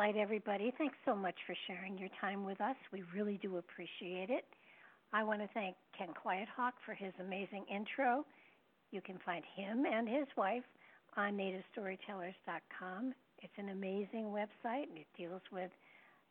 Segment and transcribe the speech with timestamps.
[0.00, 0.72] Nightlight, everybody.
[0.78, 2.76] Thanks so much for sharing your time with us.
[2.90, 4.46] We really do appreciate it.
[5.12, 8.24] I want to thank Ken Quiethawk for his amazing intro.
[8.92, 10.64] You can find him and his wife
[11.18, 13.12] on nativestorytellers.com.
[13.42, 14.88] It's an amazing website.
[14.96, 15.70] It deals with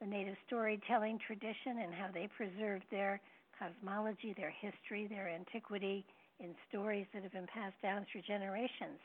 [0.01, 3.21] the native storytelling tradition and how they preserved their
[3.53, 6.03] cosmology, their history, their antiquity
[6.39, 8.97] in stories that have been passed down through generations.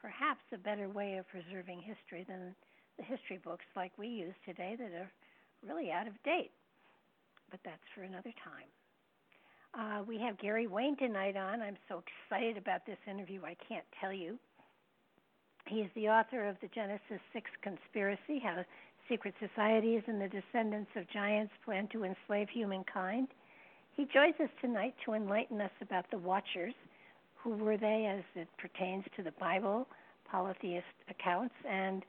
[0.00, 2.54] Perhaps a better way of preserving history than
[2.98, 5.10] history books like we use today that are
[5.66, 6.52] really out of date.
[7.50, 8.68] But that's for another time.
[9.74, 11.60] Uh, we have Gary Wayne tonight on.
[11.60, 14.38] I'm so excited about this interview, I can't tell you.
[15.66, 18.64] He is the author of the Genesis 6 Conspiracy How
[19.08, 23.28] Secret Societies and the Descendants of Giants Plan to Enslave Humankind.
[23.96, 26.74] He joins us tonight to enlighten us about the Watchers.
[27.42, 29.86] Who were they as it pertains to the Bible,
[30.30, 32.04] polytheist accounts, and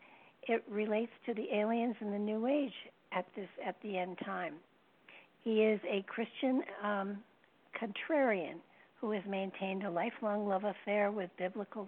[0.47, 2.73] it relates to the aliens in the New Age
[3.11, 4.55] at this at the end time.
[5.43, 7.17] He is a Christian um,
[7.79, 8.55] contrarian
[8.99, 11.87] who has maintained a lifelong love affair with biblical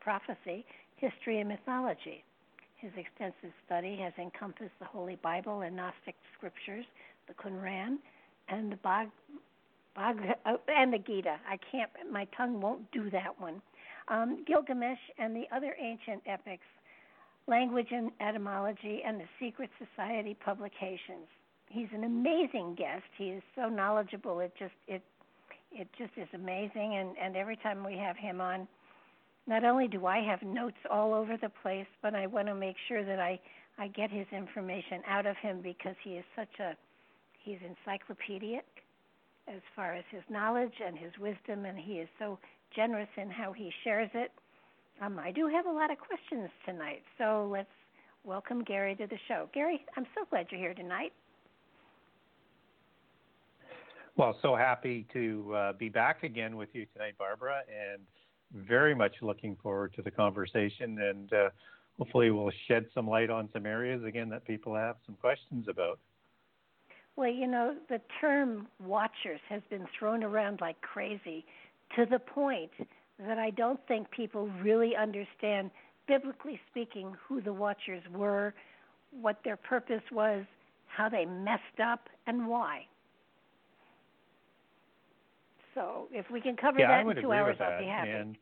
[0.00, 0.64] prophecy,
[0.96, 2.24] history, and mythology.
[2.78, 6.84] His extensive study has encompassed the Holy Bible and Gnostic scriptures,
[7.28, 7.96] the Quran,
[8.48, 9.08] and the Bhag,
[9.96, 11.36] Bhag uh, and the Gita.
[11.48, 13.62] I can't, my tongue won't do that one.
[14.08, 16.64] Um, Gilgamesh and the other ancient epics
[17.48, 21.28] Language and Etymology, and the Secret Society publications.
[21.68, 23.04] He's an amazing guest.
[23.16, 24.40] He is so knowledgeable.
[24.40, 25.02] It just it
[25.72, 26.96] it just is amazing.
[26.96, 28.66] And and every time we have him on,
[29.46, 32.76] not only do I have notes all over the place, but I want to make
[32.88, 33.38] sure that I
[33.78, 36.76] I get his information out of him because he is such a
[37.42, 38.64] he's encyclopedic
[39.48, 42.38] as far as his knowledge and his wisdom, and he is so
[42.74, 44.32] generous in how he shares it.
[45.00, 47.68] Um, I do have a lot of questions tonight, so let's
[48.24, 49.48] welcome Gary to the show.
[49.52, 51.12] Gary, I'm so glad you're here tonight.
[54.16, 58.00] Well, so happy to uh, be back again with you tonight, Barbara, and
[58.66, 60.98] very much looking forward to the conversation.
[60.98, 61.48] And uh,
[61.98, 65.98] hopefully, we'll shed some light on some areas again that people have some questions about.
[67.16, 71.44] Well, you know, the term watchers has been thrown around like crazy
[71.96, 72.70] to the point
[73.18, 75.70] that I don't think people really understand,
[76.06, 78.54] biblically speaking, who the Watchers were,
[79.10, 80.44] what their purpose was,
[80.86, 82.86] how they messed up, and why.
[85.74, 88.10] So, if we can cover yeah, that in two hours, I'll be happy.
[88.10, 88.36] And,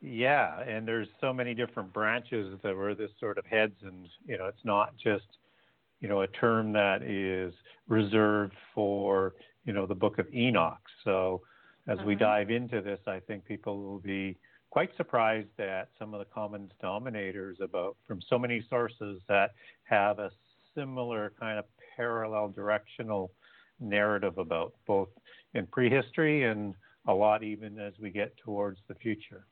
[0.00, 4.38] yeah, and there's so many different branches that were this sort of heads, and you
[4.38, 5.24] know, it's not just
[6.00, 7.52] you know a term that is
[7.88, 9.34] reserved for
[9.64, 10.78] you know the Book of Enoch.
[11.02, 11.40] So
[11.86, 12.24] as we uh-huh.
[12.24, 14.36] dive into this, I think people will be
[14.70, 19.52] quite surprised at some of the common denominators about from so many sources that
[19.84, 20.30] have a
[20.74, 21.64] similar kind of
[21.96, 23.30] parallel directional
[23.78, 25.08] narrative about both
[25.54, 26.74] in prehistory and
[27.06, 29.46] a lot even as we get towards the future.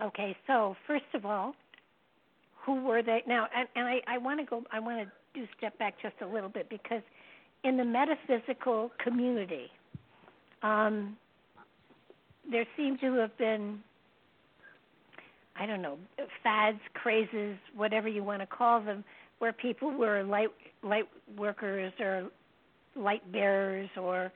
[0.00, 1.54] Okay, so first of all,
[2.64, 3.22] who were they?
[3.26, 4.62] Now, and, and I, I want to go.
[4.70, 7.02] I want to do step back just a little bit because
[7.64, 9.68] in the metaphysical community,
[10.62, 11.16] um,
[12.50, 13.80] there seem to have been,
[15.56, 15.98] I don't know
[16.42, 19.04] fads, crazes, whatever you want to call them,
[19.38, 20.48] where people were light
[20.82, 22.28] light workers or
[22.96, 24.32] light bearers or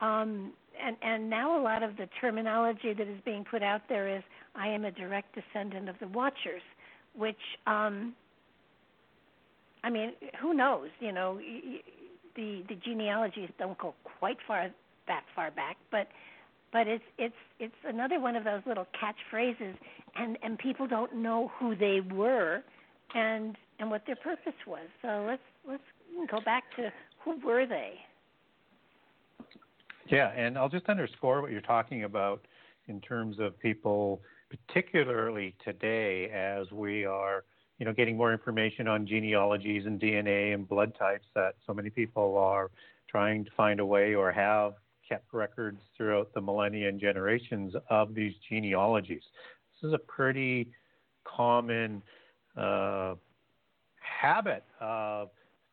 [0.00, 0.52] um
[0.82, 4.22] and and now a lot of the terminology that is being put out there is
[4.54, 6.62] I am a direct descendant of the Watchers,
[7.14, 7.36] which
[7.66, 8.14] um
[9.84, 10.88] I mean, who knows?
[11.00, 11.38] You know,
[12.34, 14.70] the the genealogies don't go quite far
[15.06, 16.08] that far back, but
[16.72, 19.74] but it's it's it's another one of those little catchphrases,
[20.16, 22.62] and and people don't know who they were,
[23.14, 24.86] and and what their purpose was.
[25.02, 26.92] So let's let's go back to
[27.24, 27.94] who were they.
[30.08, 32.46] Yeah, and I'll just underscore what you're talking about
[32.86, 37.42] in terms of people, particularly today, as we are
[37.78, 41.90] you know, getting more information on genealogies and DNA and blood types that so many
[41.90, 42.70] people are
[43.08, 44.74] trying to find a way or have
[45.08, 49.22] kept records throughout the millennia and generations of these genealogies.
[49.82, 50.70] This is a pretty
[51.24, 52.02] common
[52.56, 53.14] uh,
[54.00, 55.30] habit of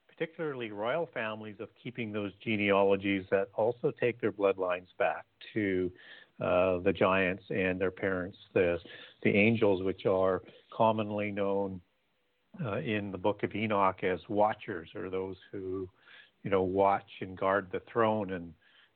[0.07, 5.91] particularly royal families of keeping those genealogies that also take their bloodlines back to
[6.41, 8.79] uh, the giants and their parents, the
[9.23, 10.41] the angels, which are
[10.75, 11.79] commonly known
[12.65, 15.87] uh, in the book of Enoch as watchers, or those who,
[16.43, 18.33] you know, watch and guard the throne.
[18.33, 18.53] And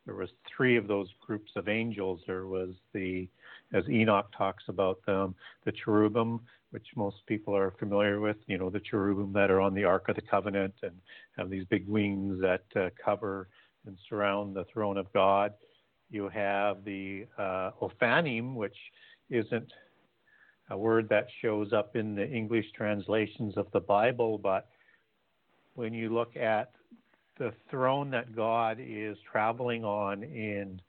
[0.07, 2.21] there was three of those groups of angels.
[2.25, 3.27] There was the,
[3.73, 6.39] as Enoch talks about them, the cherubim,
[6.71, 8.37] which most people are familiar with.
[8.47, 10.93] You know, the cherubim that are on the Ark of the Covenant and
[11.37, 13.49] have these big wings that uh, cover
[13.85, 15.53] and surround the throne of God.
[16.09, 18.77] You have the uh, Ophanim, which
[19.29, 19.73] isn't
[20.69, 24.69] a word that shows up in the English translations of the Bible, but
[25.75, 26.71] when you look at
[27.37, 30.81] the throne that God is traveling on in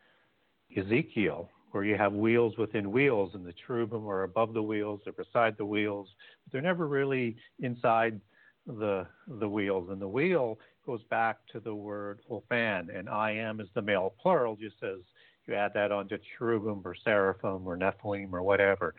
[0.76, 5.12] Ezekiel, where you have wheels within wheels, and the cherubim are above the wheels, they're
[5.12, 6.08] beside the wheels,
[6.44, 8.20] but they're never really inside
[8.66, 9.06] the
[9.40, 9.88] the wheels.
[9.90, 14.14] And the wheel goes back to the word ophan, and I am is the male
[14.20, 14.98] plural, just as
[15.46, 18.94] you add that onto cherubim or seraphim or nephilim or whatever.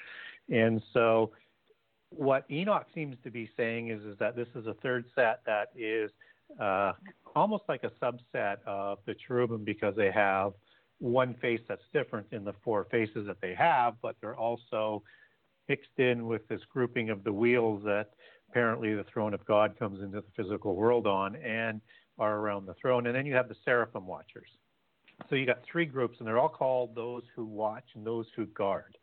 [0.49, 1.31] And so
[2.09, 5.69] what Enoch seems to be saying is, is that this is a third set that
[5.75, 6.09] is
[6.59, 6.93] uh,
[7.35, 10.53] almost like a subset of the cherubim because they have
[10.99, 15.01] one face that's different in the four faces that they have, but they're also
[15.67, 18.09] mixed in with this grouping of the wheels that
[18.49, 21.79] apparently the throne of God comes into the physical world on and
[22.17, 23.07] are around the throne.
[23.07, 24.49] And then you have the seraphim watchers.
[25.29, 28.45] So you got three groups, and they're all called those who watch and those who
[28.47, 28.97] guard.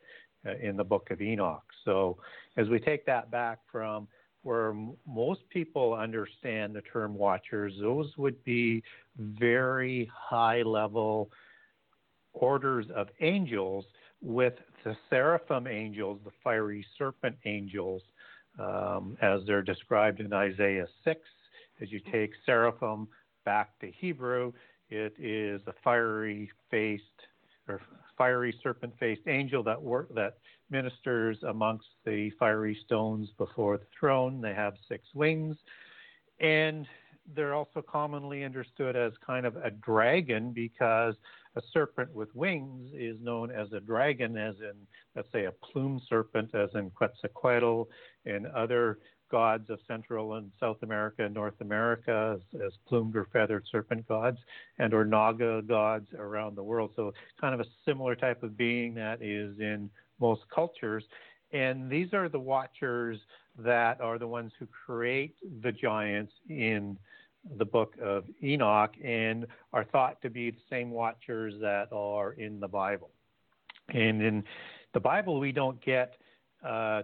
[0.46, 1.64] Uh, in the book of Enoch.
[1.84, 2.18] So,
[2.56, 4.06] as we take that back from
[4.46, 8.82] where m- most people understand the term watchers, those would be
[9.18, 11.30] very high level
[12.32, 13.84] orders of angels,
[14.22, 14.54] with
[14.84, 18.02] the seraphim angels, the fiery serpent angels,
[18.58, 21.20] um, as they're described in Isaiah 6.
[21.82, 23.08] As you take seraphim
[23.44, 24.52] back to Hebrew,
[24.88, 27.02] it is a fiery faced
[27.68, 27.80] or
[28.16, 30.38] fiery serpent faced angel that work that
[30.70, 34.40] ministers amongst the fiery stones before the throne.
[34.40, 35.56] They have six wings.
[36.40, 36.86] And
[37.34, 41.14] they're also commonly understood as kind of a dragon because
[41.56, 44.74] a serpent with wings is known as a dragon, as in,
[45.14, 47.88] let's say, a plume serpent, as in Quetzalcoatl
[48.26, 48.98] and other
[49.30, 54.06] gods of Central and South America and North America as, as, plumed or feathered serpent
[54.06, 54.38] gods
[54.78, 56.92] and or Naga gods around the world.
[56.94, 61.04] So kind of a similar type of being that is in most cultures.
[61.52, 63.18] And these are the watchers
[63.58, 66.98] that are the ones who create the giants in
[67.58, 72.58] the book of Enoch and are thought to be the same watchers that are in
[72.58, 73.10] the Bible.
[73.88, 74.44] And in
[74.94, 76.16] the Bible, we don't get
[76.66, 77.02] uh,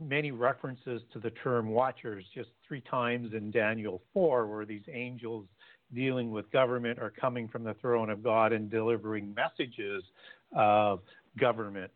[0.00, 5.46] many references to the term watchers, just three times in Daniel 4, where these angels
[5.94, 10.02] dealing with government are coming from the throne of God and delivering messages
[10.54, 11.00] of
[11.38, 11.90] government.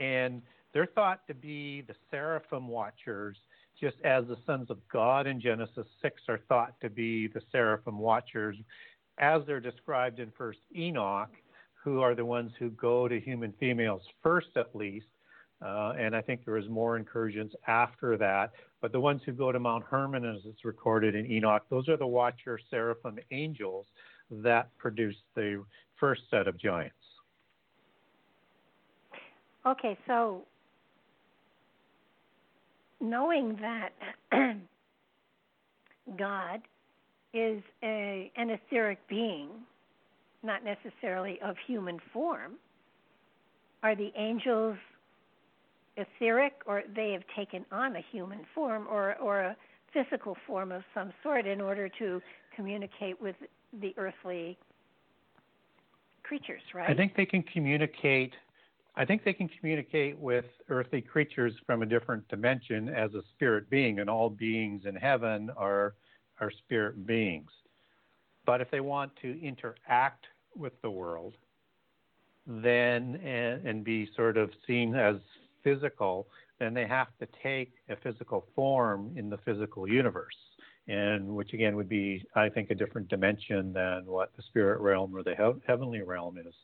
[0.00, 0.42] And
[0.72, 3.36] they're thought to be the seraphim watchers,
[3.78, 7.98] just as the sons of God in Genesis 6 are thought to be the seraphim
[7.98, 8.56] watchers,
[9.18, 11.30] as they're described in First Enoch,
[11.84, 15.06] who are the ones who go to human females first, at least,
[15.62, 18.52] uh, and I think there was more incursions after that.
[18.80, 21.98] But the ones who go to Mount Hermon, as it's recorded in Enoch, those are
[21.98, 23.86] the watcher seraphim angels
[24.30, 25.62] that produce the
[25.98, 26.94] first set of giants.
[29.66, 30.42] Okay, so
[33.00, 33.90] knowing that
[36.18, 36.60] God
[37.32, 39.48] is a, an etheric being,
[40.42, 42.54] not necessarily of human form,
[43.82, 44.76] are the angels
[45.96, 49.56] etheric or they have taken on a human form or or a
[49.92, 52.22] physical form of some sort in order to
[52.54, 53.34] communicate with
[53.80, 54.56] the earthly
[56.22, 56.88] creatures, right?
[56.88, 58.34] I think they can communicate
[58.96, 63.70] I think they can communicate with earthly creatures from a different dimension as a spirit
[63.70, 65.94] being, and all beings in heaven are
[66.40, 67.50] are spirit beings.
[68.46, 70.24] But if they want to interact
[70.56, 71.34] with the world,
[72.46, 75.16] then and, and be sort of seen as
[75.62, 76.26] physical,
[76.58, 80.36] then they have to take a physical form in the physical universe,
[80.88, 85.14] and which again would be, I think, a different dimension than what the spirit realm
[85.14, 86.54] or the he- heavenly realm is.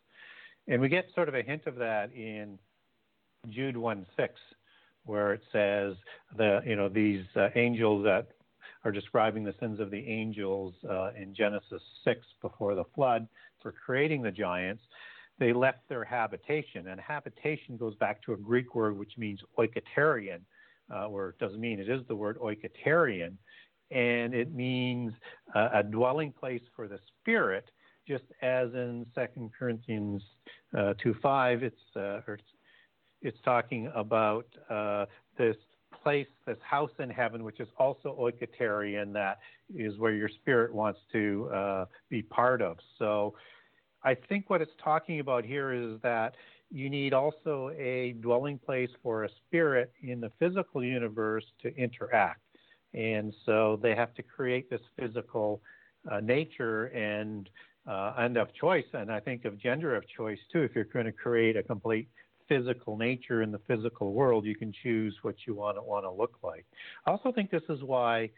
[0.68, 2.58] And we get sort of a hint of that in
[3.50, 4.34] Jude 1 6,
[5.04, 5.94] where it says
[6.36, 8.28] the you know these uh, angels that
[8.84, 13.26] are describing the sins of the angels uh, in Genesis 6 before the flood
[13.62, 14.82] for creating the giants.
[15.38, 20.40] They left their habitation, and habitation goes back to a Greek word which means oiketerion,
[20.92, 23.36] uh, or it doesn't mean it is the word oiketerion,
[23.90, 25.12] and it means
[25.54, 27.70] uh, a dwelling place for the spirit,
[28.06, 30.22] just as in Second Corinthians
[30.76, 32.42] uh, 2:5, it's, uh, it's
[33.22, 35.06] it's talking about uh,
[35.38, 35.56] this
[36.02, 39.38] place, this house in heaven, which is also oiketerion, that
[39.74, 42.76] is where your spirit wants to uh, be part of.
[42.98, 43.34] So
[44.04, 46.34] I think what it's talking about here is that
[46.70, 52.40] you need also a dwelling place for a spirit in the physical universe to interact.
[52.94, 55.60] And so they have to create this physical
[56.10, 57.48] uh, nature and
[57.86, 60.62] uh, and of choice, and I think of gender of choice too.
[60.62, 62.08] If you're going to create a complete
[62.48, 66.10] physical nature in the physical world, you can choose what you want to want to
[66.10, 66.64] look like.
[67.06, 68.30] I also think this is why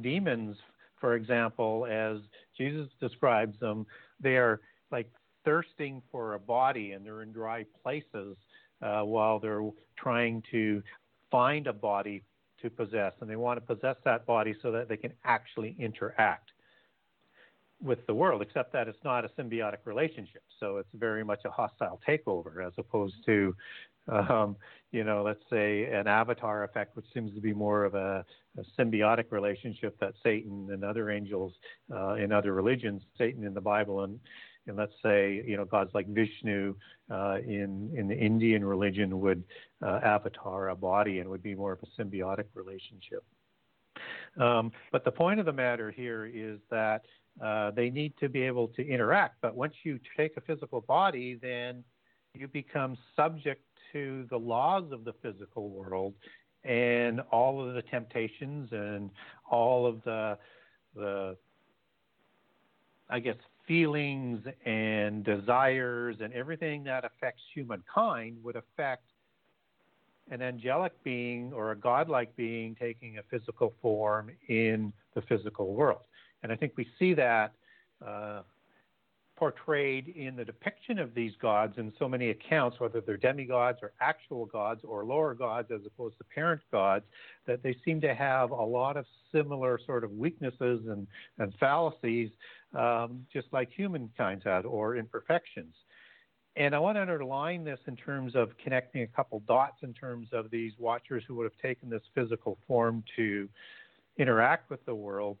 [0.00, 0.56] demons,
[1.00, 2.18] for example, as
[2.56, 3.86] Jesus describes them,
[4.20, 5.10] they are like
[5.44, 8.36] thirsting for a body and they're in dry places
[8.82, 10.82] uh, while they're trying to
[11.30, 12.22] find a body
[12.62, 16.50] to possess, and they want to possess that body so that they can actually interact
[17.82, 20.42] with the world, except that it's not a symbiotic relationship.
[20.60, 23.54] So it's very much a hostile takeover as opposed to,
[24.08, 24.56] um,
[24.92, 28.24] you know, let's say an avatar effect, which seems to be more of a,
[28.58, 31.52] a symbiotic relationship that Satan and other angels
[31.92, 34.18] uh, in other religions, Satan in the Bible and
[34.66, 36.74] and let's say you know gods like Vishnu
[37.10, 39.44] uh, in in the Indian religion would
[39.82, 43.24] uh, avatar a body and would be more of a symbiotic relationship.
[44.40, 47.02] Um, but the point of the matter here is that
[47.42, 49.36] uh, they need to be able to interact.
[49.40, 51.84] But once you take a physical body, then
[52.34, 53.62] you become subject
[53.92, 56.14] to the laws of the physical world
[56.64, 59.10] and all of the temptations and
[59.50, 60.38] all of the
[60.94, 61.36] the
[63.10, 63.36] I guess
[63.66, 69.04] feelings and desires and everything that affects humankind would affect
[70.30, 76.00] an angelic being or a godlike being taking a physical form in the physical world.
[76.44, 77.54] And I think we see that
[78.06, 78.42] uh,
[79.34, 83.92] portrayed in the depiction of these gods in so many accounts, whether they're demigods or
[84.00, 87.06] actual gods or lower gods as opposed to parent gods,
[87.46, 91.06] that they seem to have a lot of similar sort of weaknesses and,
[91.38, 92.30] and fallacies,
[92.78, 95.74] um, just like humankind has, or imperfections.
[96.56, 100.28] And I want to underline this in terms of connecting a couple dots in terms
[100.32, 103.48] of these watchers who would have taken this physical form to
[104.18, 105.38] interact with the world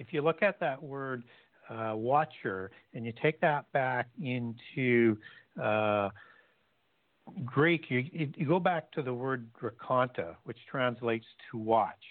[0.00, 1.22] if you look at that word
[1.68, 5.16] uh, watcher and you take that back into
[5.62, 6.08] uh,
[7.44, 12.02] Greek, you, you, go back to the word drakonta, which translates to watch.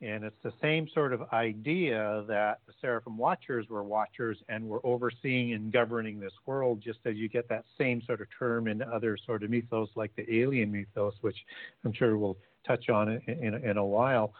[0.00, 4.80] And it's the same sort of idea that the seraphim watchers were watchers and were
[4.84, 8.82] overseeing and governing this world, just as you get that same sort of term in
[8.82, 11.36] other sort of mythos, like the alien mythos, which
[11.84, 14.32] I'm sure we'll touch on in, in, in a while.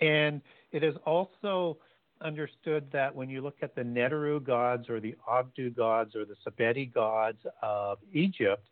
[0.00, 0.40] And
[0.70, 1.78] it is also
[2.20, 6.36] understood that when you look at the Neteru gods or the Ogdoad gods or the
[6.46, 8.66] Sabeti gods of Egypt,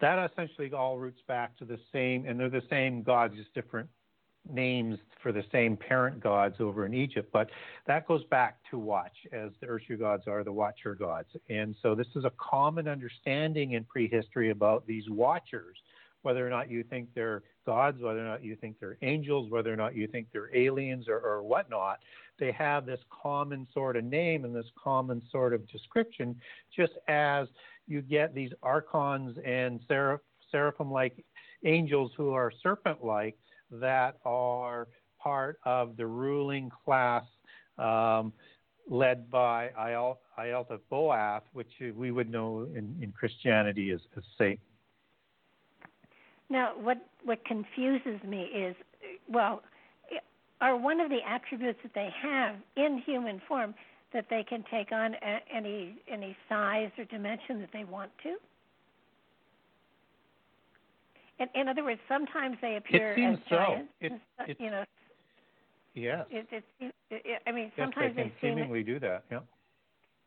[0.00, 3.88] that essentially all roots back to the same, and they're the same gods, just different
[4.50, 7.28] names for the same parent gods over in Egypt.
[7.32, 7.50] But
[7.86, 11.28] that goes back to watch, as the Urshu gods are the watcher gods.
[11.50, 15.76] And so this is a common understanding in prehistory about these watchers
[16.22, 19.72] whether or not you think they're gods, whether or not you think they're angels, whether
[19.72, 21.98] or not you think they're aliens or, or whatnot,
[22.38, 26.34] they have this common sort of name and this common sort of description,
[26.74, 27.48] just as
[27.86, 31.24] you get these archons and seraph, seraphim like
[31.64, 33.36] angels who are serpent like
[33.70, 34.88] that are
[35.22, 37.24] part of the ruling class
[37.78, 38.32] um,
[38.88, 39.70] led by
[40.38, 44.58] Ialdabaoth, which we would know in, in Christianity as, as Satan.
[46.50, 48.74] Now, what what confuses me is,
[49.32, 49.62] well,
[50.60, 53.74] are one of the attributes that they have in human form
[54.12, 55.14] that they can take on
[55.54, 58.36] any any size or dimension that they want to?
[61.38, 63.56] In, in other words, sometimes they appear it seems as so.
[63.56, 63.92] giants.
[64.00, 64.12] It,
[64.46, 64.84] it, you know.
[65.94, 66.26] Yes.
[66.30, 66.46] It,
[66.80, 69.24] it, it, I mean, yes, sometimes they can they seemingly do that.
[69.30, 69.40] Yeah.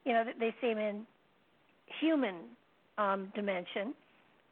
[0.05, 1.05] You know, they seem in
[2.01, 2.35] human
[2.97, 3.93] um, dimension,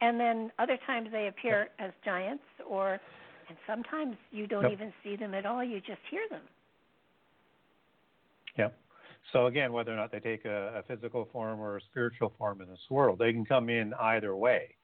[0.01, 1.89] and then other times they appear yep.
[1.89, 3.00] as giants, or
[3.48, 4.72] and sometimes you don't yep.
[4.74, 5.63] even see them at all.
[5.63, 6.41] You just hear them.
[8.58, 8.77] Yep.
[9.31, 12.62] So again, whether or not they take a, a physical form or a spiritual form
[12.62, 14.75] in this world, they can come in either way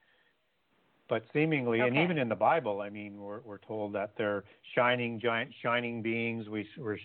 [1.08, 1.88] but seemingly, okay.
[1.88, 4.44] and even in the Bible, I mean, we're, we're told that they're
[4.74, 6.48] shining, giant, shining beings.
[6.48, 6.98] We, we're,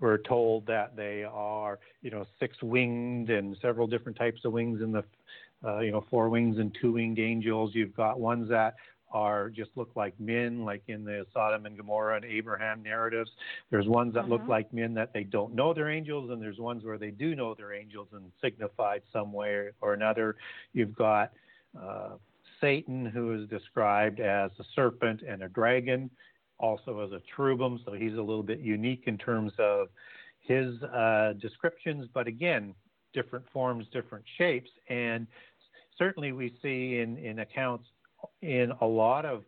[0.00, 4.92] we're told that they are, you know, six-winged and several different types of wings in
[4.92, 5.04] the,
[5.64, 7.72] uh, you know, four wings and two-winged angels.
[7.74, 8.76] You've got ones that
[9.10, 13.30] are just look like men, like in the Sodom and Gomorrah and Abraham narratives.
[13.70, 14.48] There's ones that look Mhm.
[14.48, 17.54] like men that they don't know they're angels, and there's ones where they do know
[17.54, 20.36] they're angels and signified some way or another.
[20.72, 21.32] You've got
[21.78, 22.16] uh,
[22.60, 26.10] Satan, who is described as a serpent and a dragon,
[26.58, 29.88] also as a cherubim, so he's a little bit unique in terms of
[30.40, 32.74] his uh, descriptions, but again,
[33.12, 35.26] different forms, different shapes, and
[35.98, 37.86] certainly we see in, in accounts
[38.42, 39.44] in a lot of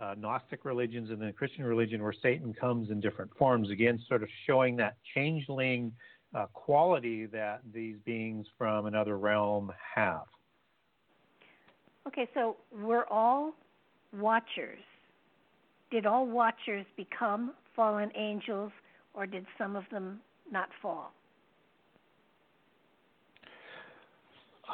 [0.00, 4.22] uh, Gnostic religions and the Christian religion where Satan comes in different forms, again, sort
[4.22, 5.92] of showing that changeling
[6.34, 10.26] uh, quality that these beings from another realm have.
[12.06, 13.52] Okay, so we're all
[14.16, 14.78] watchers.
[15.90, 18.72] Did all watchers become fallen angels,
[19.14, 21.12] or did some of them not fall?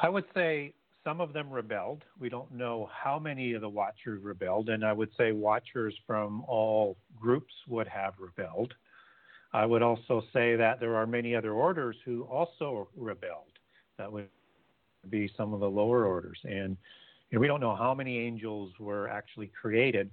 [0.01, 0.73] I would say
[1.05, 2.03] some of them rebelled.
[2.19, 6.43] We don't know how many of the watchers rebelled, and I would say watchers from
[6.47, 8.73] all groups would have rebelled.
[9.53, 13.59] I would also say that there are many other orders who also rebelled.
[13.97, 14.27] That would
[15.09, 16.39] be some of the lower orders.
[16.43, 16.75] And
[17.29, 20.09] you know, we don't know how many angels were actually created.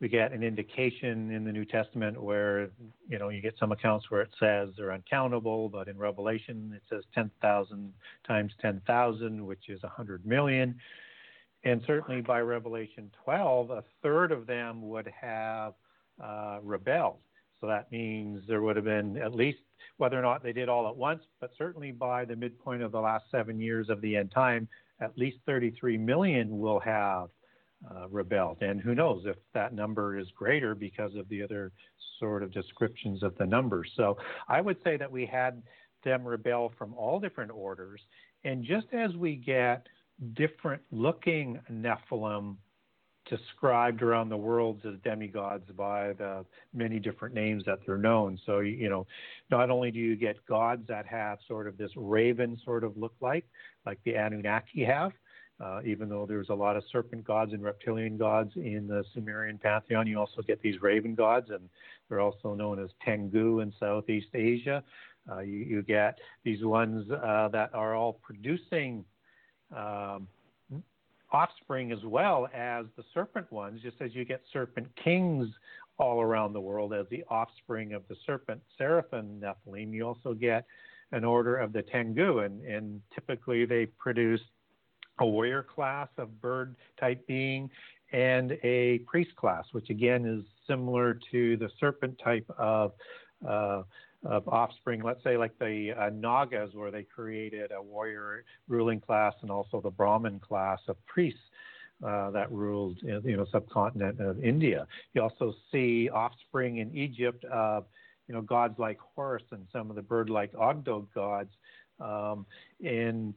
[0.00, 2.70] We get an indication in the New Testament where,
[3.08, 6.82] you know, you get some accounts where it says they're uncountable, but in Revelation it
[6.90, 7.92] says 10,000
[8.26, 10.74] times 10,000, which is 100 million.
[11.64, 15.74] And certainly by Revelation 12, a third of them would have
[16.22, 17.18] uh, rebelled.
[17.60, 19.60] So that means there would have been at least,
[19.96, 23.00] whether or not they did all at once, but certainly by the midpoint of the
[23.00, 24.68] last seven years of the end time,
[25.00, 27.30] at least 33 million will have
[27.90, 28.62] uh, rebelled.
[28.62, 31.72] And who knows if that number is greater because of the other
[32.18, 33.90] sort of descriptions of the numbers.
[33.96, 34.16] So
[34.48, 35.62] I would say that we had
[36.04, 38.00] them rebel from all different orders.
[38.44, 39.86] And just as we get
[40.34, 42.56] different looking Nephilim
[43.26, 46.44] described around the world as demigods by the
[46.74, 48.38] many different names that they're known.
[48.44, 49.06] So, you know,
[49.50, 53.14] not only do you get gods that have sort of this raven sort of look
[53.20, 53.46] like,
[53.86, 55.12] like the Anunnaki have,
[55.64, 59.56] uh, even though there's a lot of serpent gods and reptilian gods in the Sumerian
[59.56, 61.70] pantheon, you also get these raven gods, and
[62.08, 64.84] they're also known as Tengu in Southeast Asia.
[65.30, 69.06] Uh, you, you, get these ones uh, that are all producing
[69.74, 70.28] um,
[71.32, 75.48] offspring as well as the serpent ones, just as you get serpent kings
[75.96, 79.94] all around the world as the offspring of the serpent seraphim Nephilim.
[79.94, 80.66] You also get
[81.12, 84.40] an order of the Tengu, and, and typically they produce
[85.18, 87.70] a warrior class of bird type being
[88.12, 92.92] and a priest class, which again is similar to the serpent type of
[93.46, 93.82] uh,
[94.24, 95.02] of offspring.
[95.02, 99.80] Let's say like the uh, Nagas, where they created a warrior ruling class and also
[99.80, 101.40] the Brahmin class of priests.
[102.04, 104.86] Uh, that ruled, you know, subcontinent of India.
[105.14, 107.86] You also see offspring in Egypt of,
[108.26, 111.50] you know, gods like Horus and some of the bird-like Ogdoad gods.
[112.00, 112.46] Um,
[112.84, 113.32] and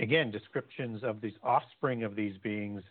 [0.00, 2.82] again, descriptions of these offspring of these beings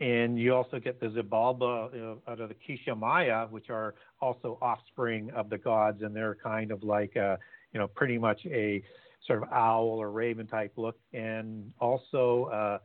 [0.00, 4.58] and you also get the Xibalba uh, out of the Quiché Maya, which are also
[4.60, 7.38] offspring of the gods, and they're kind of like, a,
[7.72, 8.82] you know, pretty much a
[9.26, 12.80] sort of owl or raven type look, and also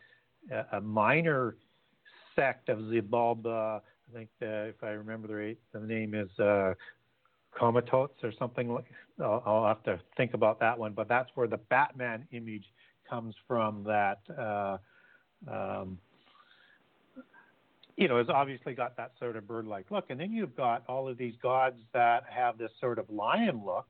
[0.51, 1.57] uh, a minor
[2.35, 3.81] sect of Xibalba.
[3.81, 6.73] I think the, if I remember the, right, the name is uh,
[7.59, 8.73] Camazotz or something.
[8.73, 8.85] Like,
[9.19, 12.65] I'll, I'll, have to think about that one, but that's where the Batman image
[13.11, 13.83] comes from.
[13.83, 14.19] That.
[14.35, 14.77] Uh,
[15.51, 15.97] um,
[17.97, 21.07] you know, has obviously got that sort of bird-like look, and then you've got all
[21.07, 23.85] of these gods that have this sort of lion look,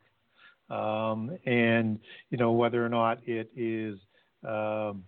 [0.76, 3.98] um, and you know whether or not it is,
[4.46, 5.04] um,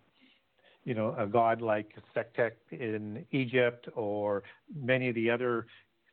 [0.86, 5.65] you know, a god like Sektek in Egypt or many of the other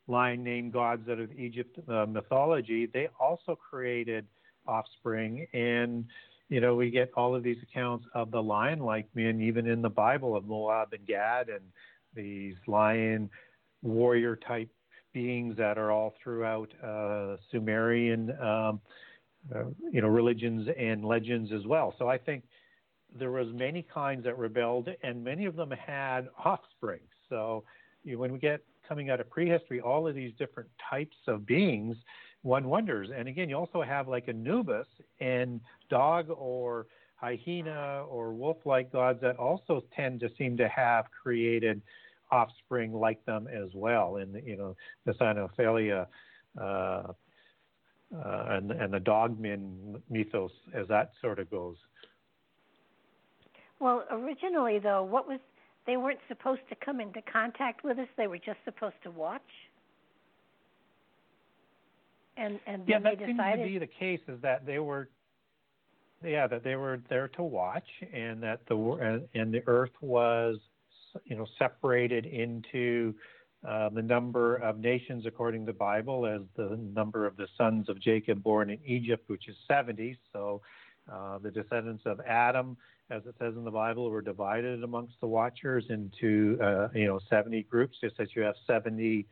[0.08, 4.26] lion named gods out of Egypt uh, mythology, they also created
[4.66, 5.46] offspring.
[5.52, 6.06] And,
[6.50, 9.80] you know, we get all of these accounts of the lion like men, even in
[9.80, 11.62] the Bible of Moab and Gad and
[12.14, 13.30] these lion
[13.82, 14.68] warrior type
[15.14, 18.80] beings that are all throughout uh, Sumerian, um,
[19.54, 21.94] uh, you know, religions and legends as well.
[21.98, 22.42] So I think
[23.16, 27.00] there was many kinds that rebelled, and many of them had offspring.
[27.28, 27.62] So
[28.02, 31.46] you know, when we get coming out of prehistory, all of these different types of
[31.46, 31.96] beings,
[32.42, 33.09] one wonders.
[33.14, 34.87] And again, you also have like Anubis
[35.20, 41.83] and dog or hyena or wolf-like gods that also tend to seem to have created
[42.31, 44.16] offspring like them as well.
[44.16, 46.07] In you know the Cynocephalia
[46.59, 47.12] uh, uh,
[48.14, 51.76] and and the dogmen mythos as that sort of goes.
[53.81, 55.40] Well, originally though, what was
[55.87, 59.42] they weren't supposed to come into contact with us; they were just supposed to watch.
[62.40, 64.20] And and yeah, that seems to be the case.
[64.29, 65.09] Is that they were,
[66.24, 70.59] yeah, that they were there to watch, and that the and, and the Earth was,
[71.24, 73.14] you know, separated into
[73.68, 77.88] uh, the number of nations according to the Bible as the number of the sons
[77.88, 80.18] of Jacob born in Egypt, which is 70.
[80.33, 80.62] So
[81.12, 82.76] uh, the descendants of Adam
[83.11, 87.20] as it says in the Bible, were divided amongst the watchers into uh, you know
[87.29, 89.26] 70 groups, just as you have 70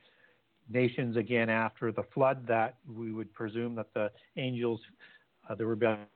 [0.68, 2.46] nations again after the flood.
[2.46, 4.80] That we would presume that the angels,
[5.48, 6.06] uh, the rebellious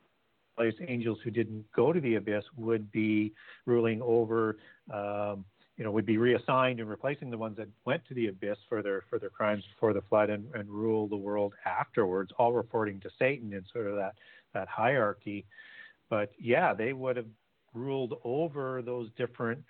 [0.86, 3.32] angels who didn't go to the abyss, would be
[3.66, 4.58] ruling over.
[4.92, 5.44] Um,
[5.78, 8.82] you know, would be reassigned and replacing the ones that went to the abyss for
[8.82, 13.00] their for their crimes before the flood and, and rule the world afterwards, all reporting
[13.00, 14.14] to Satan in sort of that
[14.52, 15.46] that hierarchy.
[16.10, 17.26] But yeah, they would have
[17.74, 19.64] ruled over those different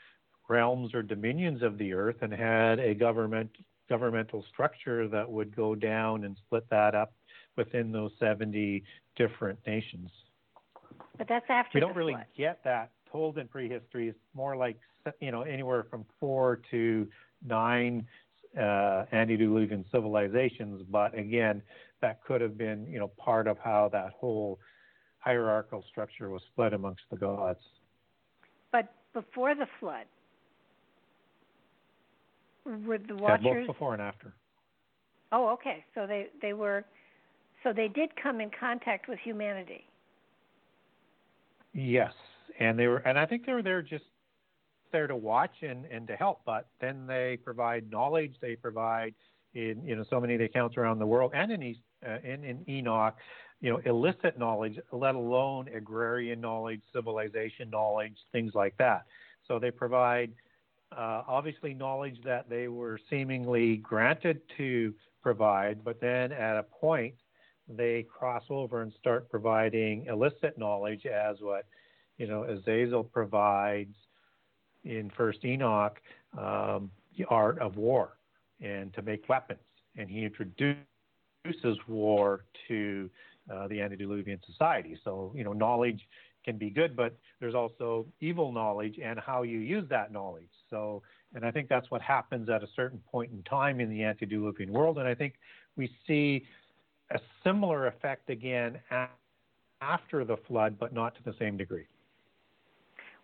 [0.49, 3.51] realms or dominions of the earth and had a government
[3.89, 7.13] governmental structure that would go down and split that up
[7.57, 8.83] within those 70
[9.17, 10.11] different nations.
[11.19, 12.27] But that's after we don't really flood.
[12.37, 14.09] get that told in prehistory.
[14.09, 14.79] It's more like
[15.21, 17.07] you know anywhere from four to
[17.47, 18.07] nine
[18.59, 20.83] uh, antediluvian civilizations.
[20.91, 21.63] But again,
[22.01, 24.59] that could have been you know part of how that whole
[25.19, 27.61] hierarchical structure was split amongst the gods.
[28.73, 30.07] But before the flood,
[32.65, 34.35] were the watchers both before and after?
[35.33, 35.85] Oh, okay.
[35.95, 36.85] So they they were,
[37.63, 39.85] so they did come in contact with humanity.
[41.73, 42.13] Yes,
[42.61, 44.05] and they were, and I think they were there just
[44.93, 46.43] there to watch and and to help.
[46.45, 48.35] But then they provide knowledge.
[48.41, 49.15] They provide
[49.55, 52.19] in you know so many of the accounts around the world and in East, uh,
[52.25, 53.17] in in Enoch
[53.63, 59.07] you know, illicit knowledge, let alone agrarian knowledge, civilization knowledge, things like that.
[59.47, 60.33] So they provide
[60.97, 67.15] uh, obviously knowledge that they were seemingly granted to provide, but then at a point
[67.69, 71.67] they cross over and start providing illicit knowledge as what
[72.19, 73.95] you know Azazel provides
[74.85, 76.01] in First Enoch,
[76.37, 78.17] um, the art of war
[78.61, 79.61] and to make weapons,
[79.97, 80.77] and he introduces
[81.89, 83.11] war to
[83.53, 84.97] uh, the antediluvian society.
[85.05, 86.01] So, you know, knowledge
[86.45, 90.49] can be good, but there's also evil knowledge and how you use that knowledge.
[90.71, 91.03] So,
[91.35, 94.73] and I think that's what happens at a certain point in time in the antediluvian
[94.73, 94.99] world.
[94.99, 95.35] And I think
[95.77, 96.45] we see
[97.11, 98.81] a similar effect again
[99.81, 101.87] after the flood, but not to the same degree.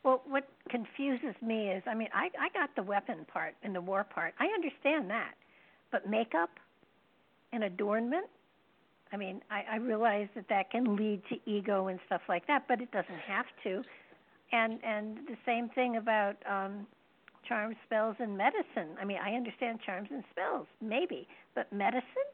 [0.05, 3.81] Well, what confuses me is, I mean, I, I got the weapon part and the
[3.81, 4.35] war part.
[4.39, 5.35] I understand that,
[5.91, 6.51] but makeup
[7.53, 8.27] and adornment
[9.13, 12.65] I mean, I, I realize that that can lead to ego and stuff like that,
[12.69, 13.83] but it doesn't have to.
[14.53, 16.87] And and the same thing about um,
[17.47, 18.97] charms, spells, and medicine.
[19.01, 22.29] I mean, I understand charms and spells, maybe, but medicine,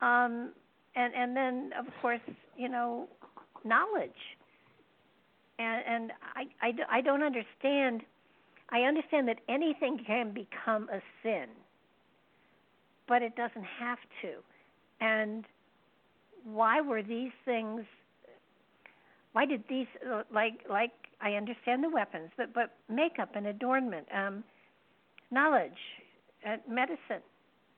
[0.00, 0.50] um,
[0.96, 2.20] and and then of course,
[2.56, 3.08] you know,
[3.64, 4.10] knowledge.
[5.58, 8.02] And and I I, I don't understand.
[8.70, 11.46] I understand that anything can become a sin,
[13.08, 14.34] but it doesn't have to.
[15.00, 15.44] And
[16.44, 17.84] why were these things
[19.32, 19.86] why did these
[20.32, 24.42] like like I understand the weapons, but but makeup and adornment, um,
[25.30, 25.78] knowledge,
[26.46, 27.22] uh, medicine,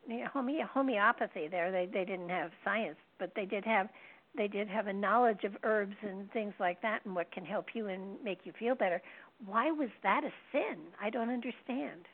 [0.08, 1.48] you know, home- homeopathy.
[1.48, 3.88] There they they didn't have science, but they did have
[4.36, 7.74] they did have a knowledge of herbs and things like that, and what can help
[7.74, 9.02] you and make you feel better.
[9.44, 10.78] Why was that a sin?
[11.00, 12.06] I don't understand.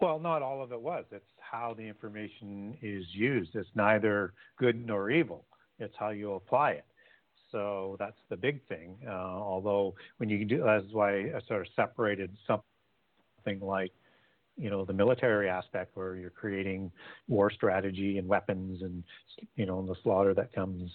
[0.00, 1.04] Well, not all of it was.
[1.12, 3.54] It's how the information is used.
[3.54, 5.46] It's neither good nor evil.
[5.78, 6.84] It's how you apply it.
[7.52, 8.96] So that's the big thing.
[9.06, 13.92] Uh, although when you do, that's why I sort of separated something like,
[14.56, 16.90] you know, the military aspect where you're creating
[17.28, 19.04] war strategy and weapons and,
[19.56, 20.90] you know, the slaughter that comes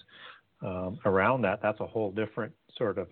[0.61, 1.61] um, around that.
[1.61, 3.07] That's a whole different sort of,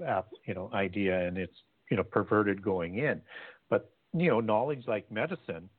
[0.45, 1.55] you know, idea, and it's,
[1.89, 3.21] you know, perverted going in.
[3.69, 5.69] But you know, knowledge like medicine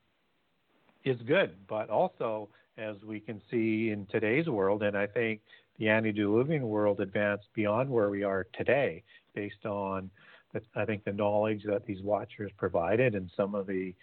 [1.08, 5.40] is good, but also as we can see in today's world, and I think
[5.78, 9.02] the antediluvian world advanced beyond where we are today
[9.34, 10.10] based on
[10.52, 13.94] the, I think the knowledge that these watchers provided and some of the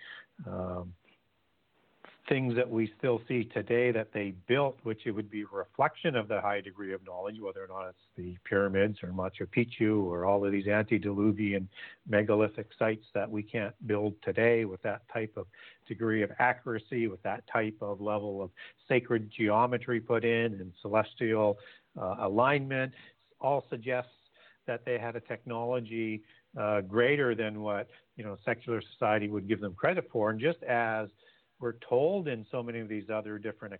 [0.47, 0.93] um,
[2.27, 6.15] things that we still see today that they built, which it would be a reflection
[6.15, 10.03] of the high degree of knowledge, whether or not it's the pyramids or Machu Picchu
[10.03, 11.67] or all of these antediluvian
[12.07, 15.45] megalithic sites that we can't build today with that type of
[15.87, 18.49] degree of accuracy, with that type of level of
[18.87, 21.57] sacred geometry put in and celestial
[21.99, 22.91] uh, alignment,
[23.39, 24.09] all suggests
[24.67, 26.21] that they had a technology
[26.59, 30.61] uh, greater than what you know secular society would give them credit for, and just
[30.63, 31.07] as
[31.59, 33.75] we're told in so many of these other different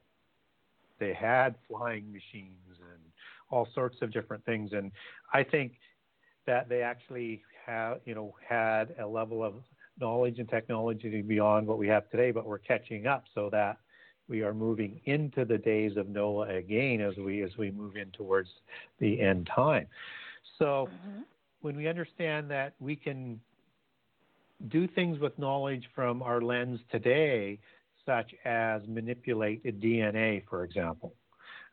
[0.99, 3.01] they had flying machines and
[3.49, 4.91] all sorts of different things and
[5.33, 5.73] i think
[6.45, 9.55] that they actually have you know had a level of
[9.99, 13.77] knowledge and technology beyond what we have today but we're catching up so that
[14.27, 18.09] we are moving into the days of noah again as we as we move in
[18.11, 18.49] towards
[18.99, 19.88] the end time
[20.57, 21.21] so mm-hmm.
[21.61, 23.39] when we understand that we can
[24.67, 27.59] do things with knowledge from our lens today,
[28.05, 31.13] such as manipulate DNA, for example,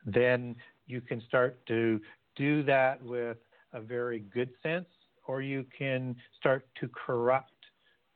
[0.05, 2.01] then you can start to
[2.37, 3.37] do that with
[3.73, 4.89] a very good sense,
[5.27, 7.53] or you can start to corrupt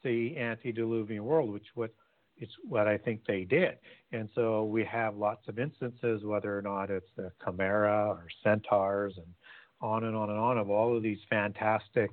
[0.03, 1.93] the antediluvian world, which what
[2.39, 3.79] it's what I think they did.
[4.13, 9.15] And so we have lots of instances, whether or not it's the chimera or centaurs
[9.17, 9.27] and
[9.81, 12.11] on and on and on of all of these fantastic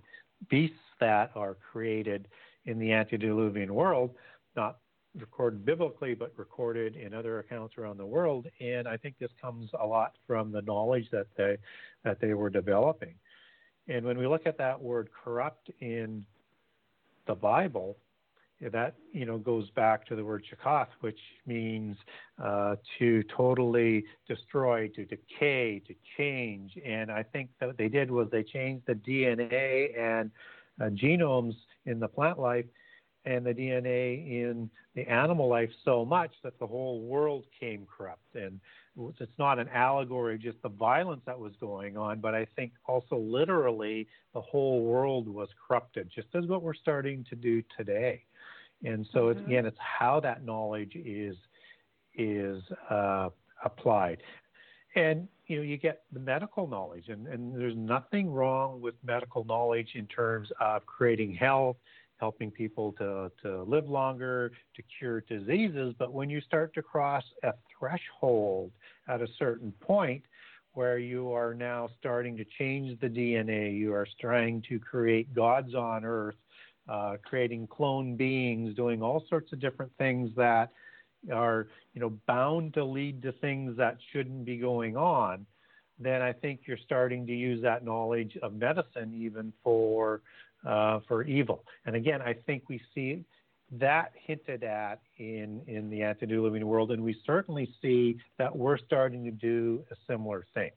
[0.50, 2.30] beasts that are created
[2.64, 4.12] in the antediluvian world,
[4.56, 4.78] not
[5.20, 8.48] recorded biblically, but recorded in other accounts around the world.
[8.62, 11.58] And I think this comes a lot from the knowledge that they
[12.06, 13.16] that they were developing.
[13.90, 16.26] And when we look at that word corrupt in
[17.28, 17.98] the Bible,
[18.72, 21.98] that you know goes back to the word shakath, which means
[22.42, 26.78] uh, to totally destroy, to decay, to change.
[26.86, 30.32] And I think that what they did was they changed the DNA and
[30.80, 31.56] genomes
[31.86, 32.66] in the plant life
[33.26, 38.36] and the DNA in the animal life so much that the whole world came corrupt.
[38.36, 38.60] And
[39.20, 42.74] it's not an allegory of just the violence that was going on, but I think
[42.86, 48.24] also literally the whole world was corrupted, just as what we're starting to do today.
[48.84, 49.40] And so mm-hmm.
[49.40, 51.36] it's, again, it's how that knowledge is
[52.16, 53.30] is uh,
[53.64, 54.22] applied.
[54.96, 59.44] And you know, you get the medical knowledge, and, and there's nothing wrong with medical
[59.44, 61.78] knowledge in terms of creating health,
[62.18, 65.94] helping people to, to live longer, to cure diseases.
[66.00, 68.72] But when you start to cross a threshold
[69.08, 70.24] at a certain point
[70.72, 75.76] where you are now starting to change the DNA, you are trying to create gods
[75.76, 76.36] on earth,
[76.90, 80.72] uh, creating clone beings, doing all sorts of different things that
[81.32, 85.46] are you know bound to lead to things that shouldn't be going on,
[86.00, 90.22] then I think you're starting to use that knowledge of medicine even for
[90.66, 91.66] uh, for evil.
[91.86, 93.24] And again, I think we see
[93.72, 99.24] that hinted at in in the antediluvian world, and we certainly see that we're starting
[99.26, 100.72] to do a similar thing.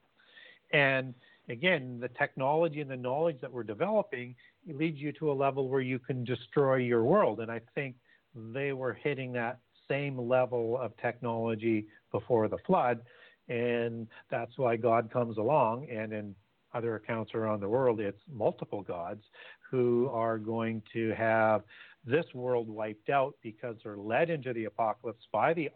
[0.73, 1.15] And
[1.49, 4.35] again, the technology and the knowledge that we're developing
[4.67, 7.41] leads you to a level where you can destroy your world.
[7.41, 7.97] And I think
[8.35, 13.01] they were hitting that same level of technology before the flood.
[13.49, 15.89] And that's why God comes along.
[15.91, 16.35] And in
[16.75, 19.23] other accounts around the world, it's multiple gods
[19.71, 21.63] who are going to have
[22.05, 25.71] this world wiped out because they're led into the apocalypse by the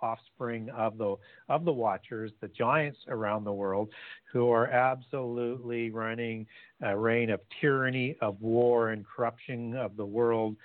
[0.00, 1.16] offspring of the
[1.48, 3.88] of the watchers, the giants around the world,
[4.32, 6.46] who are absolutely running
[6.82, 10.56] a reign of tyranny, of war, and corruption of the world,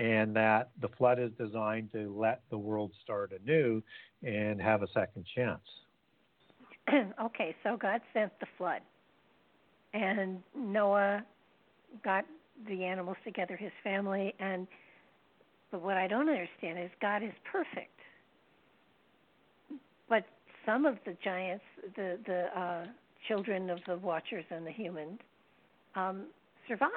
[0.00, 3.82] and that the flood is designed to let the world start anew
[4.22, 5.60] and have a second chance.
[7.22, 8.80] okay, so God sent the flood,
[9.92, 11.22] and Noah
[12.02, 12.24] got
[12.66, 14.66] the animals together, his family, and
[15.70, 17.92] but what I don't understand is God is perfect,
[20.08, 20.24] but
[20.64, 22.86] some of the giants, the the uh,
[23.28, 25.20] children of the Watchers and the humans,
[25.94, 26.24] um,
[26.66, 26.90] survived.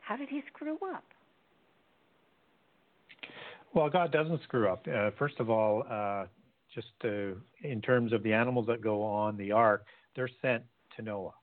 [0.00, 1.04] How did he screw up?
[3.74, 4.86] Well, God doesn't screw up.
[4.92, 6.26] Uh, first of all, uh,
[6.74, 10.62] just to, in terms of the animals that go on the ark, they're sent
[10.96, 11.34] to Noah.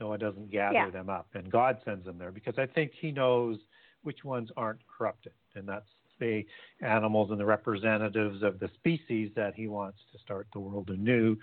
[0.00, 0.90] Noah doesn't gather yeah.
[0.90, 3.58] them up, and God sends them there because I think He knows
[4.02, 5.86] which ones aren't corrupted, and that's
[6.18, 6.44] the
[6.80, 11.36] animals and the representatives of the species that He wants to start the world anew,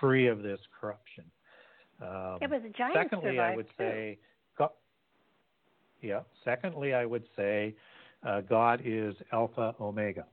[0.00, 1.24] free of this corruption.
[2.00, 2.94] Um, it was a giant.
[2.94, 3.74] Secondly, I would too.
[3.78, 4.18] say,
[6.02, 6.20] yeah.
[6.44, 7.74] Secondly, I would say,
[8.26, 10.26] uh, God is Alpha Omega,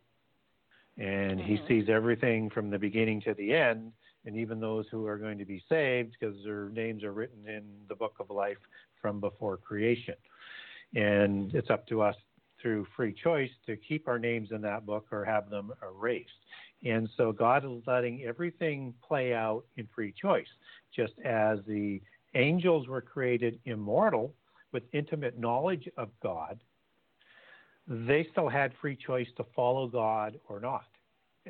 [0.97, 1.55] and mm-hmm.
[1.55, 3.93] He sees everything from the beginning to the end
[4.25, 7.63] and even those who are going to be saved because their names are written in
[7.87, 8.57] the book of life
[9.01, 10.15] from before creation.
[10.93, 12.15] And it's up to us
[12.61, 16.29] through free choice to keep our names in that book or have them erased.
[16.83, 20.47] And so God is letting everything play out in free choice,
[20.93, 22.01] just as the
[22.35, 24.33] angels were created immortal
[24.71, 26.59] with intimate knowledge of God.
[27.89, 30.85] They still had free choice to follow God or not.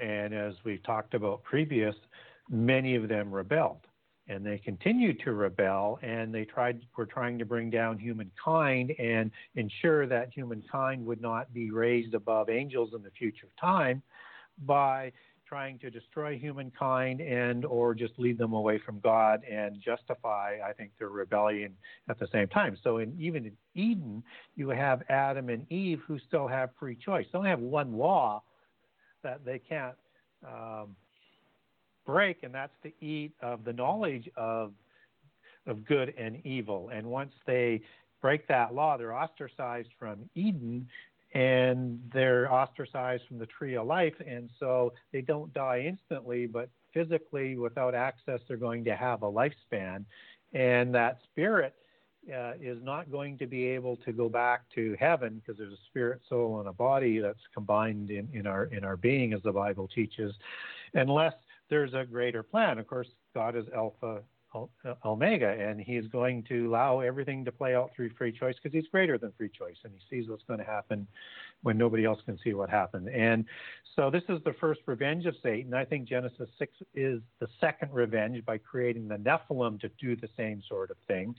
[0.02, 1.95] And as we've talked about previous,
[2.49, 3.86] many of them rebelled
[4.30, 9.32] and they continued to rebel and they tried were trying to bring down humankind and
[9.56, 14.02] ensure that humankind would not be raised above angels in the future time
[14.65, 15.12] by
[15.50, 20.74] trying to destroy humankind and or just lead them away from God and justify I
[20.74, 21.76] think their rebellion
[22.08, 22.78] at the same time.
[22.84, 24.24] So in even in Eden
[24.56, 27.26] you have Adam and Eve who still have free choice.
[27.32, 28.44] They only have one law
[29.24, 29.96] that they can't
[30.48, 30.96] um,
[32.06, 34.74] break, and that's to eat of the knowledge of
[35.66, 36.90] of good and evil.
[36.94, 37.82] And once they
[38.22, 40.88] break that law, they're ostracized from Eden
[41.34, 44.15] and they're ostracized from the tree of life.
[44.26, 49.32] And so they don't die instantly, but physically, without access, they're going to have a
[49.32, 50.06] lifespan.
[50.54, 51.76] And that spirit
[52.34, 55.84] uh, is not going to be able to go back to heaven because there's a
[55.88, 59.52] spirit, soul, and a body that's combined in, in our in our being, as the
[59.52, 60.34] Bible teaches,
[60.96, 61.34] unless
[61.70, 62.78] there's a greater plan.
[62.78, 64.22] Of course, God is Alpha
[65.06, 68.90] Omega, and He's going to allow everything to play out through free choice because He's
[68.92, 71.08] greater than free choice, and He sees what's going to happen
[71.62, 73.10] when nobody else can see what happened.
[73.10, 73.46] And
[73.96, 75.74] so this is the first revenge of Satan.
[75.74, 80.30] I think Genesis 6 is the second revenge by creating the Nephilim to do the
[80.38, 81.36] same sort of thing,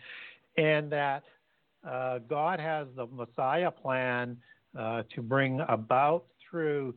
[0.56, 1.24] and that
[1.88, 4.36] uh, God has the Messiah plan
[4.78, 6.94] uh, to bring about through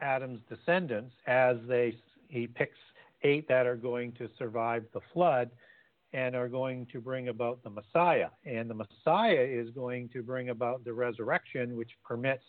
[0.00, 1.96] Adam's descendants as they
[2.28, 2.78] he picks
[3.22, 5.50] eight that are going to survive the flood
[6.12, 8.28] and are going to bring about the Messiah.
[8.44, 12.42] And the Messiah is going to bring about the resurrection, which permits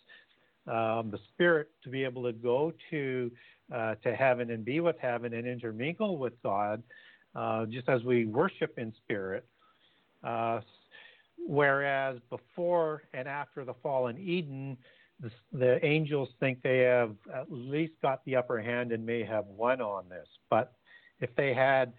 [0.67, 3.31] um, the Spirit to be able to go to
[3.73, 6.83] uh, to heaven and be with heaven and intermingle with God,
[7.35, 9.45] uh, just as we worship in spirit.
[10.23, 10.59] Uh,
[11.47, 14.77] whereas before and after the fall in Eden,
[15.21, 19.45] the, the angels think they have at least got the upper hand and may have
[19.45, 20.27] won on this.
[20.49, 20.73] But
[21.19, 21.93] if they had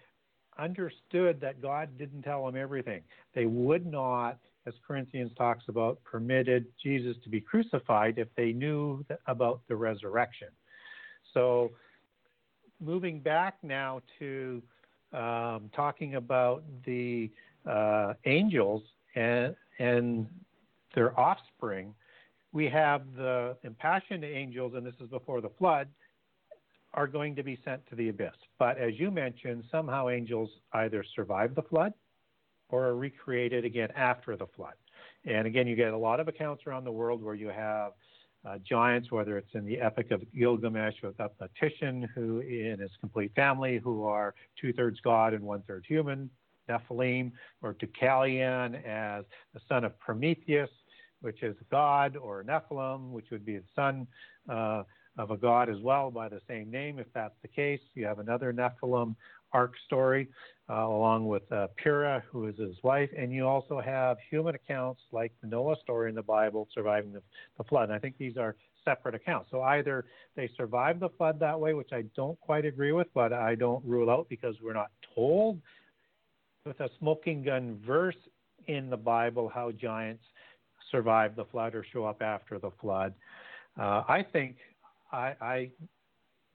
[0.59, 3.01] understood that God didn't tell them everything,
[3.33, 9.05] they would not, as Corinthians talks about, permitted Jesus to be crucified if they knew
[9.27, 10.49] about the resurrection.
[11.33, 11.71] So,
[12.79, 14.61] moving back now to
[15.13, 17.31] um, talking about the
[17.65, 18.83] uh, angels
[19.15, 20.27] and and
[20.93, 21.95] their offspring
[22.53, 25.89] we have the impassioned angels, and this is before the flood,
[26.93, 28.35] are going to be sent to the abyss.
[28.59, 31.93] But as you mentioned, somehow angels either survive the flood
[32.69, 34.75] or are recreated again after the flood.
[35.25, 37.93] And again, you get a lot of accounts around the world where you have
[38.45, 43.31] uh, giants, whether it's in the Epic of Gilgamesh with Utnapishtim, who in his complete
[43.35, 46.29] family, who are two thirds God and one third human,
[46.69, 50.69] Nephilim, or Deucalion as the son of Prometheus,
[51.23, 54.05] which is God, or Nephilim, which would be the son
[54.49, 54.83] uh,
[55.17, 57.79] of a god as well by the same name, if that's the case.
[57.93, 59.15] You have another Nephilim
[59.53, 60.27] ark story,
[60.69, 65.01] uh, along with uh, Pyrrha, who is his wife, and you also have human accounts
[65.11, 67.21] like the Noah story in the Bible surviving the,
[67.57, 67.83] the flood.
[67.85, 69.49] And I think these are separate accounts.
[69.51, 70.05] So either
[70.35, 73.85] they survived the flood that way, which I don't quite agree with, but I don't
[73.85, 75.61] rule out because we're not told
[76.65, 78.17] with a smoking gun verse
[78.67, 80.23] in the Bible how giants
[80.93, 83.13] survive the flood or show up after the flood.
[83.79, 84.57] Uh, I think
[85.11, 85.71] I, I,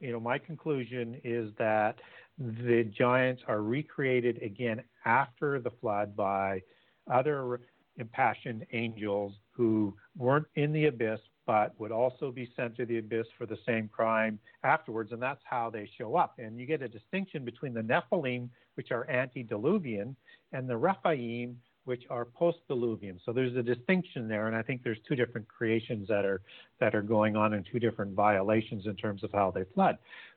[0.01, 1.97] you know, my conclusion is that
[2.39, 6.63] the giants are recreated again after the flood by
[7.11, 7.61] other
[7.97, 13.27] impassioned angels who weren't in the abyss but would also be sent to the abyss
[13.39, 16.35] for the same crime afterwards, and that's how they show up.
[16.39, 20.15] And you get a distinction between the Nephilim, which are antediluvian,
[20.53, 21.57] and the Rephaim,
[21.89, 23.19] which are post-diluvian.
[23.25, 26.43] So there's a distinction there, and I think there's two different creations that are
[26.81, 29.97] that are going on and two different violations in terms of how they flood.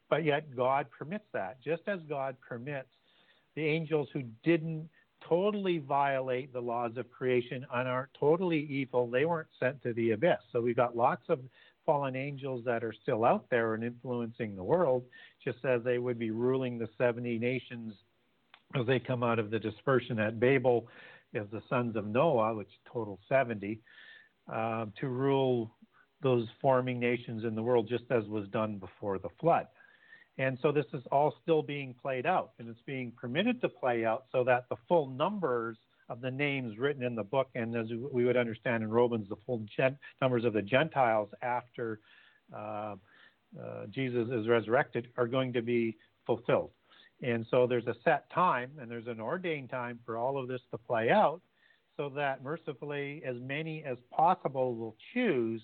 [0.09, 2.87] But yet God permits that, just as God permits
[3.55, 4.89] the angels who didn't
[5.27, 9.07] totally violate the laws of creation and are totally evil.
[9.07, 10.39] They weren't sent to the abyss.
[10.53, 11.39] So we've got lots of
[11.85, 15.03] fallen angels that are still out there and influencing the world,
[15.43, 17.93] just as they would be ruling the 70 nations
[18.79, 20.87] as they come out of the dispersion at Babel
[21.35, 23.79] as the sons of Noah, which total 70,
[24.51, 25.71] uh, to rule
[26.21, 29.67] those forming nations in the world, just as was done before the flood.
[30.37, 34.05] And so this is all still being played out, and it's being permitted to play
[34.05, 35.77] out so that the full numbers
[36.09, 39.35] of the names written in the book, and as we would understand in Romans, the
[39.45, 41.99] full gen- numbers of the Gentiles after
[42.55, 42.95] uh,
[43.59, 46.71] uh, Jesus is resurrected are going to be fulfilled.
[47.21, 50.61] And so there's a set time and there's an ordained time for all of this
[50.71, 51.41] to play out
[51.97, 55.61] so that mercifully as many as possible will choose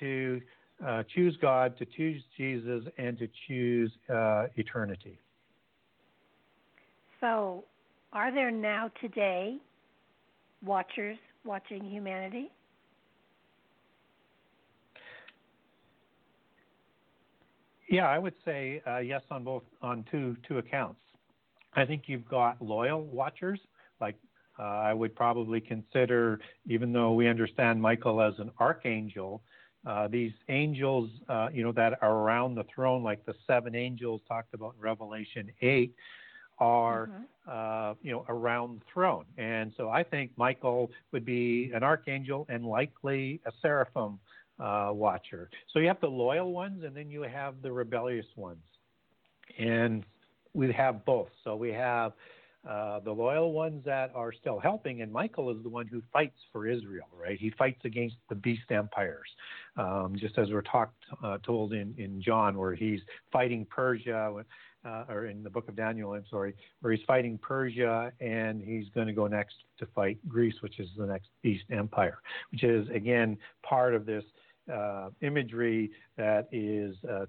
[0.00, 0.40] to
[0.84, 5.18] uh, choose God, to choose Jesus, and to choose uh, eternity.
[7.20, 7.64] So,
[8.12, 9.58] are there now today
[10.64, 12.50] watchers watching humanity?
[17.94, 20.98] Yeah, I would say uh, yes on both on two two accounts.
[21.74, 23.60] I think you've got loyal watchers,
[24.00, 24.16] like
[24.58, 29.42] uh, I would probably consider, even though we understand Michael as an archangel,
[29.86, 34.20] uh, these angels, uh, you know, that are around the throne, like the seven angels
[34.26, 35.94] talked about in Revelation 8,
[36.58, 37.20] are, mm-hmm.
[37.48, 39.24] uh, you know, around the throne.
[39.36, 44.18] And so I think Michael would be an archangel and likely a seraphim
[44.58, 45.50] uh, watcher.
[45.72, 48.62] So you have the loyal ones, and then you have the rebellious ones.
[49.58, 50.04] And
[50.52, 51.28] we have both.
[51.42, 52.12] So we have
[52.68, 56.38] uh, the loyal ones that are still helping, and Michael is the one who fights
[56.50, 57.38] for Israel, right?
[57.38, 59.28] He fights against the beast empires,
[59.76, 63.00] um, just as we're talked uh, told in, in John, where he's
[63.30, 64.44] fighting Persia,
[64.84, 68.86] uh, or in the book of Daniel, I'm sorry, where he's fighting Persia, and he's
[68.94, 72.18] going to go next to fight Greece, which is the next beast empire,
[72.50, 74.24] which is again part of this
[74.72, 77.26] uh, imagery that is uh,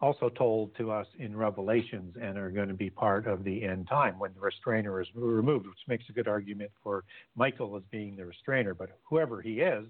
[0.00, 3.88] also told to us in Revelations and are going to be part of the end
[3.88, 7.04] time when the restrainer is removed, which makes a good argument for
[7.34, 8.74] Michael as being the restrainer.
[8.74, 9.84] But whoever he is,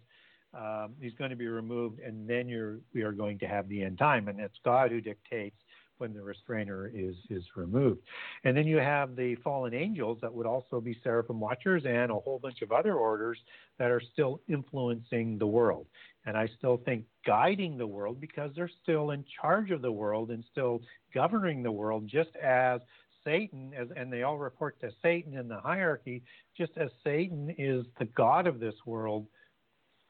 [0.55, 2.47] um, he's going to be removed, and then
[2.95, 4.29] we are going to have the end time.
[4.29, 5.57] And it's God who dictates
[5.99, 8.01] when the restrainer is is removed.
[8.45, 12.15] And then you have the fallen angels that would also be seraphim watchers and a
[12.15, 13.39] whole bunch of other orders
[13.79, 15.87] that are still influencing the world.
[16.27, 20.31] And I still think guiding the world because they're still in charge of the world
[20.31, 20.81] and still
[21.15, 22.81] governing the world just as
[23.25, 26.23] Satan as and they all report to Satan in the hierarchy
[26.57, 29.27] just as Satan is the god of this world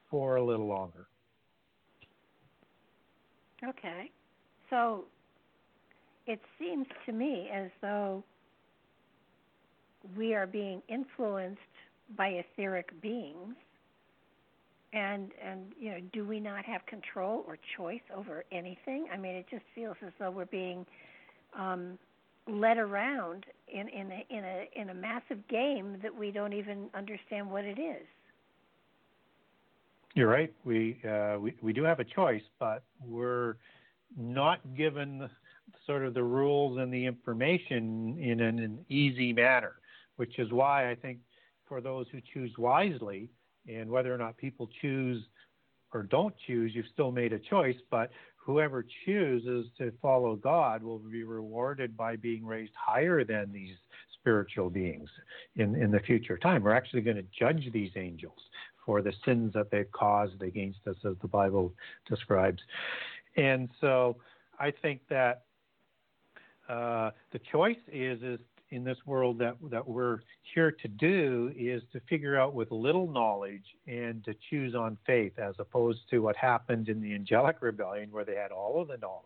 [0.09, 1.07] for a little longer.
[3.63, 4.11] Okay.
[4.69, 5.05] So
[6.29, 8.23] it seems to me as though
[10.15, 11.59] we are being influenced
[12.15, 13.55] by etheric beings.
[14.93, 19.07] And and you know do we not have control or choice over anything?
[19.11, 20.85] I mean it just feels as though we're being
[21.57, 21.97] um
[22.47, 26.89] led around in in a in a in a massive game that we don't even
[26.95, 28.05] understand what it is.
[30.15, 30.53] You're right.
[30.63, 33.57] We uh we we do have a choice but we're
[34.17, 35.29] not given
[35.89, 39.79] sort of the rules and the information in an, an easy manner,
[40.17, 41.17] which is why I think
[41.67, 43.27] for those who choose wisely,
[43.67, 45.23] and whether or not people choose
[45.91, 50.99] or don't choose, you've still made a choice, but whoever chooses to follow God will
[50.99, 53.75] be rewarded by being raised higher than these
[54.19, 55.09] spiritual beings
[55.55, 56.61] in, in the future time.
[56.61, 58.37] We're actually going to judge these angels
[58.85, 61.73] for the sins that they've caused against us, as the Bible
[62.07, 62.61] describes.
[63.37, 64.17] And so
[64.59, 65.45] I think that
[66.69, 68.39] the choice is is
[68.71, 70.19] in this world that that we're
[70.53, 75.33] here to do is to figure out with little knowledge and to choose on faith
[75.39, 78.97] as opposed to what happened in the angelic rebellion where they had all of the
[78.97, 79.25] knowledge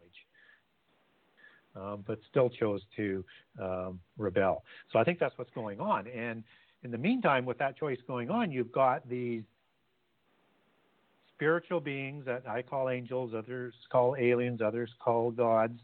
[1.75, 3.23] um, but still chose to
[3.61, 4.63] um, rebel.
[4.91, 6.07] So i think that's what's going on.
[6.07, 6.43] And
[6.83, 9.43] in the meantime with that choice going on you've got these
[11.35, 15.79] spiritual beings that i call angels others call aliens others call gods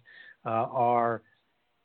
[0.46, 1.22] uh, are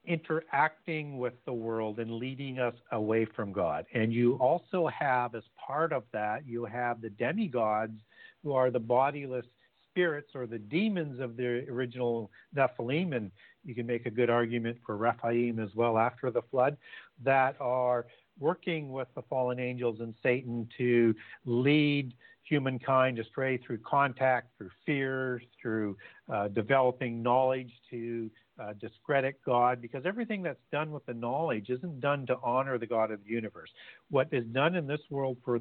[0.07, 3.87] interacting with the world and leading us away from God.
[3.95, 7.99] And you also have, as part of that, you have the demigods
[8.43, 9.47] who are the bodiless
[9.91, 13.17] spirits or the demons of the original Nephilim.
[13.17, 13.31] And
[13.65, 16.77] you can make a good argument for Rephaim as well after the flood
[17.23, 18.07] that are
[18.39, 21.15] working with the fallen angels and Satan to
[21.47, 25.97] lead humankind astray through contact, through fear, through
[26.33, 28.31] uh, developing knowledge to
[28.61, 32.87] uh, discredit God, because everything that's done with the knowledge isn't done to honor the
[32.87, 33.71] God of the universe.
[34.11, 35.61] What is done in this world for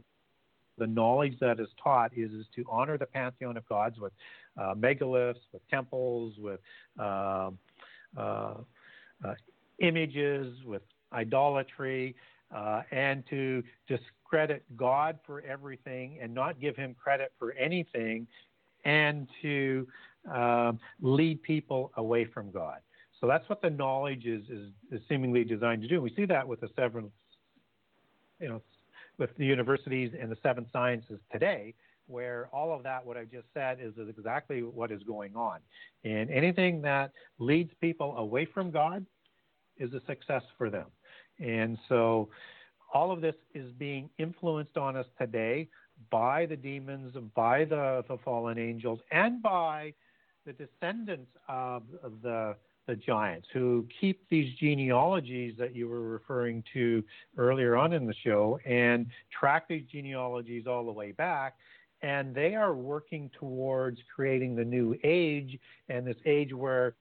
[0.77, 4.13] the knowledge that is taught is, is to honor the pantheon of gods with
[4.59, 6.59] uh, megaliths, with temples, with
[6.99, 7.57] um,
[8.17, 8.55] uh,
[9.23, 9.33] uh,
[9.79, 10.81] images, with
[11.11, 12.15] idolatry,
[12.55, 18.27] uh, and to discredit God for everything and not give him credit for anything,
[18.85, 19.87] and to
[20.31, 22.79] um, lead people away from God.
[23.19, 26.01] So that's what the knowledge is, is, is seemingly designed to do.
[26.01, 27.09] We see that with the seven,
[28.39, 28.61] you know,
[29.17, 31.73] with the universities and the seven sciences today,
[32.07, 35.59] where all of that, what I just said, is exactly what is going on.
[36.03, 39.05] And anything that leads people away from God
[39.77, 40.87] is a success for them.
[41.39, 42.29] And so
[42.93, 45.69] all of this is being influenced on us today
[46.11, 49.93] by the demons, by the, the fallen angels, and by
[50.45, 51.83] the descendants of,
[52.21, 57.01] the the giants who keep these genealogies that you were referring to
[57.37, 61.55] earlier on in the show and track these genealogies all the way back.
[62.01, 66.95] And they are working towards creating the new age and this age where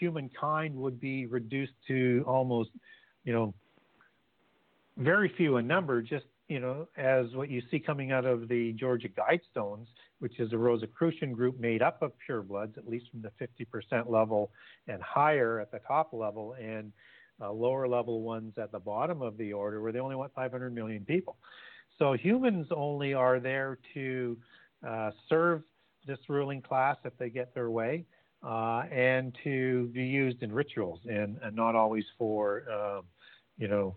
[0.00, 2.70] humankind would be reduced to almost
[3.24, 3.52] you know
[4.96, 8.72] very few in number just you know, as what you see coming out of the
[8.72, 9.86] Georgia Guidestones,
[10.18, 14.50] which is a Rosicrucian group made up of purebloods, at least from the 50% level
[14.86, 16.92] and higher at the top level, and
[17.40, 20.74] uh, lower level ones at the bottom of the order, where they only want 500
[20.74, 21.36] million people.
[21.98, 24.36] So humans only are there to
[24.86, 25.62] uh, serve
[26.06, 28.04] this ruling class if they get their way,
[28.42, 33.04] uh, and to be used in rituals, and, and not always for, um,
[33.56, 33.96] you know,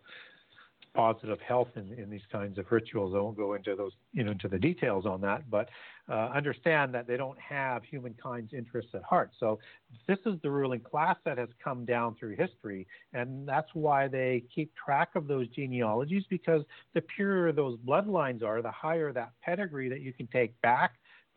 [0.98, 3.14] positive health in, in these kinds of rituals.
[3.16, 5.70] I won't go into those, you know, into the details on that, but
[6.10, 9.30] uh, understand that they don't have humankind's interests at heart.
[9.40, 9.60] So
[10.08, 14.44] this is the ruling class that has come down through history, and that's why they
[14.54, 16.64] keep track of those genealogies because
[16.96, 20.94] the purer those bloodlines are, the higher that pedigree that you can take back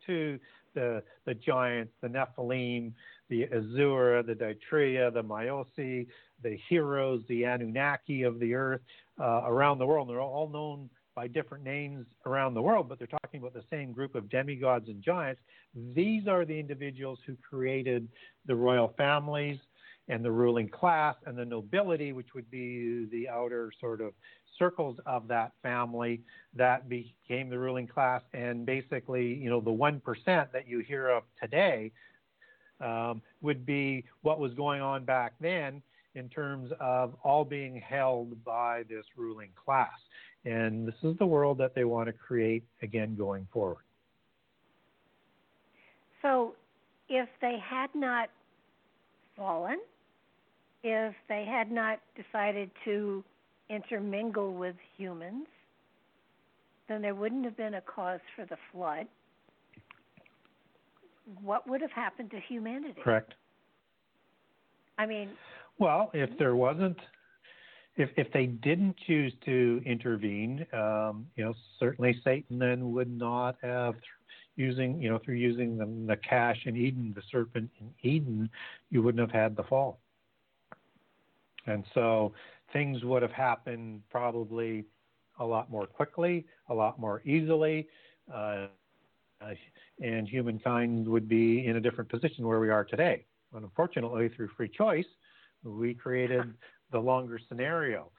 [0.07, 0.39] to
[0.73, 2.93] the the giants, the Nephilim,
[3.29, 6.07] the Azura, the Daitria, the Myosi,
[6.43, 8.81] the heroes, the Anunnaki of the earth
[9.21, 10.07] uh, around the world.
[10.07, 13.63] And they're all known by different names around the world, but they're talking about the
[13.69, 15.41] same group of demigods and giants.
[15.93, 18.07] These are the individuals who created
[18.45, 19.59] the royal families
[20.07, 24.13] and the ruling class and the nobility, which would be the outer sort of
[24.57, 26.21] circles of that family
[26.55, 28.21] that became the ruling class.
[28.33, 31.91] And basically, you know, the 1% that you hear of today
[32.79, 35.81] um, would be what was going on back then
[36.15, 39.89] in terms of all being held by this ruling class.
[40.45, 43.83] And this is the world that they want to create again going forward.
[46.21, 46.53] So,
[47.09, 48.29] if they had not
[49.35, 49.79] fallen,
[50.83, 53.23] if they had not decided to
[53.69, 55.47] intermingle with humans,
[56.87, 59.07] then there wouldn't have been a cause for the flood.
[61.41, 62.99] What would have happened to humanity?
[63.01, 63.33] Correct.
[64.97, 65.29] I mean,
[65.81, 66.97] well, if there wasn't,
[67.97, 73.55] if if they didn't choose to intervene, um, you know, certainly Satan then would not
[73.61, 73.95] have
[74.55, 78.49] using, you know, through using the, the nachash in Eden, the serpent in Eden,
[78.91, 79.99] you wouldn't have had the fall.
[81.65, 82.33] And so
[82.71, 84.85] things would have happened probably
[85.39, 87.87] a lot more quickly, a lot more easily,
[88.33, 88.67] uh,
[89.99, 93.25] and humankind would be in a different position where we are today.
[93.51, 95.05] But unfortunately, through free choice,
[95.63, 96.53] we created
[96.91, 98.11] the longer scenario.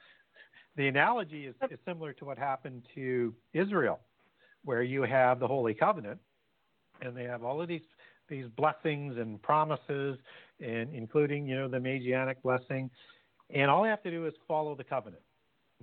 [0.75, 3.99] The analogy is, is similar to what happened to Israel,
[4.63, 6.19] where you have the Holy Covenant,
[7.01, 7.81] and they have all of these
[8.29, 10.17] these blessings and promises,
[10.59, 12.89] and including you know the Messianic blessing,
[13.49, 15.21] and all they have to do is follow the covenant.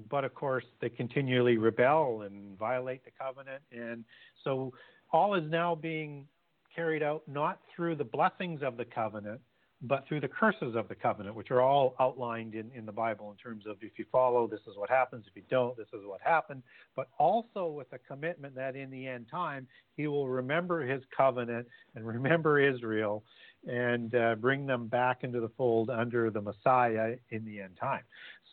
[0.08, 4.04] But of course, they continually rebel and violate the covenant, and
[4.42, 4.72] so
[5.12, 6.26] all is now being
[6.74, 9.40] carried out not through the blessings of the covenant,
[9.82, 13.30] but through the curses of the covenant, which are all outlined in, in the Bible
[13.30, 15.24] in terms of if you follow, this is what happens.
[15.26, 16.62] If you don't, this is what happened.
[16.94, 19.66] But also with a commitment that in the end time,
[19.96, 23.24] he will remember his covenant and remember Israel
[23.66, 28.02] and uh, bring them back into the fold under the Messiah in the end time.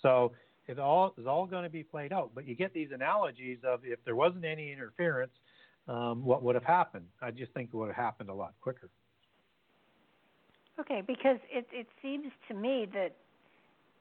[0.01, 0.31] So
[0.67, 2.31] it all is all going to be played out.
[2.33, 5.31] But you get these analogies of if there wasn't any interference,
[5.89, 7.05] um, what would have happened?
[7.21, 8.89] I just think it would have happened a lot quicker.
[10.79, 13.15] Okay, because it it seems to me that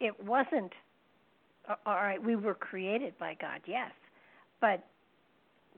[0.01, 0.72] it wasn't
[1.85, 2.22] all right.
[2.22, 3.91] We were created by God, yes,
[4.61, 4.85] but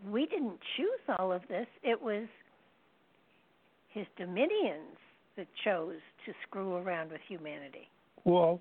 [0.07, 1.67] we didn't choose all of this.
[1.83, 2.27] It was
[3.89, 4.97] his dominions
[5.37, 7.89] that chose to screw around with humanity.
[8.25, 8.61] Well,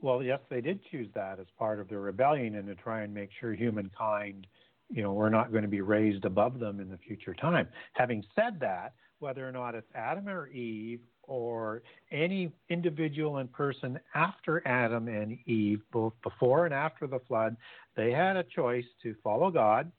[0.00, 3.12] well, yes, they did choose that as part of their rebellion and to try and
[3.12, 4.46] make sure humankind,
[4.90, 7.66] you know, we're not going to be raised above them in the future time.
[7.94, 13.98] Having said that, whether or not it's Adam or Eve or any individual and person
[14.14, 17.56] after Adam and Eve, both before and after the flood,
[17.96, 19.90] they had a choice to follow God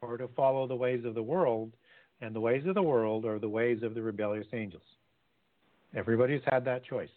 [0.00, 1.72] or to follow the ways of the world.
[2.20, 4.82] And the ways of the world are the ways of the rebellious angels.
[5.94, 7.10] Everybody's had that choice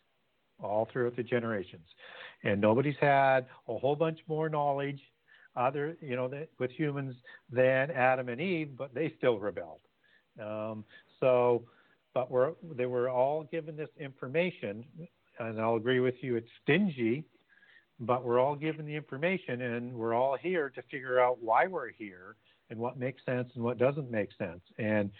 [0.62, 1.86] all throughout the generations.
[2.44, 5.00] And nobody's had a whole bunch more knowledge
[5.56, 7.16] other, you know, with humans
[7.52, 9.82] than Adam and Eve, but they still rebelled.
[10.42, 10.86] Um,
[11.22, 11.64] so,
[12.14, 14.84] but we're, they were all given this information,
[15.40, 17.24] and I'll agree with you, it's stingy,
[18.02, 21.92] but we're all given the information, and we're all here to figure out why we're
[21.92, 22.36] here
[22.70, 24.62] and what makes sense and what doesn't make sense.
[24.78, 25.12] And,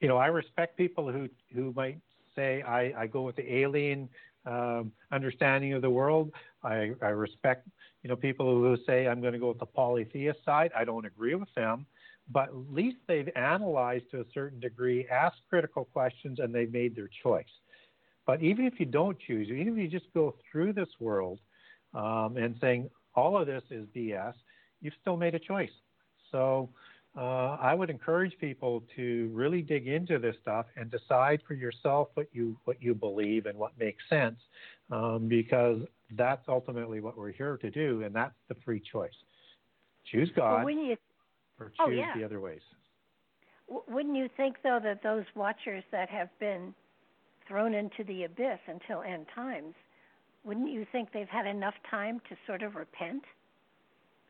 [0.00, 1.98] you know, I respect people who, who might
[2.36, 4.08] say, I, I go with the alien
[4.46, 6.32] um, understanding of the world.
[6.62, 7.68] I, I respect,
[8.02, 10.72] you know, people who say I'm going to go with the polytheist side.
[10.76, 11.86] I don't agree with them,
[12.30, 16.94] but at least they've analyzed to a certain degree, asked critical questions, and they've made
[16.94, 17.44] their choice.
[18.26, 21.38] But even if you don't choose, even if you just go through this world
[21.94, 24.34] um, and saying all of this is BS,
[24.82, 25.70] you've still made a choice.
[26.30, 26.68] So
[27.16, 32.08] uh, I would encourage people to really dig into this stuff and decide for yourself
[32.14, 34.36] what you what you believe and what makes sense,
[34.90, 35.80] um, because
[36.16, 39.10] that's ultimately what we're here to do, and that's the free choice.
[40.12, 40.64] Choose God well,
[41.60, 42.16] or oh, choose oh, yeah.
[42.16, 42.60] the other ways.
[43.88, 46.74] Wouldn't you think, though, that those watchers that have been
[47.46, 49.74] thrown into the abyss until end times,
[50.44, 53.24] wouldn't you think they've had enough time to sort of repent?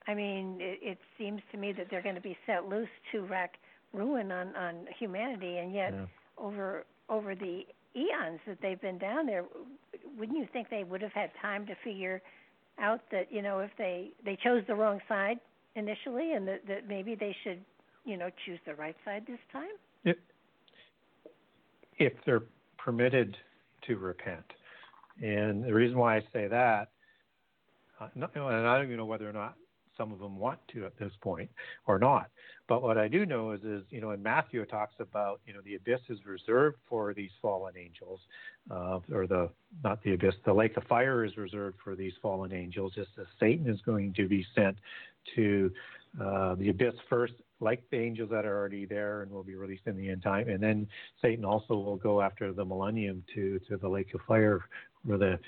[0.07, 3.21] I mean, it, it seems to me that they're going to be set loose to
[3.23, 3.51] wreak
[3.93, 6.07] ruin on on humanity, and yet yeah.
[6.37, 7.65] over over the
[7.95, 9.45] eons that they've been down there,
[10.19, 12.21] wouldn't you think they would have had time to figure
[12.79, 15.39] out that you know if they they chose the wrong side
[15.79, 17.61] initially, and that that maybe they should
[18.05, 19.69] you know choose the right side this time?
[22.01, 22.45] If, they're
[22.77, 23.37] permitted
[23.89, 24.45] to repent,
[25.21, 26.91] and the reason why I say that,
[28.01, 29.57] uh, and I don't even know whether or not
[29.99, 31.51] some of them want to at this point
[31.87, 32.31] or not.
[32.69, 35.53] But what I do know is, is you know, in Matthew it talks about, you
[35.53, 38.21] know, the abyss is reserved for these fallen angels,
[38.71, 39.51] uh, or the
[39.83, 42.93] not the abyss, the lake of fire is reserved for these fallen angels.
[42.95, 44.77] Just as Satan is going to be sent
[45.37, 45.71] to
[46.21, 49.87] uh, the abyss first, like the angels that are already there and will be released
[49.87, 50.87] in the end time, and then
[51.21, 54.65] Satan also will go after the millennium to to the lake of fire,
[55.05, 55.39] where the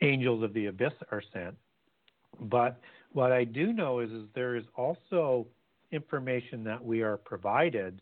[0.00, 1.54] angels of the abyss are sent.
[2.40, 2.80] But
[3.12, 5.46] what I do know is, is there is also
[5.92, 8.00] information that we are provided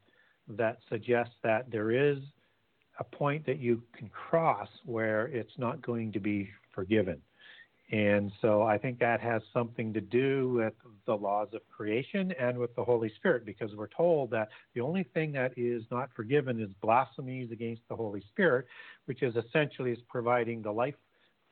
[0.49, 2.18] that suggests that there is
[2.99, 7.21] a point that you can cross where it's not going to be forgiven.
[7.93, 10.74] And so I think that has something to do with
[11.07, 15.03] the laws of creation and with the Holy Spirit, because we're told that the only
[15.03, 18.66] thing that is not forgiven is blasphemies against the Holy Spirit,
[19.07, 20.95] which is essentially is providing the life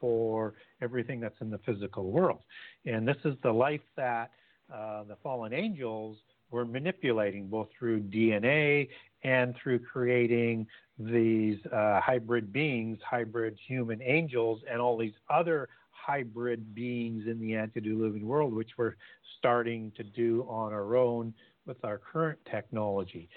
[0.00, 2.40] for everything that's in the physical world.
[2.86, 4.30] And this is the life that
[4.72, 6.18] uh, the fallen angels
[6.50, 8.88] were manipulating both through DNA
[9.24, 10.66] and through creating
[10.98, 15.68] these uh, hybrid beings, hybrid human angels, and all these other
[16.06, 18.94] hybrid beings in the antediluvian world, which we're
[19.38, 21.34] starting to do on our own
[21.66, 23.28] with our current technology.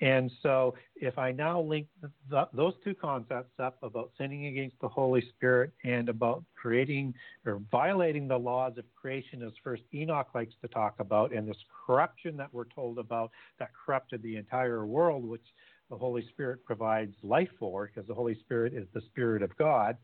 [0.00, 1.88] And so, if I now link
[2.30, 7.60] the, those two concepts up about sinning against the Holy Spirit and about creating or
[7.72, 12.36] violating the laws of creation, as First Enoch likes to talk about, and this corruption
[12.36, 15.42] that we're told about that corrupted the entire world, which
[15.90, 19.96] the Holy Spirit provides life for, because the Holy Spirit is the Spirit of God.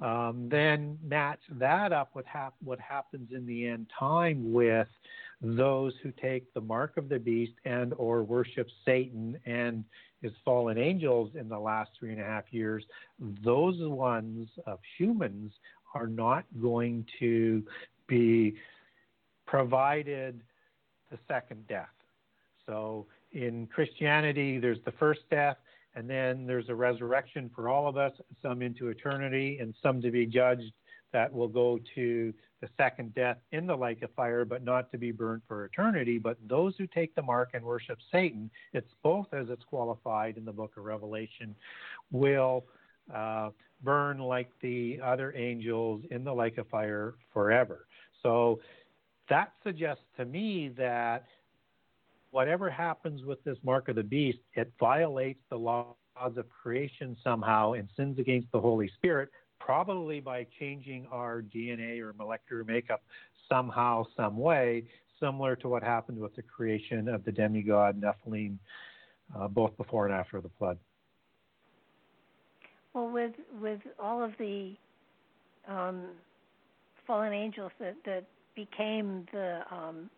[0.00, 4.88] Um, then match that up with hap- what happens in the end time with
[5.40, 9.84] those who take the mark of the beast and or worship Satan and
[10.22, 12.84] his fallen angels in the last three and a half years,
[13.44, 15.52] those ones of humans
[15.94, 17.62] are not going to
[18.06, 18.54] be
[19.46, 20.42] provided
[21.10, 21.88] the second death.
[22.66, 25.56] So in Christianity, there's the first death,
[25.98, 30.12] and then there's a resurrection for all of us, some into eternity, and some to
[30.12, 30.72] be judged
[31.12, 34.98] that will go to the second death in the lake of fire, but not to
[34.98, 36.16] be burned for eternity.
[36.16, 40.44] But those who take the mark and worship Satan, it's both as it's qualified in
[40.44, 41.56] the book of Revelation,
[42.12, 42.64] will
[43.12, 43.50] uh,
[43.82, 47.88] burn like the other angels in the lake of fire forever.
[48.22, 48.60] So
[49.28, 51.24] that suggests to me that
[52.30, 57.72] whatever happens with this mark of the beast, it violates the laws of creation somehow
[57.72, 63.02] and sins against the Holy Spirit, probably by changing our DNA or molecular makeup
[63.48, 64.84] somehow, some way,
[65.20, 68.56] similar to what happened with the creation of the demigod Nephilim,
[69.36, 70.78] uh, both before and after the flood.
[72.94, 74.74] Well, with with all of the
[75.68, 76.04] um,
[77.06, 78.24] fallen angels that that
[78.54, 80.10] became the, um,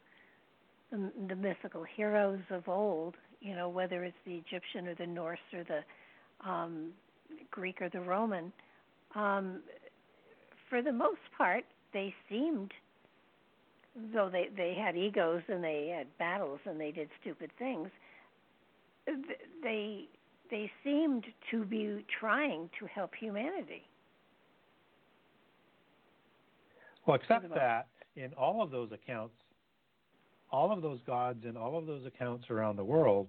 [0.90, 5.38] the the mythical heroes of old, you know, whether it's the Egyptian or the Norse
[5.52, 6.90] or the um,
[7.50, 8.52] Greek or the Roman,
[9.14, 9.60] um,
[10.68, 12.72] for the most part, they seemed
[14.14, 17.88] though they they had egos and they had battles and they did stupid things
[19.62, 20.04] they
[20.50, 23.82] they seemed to be trying to help humanity.
[27.06, 29.34] Well except that in all of those accounts
[30.50, 33.28] all of those gods and all of those accounts around the world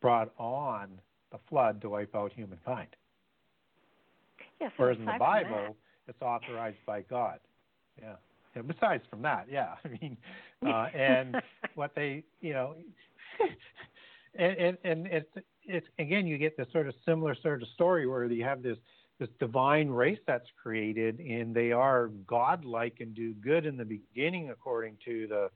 [0.00, 0.88] brought on
[1.32, 2.88] the flood to wipe out humankind.
[4.60, 5.76] Yes whereas in the bible
[6.08, 7.38] it's authorized by god.
[8.00, 8.14] Yeah.
[8.56, 10.16] Know, besides from that, yeah, I mean,
[10.66, 11.36] uh, and
[11.76, 12.74] what they, you know,
[14.34, 15.30] and, and and it's
[15.64, 18.78] it's again you get this sort of similar sort of story where you have this
[19.18, 24.50] this divine race that's created and they are godlike and do good in the beginning
[24.50, 25.50] according to the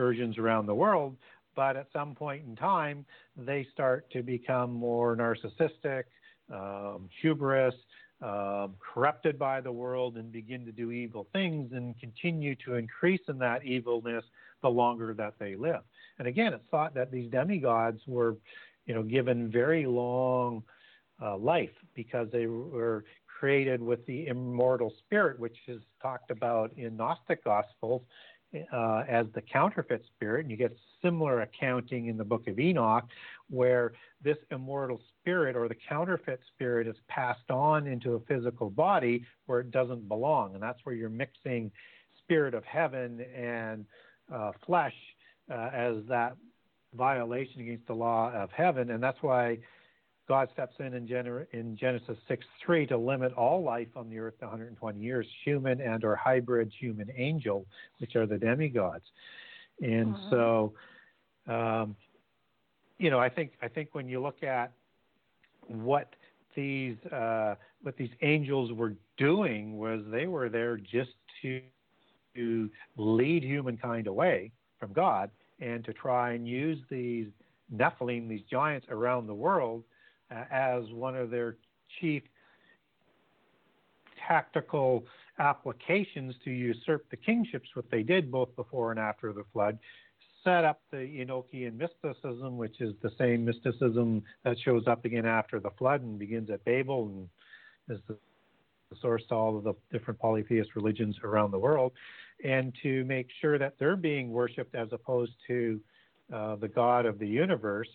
[0.00, 1.14] versions around the world
[1.54, 3.04] but at some point in time
[3.36, 6.04] they start to become more narcissistic
[6.50, 7.74] um, hubris
[8.22, 13.20] um, corrupted by the world and begin to do evil things and continue to increase
[13.28, 14.24] in that evilness
[14.62, 15.80] the longer that they live.
[16.18, 18.36] And again, it's thought that these demigods were,
[18.84, 20.62] you know, given very long
[21.22, 26.98] uh, life because they were created with the immortal spirit, which is talked about in
[26.98, 28.02] Gnostic Gospels
[28.72, 30.40] uh, as the counterfeit spirit.
[30.42, 33.04] And you get similar accounting in the book of Enoch,
[33.48, 33.92] where
[34.22, 39.60] this immortal spirit or the counterfeit spirit is passed on into a physical body where
[39.60, 40.54] it doesn't belong.
[40.54, 41.70] And that's where you're mixing
[42.18, 43.84] spirit of heaven and
[44.32, 44.94] uh, flesh
[45.50, 46.36] uh, as that
[46.94, 48.90] violation against the law of heaven.
[48.90, 49.58] And that's why
[50.30, 54.16] God steps in in, Gen- in Genesis 6 3 to limit all life on the
[54.20, 57.66] earth to 120 years, human and or hybrid human angel,
[57.98, 59.02] which are the demigods.
[59.82, 60.30] And mm-hmm.
[60.30, 60.72] so,
[61.48, 61.96] um,
[62.98, 64.70] you know, I think I think when you look at
[65.66, 66.14] what
[66.54, 71.10] these uh, what these angels were doing was they were there just
[71.42, 71.60] to
[72.36, 75.28] to lead humankind away from God
[75.58, 77.26] and to try and use these
[77.74, 79.82] Nephilim, these giants around the world,
[80.30, 81.56] as one of their
[82.00, 82.22] chief
[84.28, 85.04] tactical
[85.38, 89.78] applications to usurp the kingships, what they did both before and after the flood,
[90.44, 95.60] set up the Enochian mysticism, which is the same mysticism that shows up again after
[95.60, 97.28] the flood and begins at Babel and
[97.96, 98.16] is the
[99.00, 101.92] source to all of the different polytheist religions around the world,
[102.44, 105.80] and to make sure that they're being worshipped as opposed to
[106.32, 107.88] uh, the God of the universe,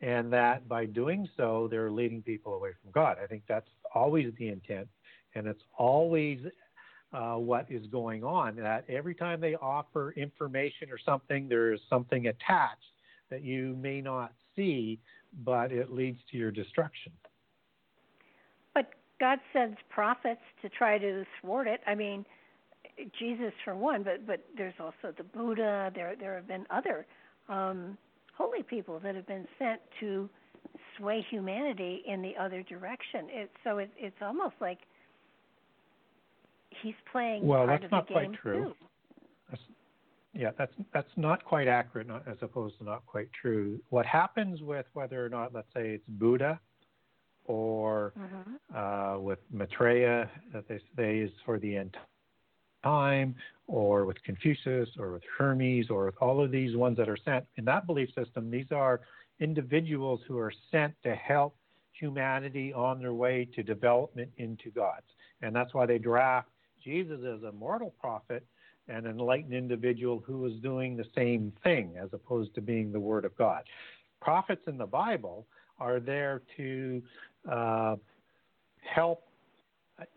[0.00, 3.18] and that by doing so, they're leading people away from God.
[3.22, 4.88] I think that's always the intent,
[5.34, 6.40] and it's always
[7.12, 8.56] uh, what is going on.
[8.56, 12.84] That every time they offer information or something, there is something attached
[13.30, 14.98] that you may not see,
[15.44, 17.12] but it leads to your destruction.
[18.74, 21.80] But God sends prophets to try to thwart it.
[21.86, 22.24] I mean,
[23.18, 25.92] Jesus for one, but but there's also the Buddha.
[25.94, 27.06] There there have been other
[27.48, 27.96] um,
[28.40, 30.28] holy people that have been sent to
[30.96, 33.26] sway humanity in the other direction.
[33.28, 34.78] It, so it, it's almost like
[36.82, 38.72] he's playing well, that's not quite true.
[39.50, 39.62] That's,
[40.32, 43.78] yeah, that's that's not quite accurate, not, as opposed to not quite true.
[43.90, 46.58] What happens with whether or not, let's say, it's Buddha,
[47.44, 48.76] or mm-hmm.
[48.76, 51.94] uh, with Maitreya, that they say is for the end
[52.82, 53.34] time,
[53.66, 57.44] or with Confucius, or with Hermes, or with all of these ones that are sent
[57.56, 58.50] in that belief system.
[58.50, 59.00] These are
[59.38, 61.56] individuals who are sent to help
[61.92, 65.06] humanity on their way to development into gods,
[65.42, 66.48] and that's why they draft
[66.82, 68.44] Jesus as a mortal prophet
[68.90, 73.24] an enlightened individual who is doing the same thing as opposed to being the Word
[73.24, 73.62] of God.
[74.20, 75.46] Prophets in the Bible
[75.78, 77.02] are there to
[77.50, 77.96] uh,
[78.82, 79.24] help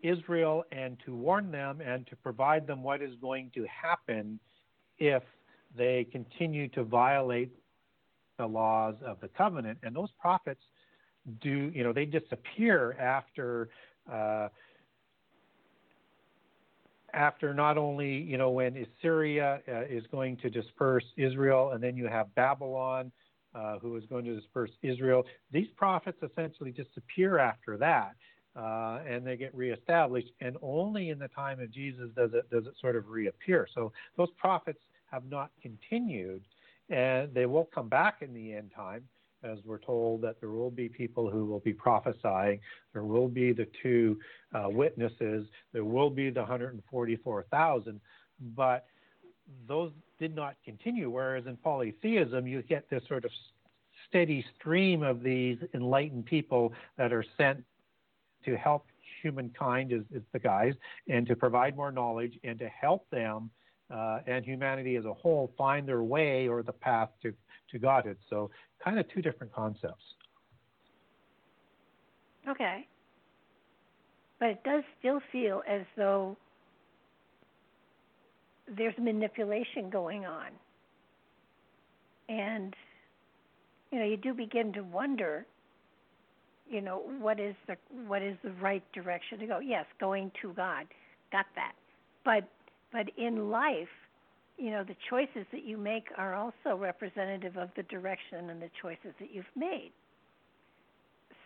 [0.02, 4.38] Israel and to warn them and to provide them what is going to happen
[4.98, 5.22] if
[5.76, 7.52] they continue to violate
[8.38, 9.78] the laws of the covenant.
[9.82, 10.62] And those prophets
[11.40, 13.68] do, you know, they disappear after.
[14.10, 14.48] Uh,
[17.12, 21.96] after not only, you know, when Assyria uh, is going to disperse Israel, and then
[21.96, 23.12] you have Babylon
[23.54, 25.24] uh, who is going to disperse Israel.
[25.52, 28.16] These prophets essentially disappear after that.
[28.56, 32.66] Uh, and they get reestablished, and only in the time of Jesus does it does
[32.66, 33.66] it sort of reappear.
[33.74, 34.78] So those prophets
[35.10, 36.42] have not continued,
[36.88, 39.02] and they will come back in the end time,
[39.42, 42.60] as we're told that there will be people who will be prophesying.
[42.92, 44.18] There will be the two
[44.54, 45.46] uh, witnesses.
[45.72, 48.00] There will be the 144,000,
[48.54, 48.86] but
[49.66, 51.10] those did not continue.
[51.10, 53.30] Whereas in polytheism, you get this sort of
[54.08, 57.64] steady stream of these enlightened people that are sent
[58.44, 58.86] to help
[59.22, 60.74] humankind is, is the guys
[61.08, 63.50] and to provide more knowledge and to help them
[63.92, 67.32] uh, and humanity as a whole find their way or the path to,
[67.70, 68.16] to Godhood.
[68.30, 68.50] So,
[68.82, 70.04] kind of two different concepts.
[72.48, 72.86] Okay.
[74.38, 76.36] But it does still feel as though
[78.76, 80.48] there's manipulation going on.
[82.28, 82.74] And,
[83.90, 85.46] you know, you do begin to wonder,
[86.74, 89.58] you know, what is the what is the right direction to go?
[89.60, 90.86] Yes, going to God.
[91.30, 91.72] Got that.
[92.24, 92.48] But
[92.92, 93.88] but in life,
[94.58, 98.70] you know, the choices that you make are also representative of the direction and the
[98.82, 99.92] choices that you've made.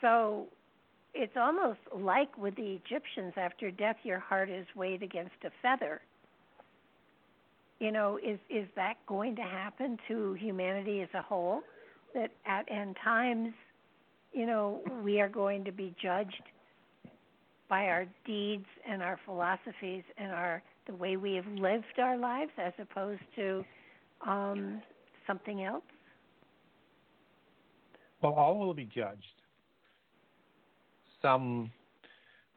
[0.00, 0.46] So
[1.12, 6.00] it's almost like with the Egyptians after death, your heart is weighed against a feather
[7.80, 11.60] you know, is is that going to happen to humanity as a whole?
[12.14, 13.52] That at end times,
[14.32, 16.42] you know, we are going to be judged
[17.68, 22.50] by our deeds and our philosophies and our the way we have lived our lives
[22.58, 23.64] as opposed to
[24.26, 24.80] um,
[25.26, 25.84] something else?
[28.22, 29.22] Well, all will be judged.
[31.22, 31.70] Some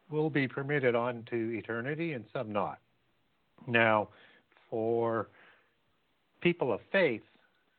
[0.09, 2.79] will be permitted on to eternity and some not.
[3.67, 4.09] Now,
[4.69, 5.27] for
[6.41, 7.21] people of faith,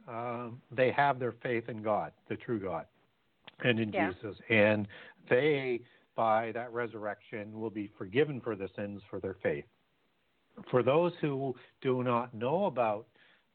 [0.09, 2.87] um, they have their faith in God, the true God,
[3.61, 4.11] and in yeah.
[4.13, 4.37] Jesus.
[4.49, 4.87] And
[5.29, 5.81] they,
[6.17, 9.65] by that resurrection, will be forgiven for the sins for their faith.
[10.71, 13.07] For those who do not know about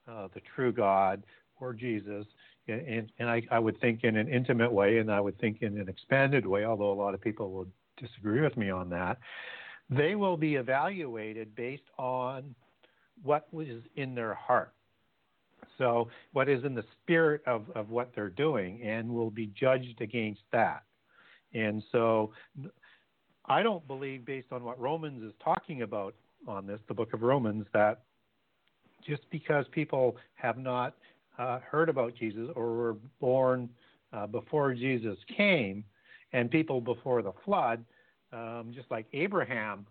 [0.07, 1.23] uh, the true God
[1.59, 2.25] or Jesus,
[2.67, 5.77] and, and I, I, would think in an intimate way, and I would think in
[5.77, 7.67] an expanded way, although a lot of people will
[7.97, 9.17] disagree with me on that,
[9.89, 12.55] they will be evaluated based on
[13.23, 14.73] what was in their heart.
[15.77, 20.01] So, what is in the spirit of, of what they're doing, and will be judged
[20.01, 20.83] against that.
[21.53, 22.31] And so,
[23.45, 26.15] I don't believe, based on what Romans is talking about
[26.47, 28.01] on this, the book of Romans, that
[29.05, 30.95] just because people have not
[31.37, 33.69] uh, heard about Jesus or were born
[34.13, 35.83] uh, before Jesus came,
[36.33, 37.85] and people before the flood,
[38.33, 39.85] um, just like Abraham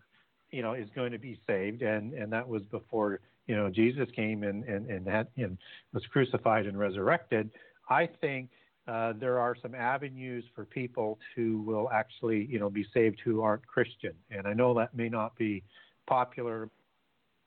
[0.51, 4.09] you know, is going to be saved, and and that was before you know Jesus
[4.15, 5.59] came and and and had and
[5.93, 7.51] was crucified and resurrected.
[7.89, 8.51] I think
[8.89, 13.43] uh, there are some avenues for people who will actually you know be saved who
[13.43, 15.63] aren't Christian, and I know that may not be
[16.07, 16.69] popular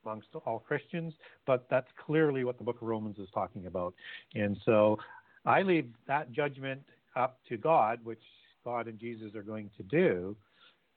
[0.05, 1.13] amongst all Christians,
[1.45, 3.93] but that's clearly what the Book of Romans is talking about,
[4.35, 4.97] and so
[5.45, 6.81] I leave that judgment
[7.15, 8.21] up to God, which
[8.63, 10.35] God and Jesus are going to do,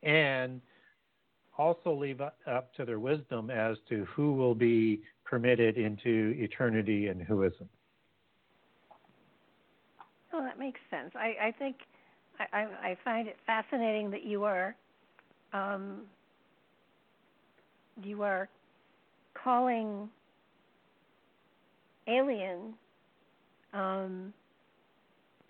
[0.02, 0.60] and
[1.58, 7.22] also leave up to their wisdom as to who will be permitted into eternity and
[7.22, 7.68] who isn't.
[10.32, 11.12] Well, that makes sense.
[11.14, 11.76] I, I think
[12.52, 14.74] I, I, find it fascinating that you are
[15.52, 16.02] um,
[18.02, 18.48] you are
[19.34, 20.08] calling
[22.08, 22.74] alien
[23.74, 24.32] um,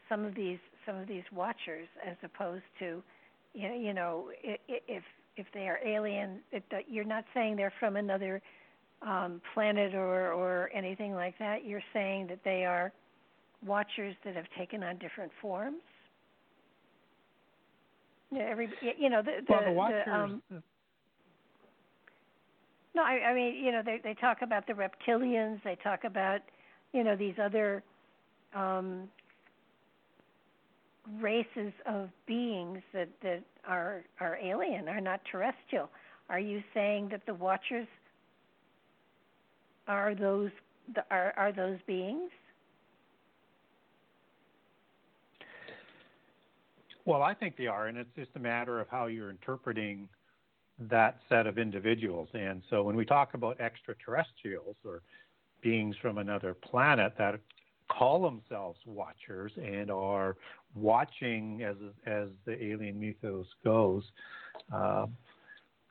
[0.09, 3.03] some of these some of these watchers as opposed to
[3.55, 5.05] you know, you know if
[5.37, 8.43] if they are alien, it, you're not saying they're from another
[9.03, 11.65] um, planet or or anything like that.
[11.65, 12.93] You're saying that they are
[13.65, 15.83] watchers that have taken on different forms.
[18.31, 20.43] Yeah, every you know the the, well, the, watchers, the um,
[22.95, 25.63] no, I, I mean you know they they talk about the reptilians.
[25.65, 26.41] They talk about
[26.93, 27.83] you know these other
[28.55, 29.09] um,
[31.21, 35.91] races of beings that that are are alien, are not terrestrial.
[36.29, 37.89] Are you saying that the Watchers
[39.89, 40.51] are those
[41.11, 42.31] are are those beings?
[47.05, 50.09] Well, I think they are, and it's just a matter of how you're interpreting
[50.79, 52.29] that set of individuals.
[52.33, 55.03] And so when we talk about extraterrestrials or
[55.63, 57.41] beings from another planet that
[57.99, 60.37] call themselves watchers and are
[60.75, 61.77] watching as
[62.07, 64.05] as the alien mythos goes,
[64.73, 65.07] uh,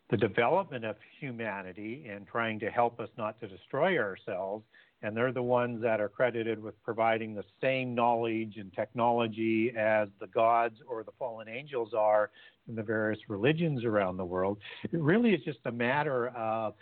[0.10, 4.64] the development of humanity and trying to help us not to destroy ourselves
[5.04, 10.10] and they're the ones that are credited with providing the same knowledge and technology as
[10.20, 12.30] the gods or the fallen angels are
[12.68, 14.60] in the various religions around the world.
[14.84, 16.76] It really is just a matter of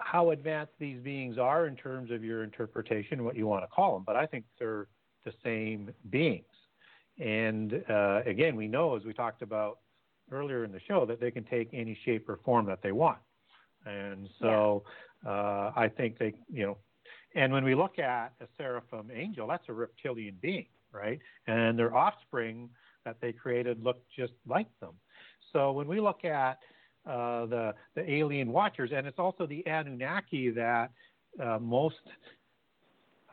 [0.00, 3.94] how advanced these beings are in terms of your interpretation, what you want to call
[3.94, 4.04] them.
[4.06, 4.86] But I think they're
[5.24, 6.44] the same beings.
[7.18, 9.78] And uh, again, we know, as we talked about
[10.32, 13.18] earlier in the show, that they can take any shape or form that they want.
[13.86, 14.84] And so
[15.24, 15.30] yeah.
[15.30, 16.78] uh, I think they, you know,
[17.34, 21.20] and when we look at a seraphim angel, that's a reptilian being, right?
[21.46, 22.70] And their offspring
[23.04, 24.94] that they created look just like them.
[25.52, 26.58] So when we look at
[27.06, 30.90] uh, the the alien watchers, and it's also the Anunnaki that
[31.42, 31.96] uh, most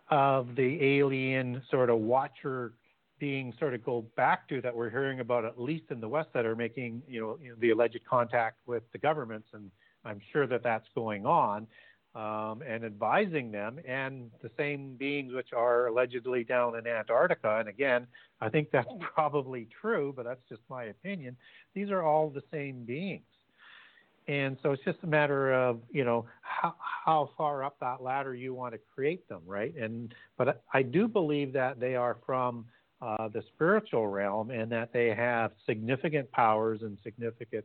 [0.09, 2.73] of the alien sort of watcher
[3.19, 6.29] being sort of go back to that we're hearing about at least in the West
[6.33, 9.69] that are making you know, you know the alleged contact with the governments, and
[10.05, 11.67] I'm sure that that's going on.
[12.15, 17.59] Um, and advising them, and the same beings which are allegedly down in Antarctica.
[17.59, 18.07] And again,
[18.41, 21.37] I think that's probably true, but that's just my opinion.
[21.75, 23.21] These are all the same beings.
[24.27, 28.35] And so it's just a matter of, you know, how, how far up that ladder
[28.35, 29.73] you want to create them, right?
[29.77, 32.65] And but I do believe that they are from
[33.01, 37.63] uh, the spiritual realm and that they have significant powers and significant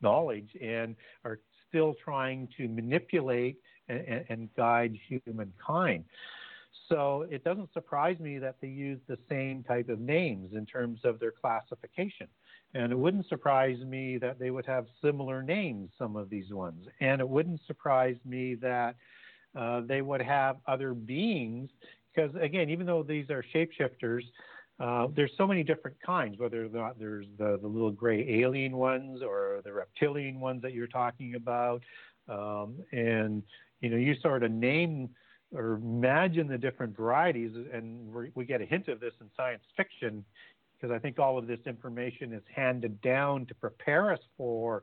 [0.00, 1.38] knowledge and are
[1.68, 6.04] still trying to manipulate and, and guide humankind.
[6.88, 11.00] So it doesn't surprise me that they use the same type of names in terms
[11.04, 12.28] of their classification.
[12.74, 16.86] And it wouldn't surprise me that they would have similar names, some of these ones.
[17.00, 18.96] And it wouldn't surprise me that
[19.56, 21.70] uh, they would have other beings,
[22.12, 24.22] because again, even though these are shapeshifters,
[24.80, 28.76] uh, there's so many different kinds, whether or not there's the, the little gray alien
[28.76, 31.80] ones or the reptilian ones that you're talking about.
[32.28, 33.44] Um, and,
[33.80, 35.10] you know, you sort of name
[35.54, 40.24] or imagine the different varieties, and we get a hint of this in science fiction
[40.84, 44.82] because I think all of this information is handed down to prepare us for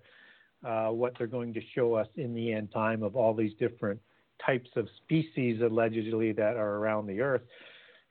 [0.65, 3.99] uh, what they're going to show us in the end time of all these different
[4.43, 7.43] types of species allegedly that are around the earth.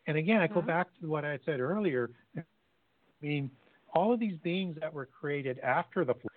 [0.06, 0.68] And again, I go mm-hmm.
[0.68, 2.10] back to what I said earlier.
[2.36, 2.42] I
[3.20, 3.50] mean,
[3.92, 6.30] all of these beings that were created after the flood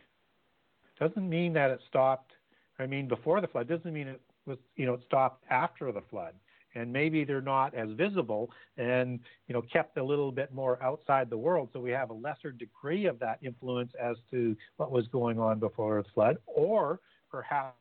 [1.00, 2.32] doesn't mean that it stopped.
[2.80, 6.02] I mean, before the flood doesn't mean it was, you know, it stopped after the
[6.10, 6.34] flood
[6.76, 11.30] and maybe they're not as visible and you know kept a little bit more outside
[11.30, 11.70] the world.
[11.74, 15.60] So we have a lesser degree of that influence as to what was going on
[15.60, 17.00] before the flood or
[17.32, 17.76] perhaps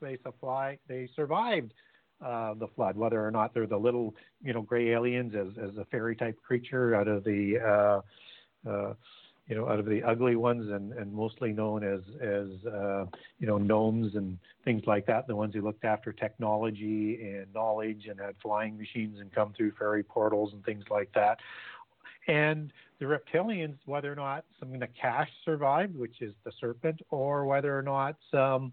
[0.00, 1.72] they supply they survived
[2.24, 5.76] uh, the flood whether or not they're the little you know gray aliens as as
[5.76, 8.94] a fairy type creature out of the uh, uh,
[9.48, 13.04] you know, out of the ugly ones and, and mostly known as, as uh,
[13.38, 18.06] you know, gnomes and things like that, the ones who looked after technology and knowledge
[18.08, 21.38] and had flying machines and come through fairy portals and things like that.
[22.28, 27.00] And the reptilians, whether or not some of the nachash survived, which is the serpent,
[27.10, 28.72] or whether or not some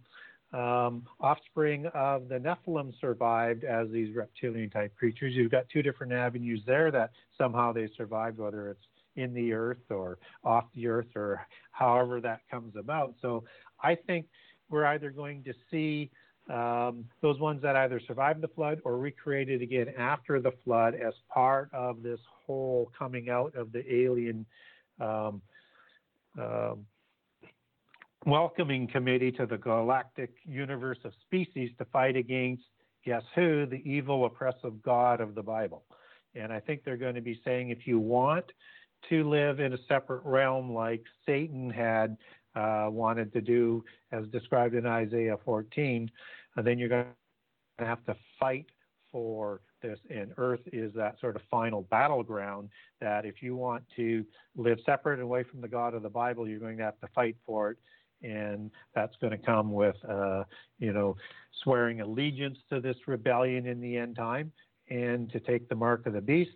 [0.54, 5.34] um, offspring of the Nephilim survived as these reptilian type creatures.
[5.34, 8.86] You've got two different avenues there that somehow they survived, whether it's
[9.16, 13.16] in the earth or off the earth or however that comes about.
[13.22, 13.44] So
[13.82, 14.28] I think
[14.70, 16.10] we're either going to see
[16.50, 21.14] um, those ones that either survived the flood or recreated again after the flood as
[21.32, 24.46] part of this whole coming out of the alien
[25.00, 25.42] um,
[26.40, 26.86] um,
[28.26, 32.64] welcoming committee to the galactic universe of species to fight against,
[33.06, 35.84] guess who, the evil, oppressive God of the Bible.
[36.36, 38.46] And I think they're going to be saying if you want
[39.10, 42.18] to live in a separate realm like Satan had
[42.56, 46.10] uh, wanted to do, as described in Isaiah 14,
[46.58, 47.06] uh, then you're going
[47.80, 48.66] to have to fight
[49.12, 50.00] for this.
[50.10, 52.70] And earth is that sort of final battleground
[53.02, 54.26] that if you want to
[54.56, 57.08] live separate and away from the God of the Bible, you're going to have to
[57.16, 57.78] fight for it.
[58.22, 60.44] And that's going to come with, uh,
[60.78, 61.16] you know,
[61.64, 64.52] swearing allegiance to this rebellion in the end time
[64.90, 66.52] and to take the mark of the beast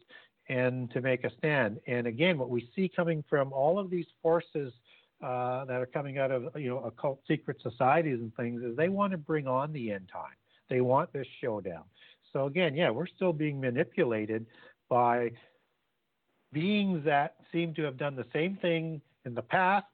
[0.50, 1.80] and to make a stand.
[1.88, 4.74] And again, what we see coming from all of these forces
[5.24, 8.90] uh, that are coming out of you know occult secret societies and things is they
[8.90, 10.36] want to bring on the end time.
[10.70, 11.84] They want this showdown.
[12.34, 14.46] So again, yeah, we're still being manipulated
[14.90, 15.32] by
[16.52, 19.86] beings that seem to have done the same thing in the past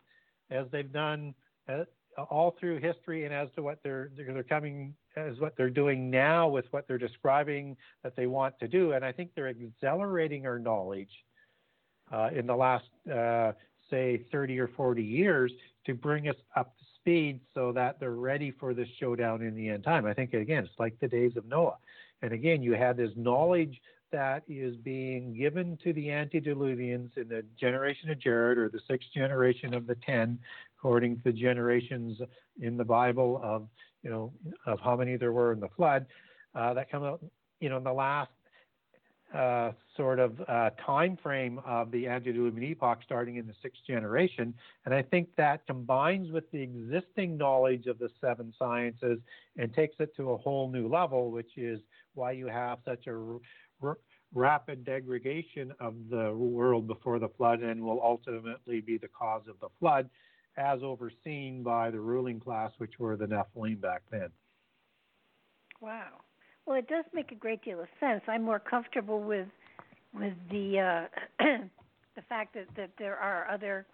[0.49, 1.33] as they've done
[1.67, 1.83] uh,
[2.29, 6.47] all through history and as to what they're they're coming as what they're doing now
[6.47, 8.93] with what they're describing that they want to do.
[8.93, 11.09] And I think they're accelerating our knowledge
[12.11, 13.53] uh, in the last, uh,
[13.89, 15.51] say, 30 or 40 years
[15.85, 19.69] to bring us up to speed so that they're ready for this showdown in the
[19.69, 20.05] end time.
[20.05, 21.77] I think again, it's like the days of Noah.
[22.21, 23.79] And again, you have this knowledge
[24.11, 29.09] that is being given to the antediluvians in the generation of Jared or the sixth
[29.13, 30.39] generation of the ten,
[30.77, 32.19] according to the generations
[32.61, 33.67] in the Bible of
[34.03, 34.33] you know
[34.65, 36.05] of how many there were in the flood.
[36.55, 37.23] Uh, that come out
[37.59, 38.31] you know in the last
[39.33, 44.53] uh, sort of uh, time frame of the antediluvian epoch starting in the sixth generation.
[44.85, 49.19] And I think that combines with the existing knowledge of the seven sciences
[49.57, 51.79] and takes it to a whole new level, which is
[52.15, 53.39] why you have such a
[53.83, 53.97] r-
[54.33, 59.59] rapid degradation of the world before the flood and will ultimately be the cause of
[59.59, 60.09] the flood,
[60.59, 64.29] as overseen by the ruling class, which were the Nephilim back then.
[65.81, 66.21] Wow.
[66.65, 68.21] Well, it does make a great deal of sense.
[68.27, 69.47] I'm more comfortable with
[70.13, 71.07] with the
[71.39, 71.43] uh,
[72.15, 73.85] the fact that that there are other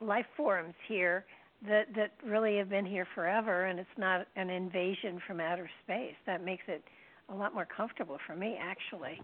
[0.00, 1.24] life forms here
[1.68, 6.14] that that really have been here forever, and it's not an invasion from outer space.
[6.26, 6.82] That makes it
[7.28, 9.20] a lot more comfortable for me, actually.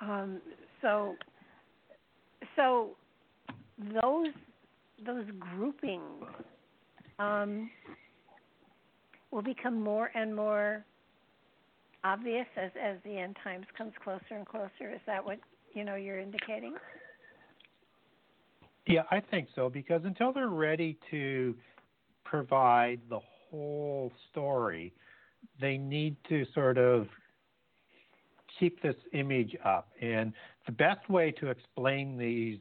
[0.00, 0.40] Um,
[0.80, 1.14] so,
[2.56, 2.90] so
[3.78, 4.32] those
[5.04, 6.24] those groupings
[7.18, 7.70] um,
[9.30, 10.84] will become more and more
[12.04, 14.92] obvious as as the end times comes closer and closer.
[14.92, 15.38] Is that what
[15.74, 16.74] you know you're indicating?
[18.86, 21.54] Yeah, I think so because until they're ready to
[22.24, 24.92] provide the whole story,
[25.60, 27.06] they need to sort of
[28.58, 29.88] keep this image up.
[30.00, 30.32] And
[30.66, 32.58] the best way to explain these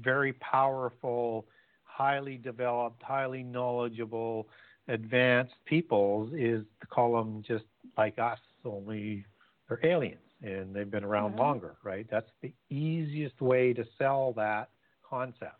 [0.00, 1.46] very powerful,
[1.94, 4.48] highly developed, highly knowledgeable,
[4.88, 7.64] advanced peoples is to call them just
[7.96, 9.24] like us, only
[9.68, 11.40] they're aliens and they've been around mm-hmm.
[11.40, 12.06] longer, right?
[12.10, 14.68] That's the easiest way to sell that
[15.08, 15.58] concept.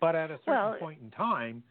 [0.00, 1.62] But at a certain well, point in time,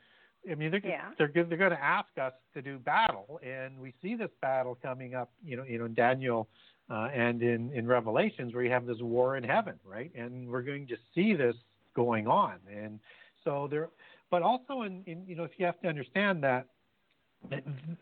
[0.50, 1.10] I mean, they're, yeah.
[1.18, 5.14] they're, they're going to ask us to do battle, and we see this battle coming
[5.14, 6.48] up, you know, you know, in Daniel
[6.90, 10.12] uh, and in, in Revelations, where you have this war in heaven, right?
[10.16, 11.56] And we're going to see this
[11.98, 13.00] going on, and
[13.44, 13.90] so there.
[14.30, 16.68] But also, in, in you know, if you have to understand that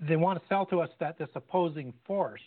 [0.10, 2.42] they want to sell to us that this opposing force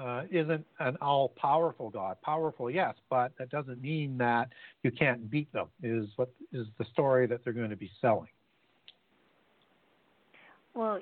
[0.00, 2.16] uh, isn't an all powerful God.
[2.22, 4.48] Powerful, yes, but that doesn't mean that
[4.82, 8.28] you can't beat them, is what is the story that they're going to be selling.
[10.74, 11.00] Well,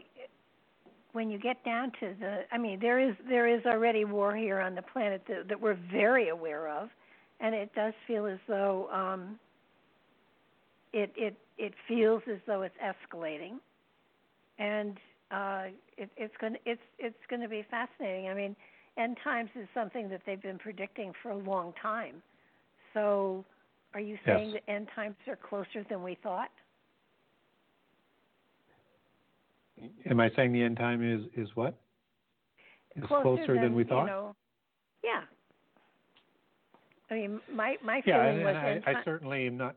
[1.13, 4.61] when you get down to the, I mean, there is there is already war here
[4.61, 6.89] on the planet that, that we're very aware of,
[7.41, 9.39] and it does feel as though um,
[10.93, 13.59] it it it feels as though it's escalating,
[14.59, 14.97] and
[15.31, 15.65] uh,
[15.97, 18.29] it, it's going it's it's going to be fascinating.
[18.29, 18.57] I mean,
[18.97, 22.23] end times is something that they've been predicting for a long time.
[22.95, 23.45] So,
[23.95, 24.61] are you saying yes.
[24.67, 26.51] that end times are closer than we thought?
[30.11, 31.79] Am I saying the end time is is what?
[32.97, 34.03] Is closer, closer than, than, we thought?
[34.03, 34.37] You know,
[35.05, 35.21] yeah.
[37.11, 38.57] I mean, my my yeah, feeling and, was.
[38.65, 39.77] And I, I, certainly am not.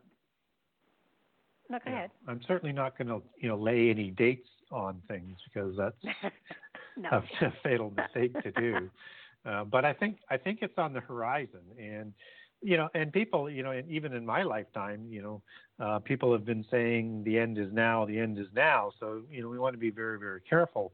[1.70, 2.12] No, go ahead.
[2.28, 5.96] I'm certainly not going to, you know, lay any dates on things because that's
[6.98, 7.10] no.
[7.12, 8.90] a, a, fatal mistake to do.
[9.44, 12.14] Uh, but I think I think it's on the horizon, and
[12.62, 15.42] you know, and people, you know, and even in my lifetime, you know,
[15.84, 18.92] uh, people have been saying the end is now, the end is now.
[19.00, 20.94] So, you know, we want to be very, very careful.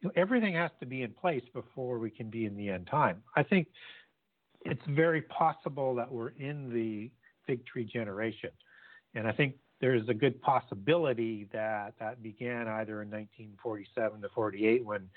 [0.00, 2.88] You know, everything has to be in place before we can be in the end
[2.90, 3.22] time.
[3.36, 3.68] I think
[4.64, 7.10] it's very possible that we're in the
[7.46, 8.50] fig tree generation.
[9.14, 14.84] And I think there's a good possibility that that began either in 1947 to 48
[14.84, 15.08] when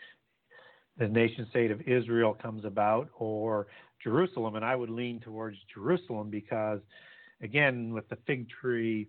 [0.97, 3.67] the nation state of Israel comes about or
[4.03, 4.55] Jerusalem.
[4.55, 6.79] And I would lean towards Jerusalem because,
[7.41, 9.07] again, with the fig tree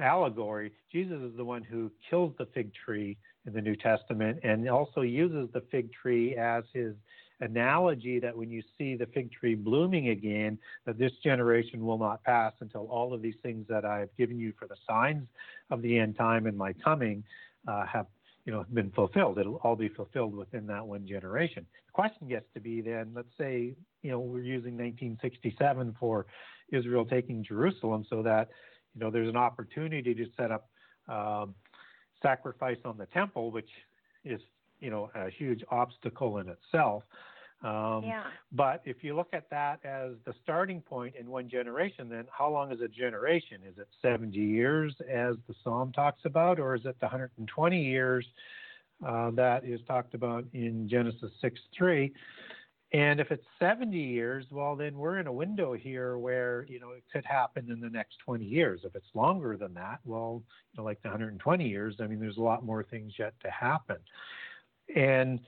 [0.00, 3.16] allegory, Jesus is the one who kills the fig tree
[3.46, 6.94] in the New Testament and also uses the fig tree as his
[7.40, 12.22] analogy that when you see the fig tree blooming again, that this generation will not
[12.22, 15.26] pass until all of these things that I have given you for the signs
[15.70, 17.24] of the end time and my coming
[17.66, 18.06] uh, have
[18.44, 19.38] you know been fulfilled.
[19.38, 21.66] It'll all be fulfilled within that one generation.
[21.86, 26.26] The question gets to be then, let's say you know we're using 1967 for
[26.72, 28.48] Israel taking Jerusalem, so that
[28.94, 30.68] you know there's an opportunity to set up
[31.08, 31.54] um,
[32.22, 33.68] sacrifice on the temple, which
[34.24, 34.40] is
[34.80, 37.02] you know a huge obstacle in itself.
[37.62, 38.24] Um, yeah.
[38.52, 42.50] But if you look at that as the starting point in one generation, then how
[42.50, 43.60] long is a generation?
[43.68, 48.26] Is it 70 years, as the Psalm talks about, or is it the 120 years
[49.06, 52.12] uh, that is talked about in Genesis 6 3?
[52.92, 56.90] And if it's 70 years, well, then we're in a window here where, you know,
[56.90, 58.80] it could happen in the next 20 years.
[58.82, 60.42] If it's longer than that, well,
[60.72, 63.50] you know, like the 120 years, I mean, there's a lot more things yet to
[63.50, 63.98] happen.
[64.96, 65.38] And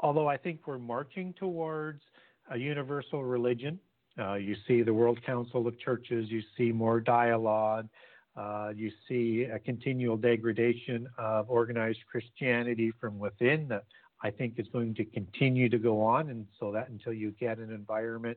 [0.00, 2.02] although I think we're marching towards
[2.50, 3.78] a universal religion,
[4.18, 7.88] uh, you see the World Council of Churches, you see more dialogue,
[8.36, 13.84] uh, you see a continual degradation of organized Christianity from within that
[14.22, 16.30] I think is going to continue to go on.
[16.30, 18.36] And so that until you get an environment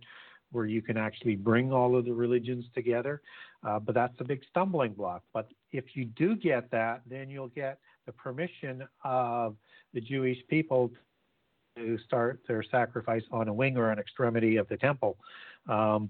[0.51, 3.21] where you can actually bring all of the religions together.
[3.63, 5.23] Uh, but that's a big stumbling block.
[5.33, 9.55] But if you do get that, then you'll get the permission of
[9.93, 10.91] the Jewish people
[11.79, 15.17] to start their sacrifice on a wing or an extremity of the temple.
[15.67, 16.09] Um,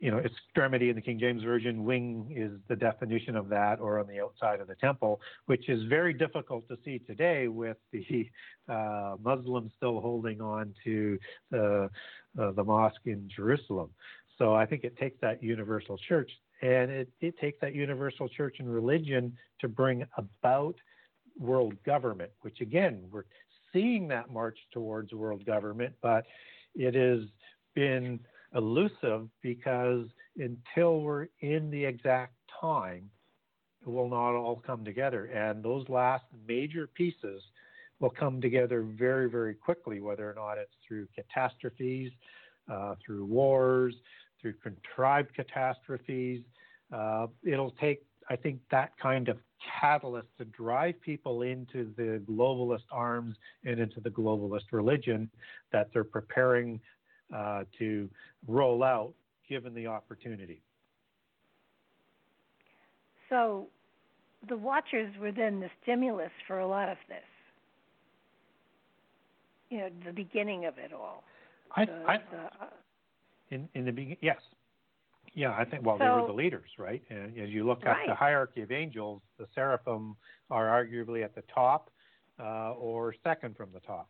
[0.00, 3.98] you know, extremity in the King James Version, wing is the definition of that, or
[3.98, 8.30] on the outside of the temple, which is very difficult to see today with the
[8.68, 11.18] uh, Muslims still holding on to
[11.50, 11.90] the,
[12.40, 13.90] uh, the mosque in Jerusalem.
[14.38, 16.30] So I think it takes that universal church,
[16.62, 20.76] and it, it takes that universal church and religion to bring about
[21.38, 23.24] world government, which again, we're
[23.72, 26.24] seeing that march towards world government, but
[26.74, 27.28] it has
[27.74, 28.20] been
[28.54, 33.10] elusive because until we're in the exact time,
[33.82, 35.26] it will not all come together.
[35.26, 37.42] And those last major pieces
[38.00, 42.12] will come together very, very quickly, whether or not it's through catastrophes,
[42.70, 43.94] uh, through wars,
[44.40, 46.42] through contrived catastrophes.
[46.92, 49.38] Uh, it'll take, I think, that kind of
[49.80, 55.30] catalyst to drive people into the globalist arms and into the globalist religion
[55.72, 56.80] that they're preparing
[57.34, 58.08] uh, to
[58.46, 59.12] roll out
[59.48, 60.60] given the opportunity.
[63.28, 63.66] So
[64.48, 67.18] the Watchers were then the stimulus for a lot of this.
[69.70, 71.24] You know, the beginning of it all.
[71.76, 72.68] I, the, I the, uh,
[73.50, 74.38] in in the beginning, yes,
[75.34, 77.02] yeah, I think well so, they were the leaders, right?
[77.10, 78.02] And as you look right.
[78.02, 80.16] at the hierarchy of angels, the seraphim
[80.50, 81.90] are arguably at the top
[82.40, 84.08] uh, or second from the top.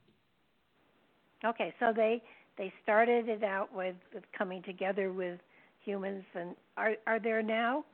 [1.45, 2.23] Okay, so they
[2.57, 5.39] they started it out with, with coming together with
[5.85, 7.85] humans, and are are there now?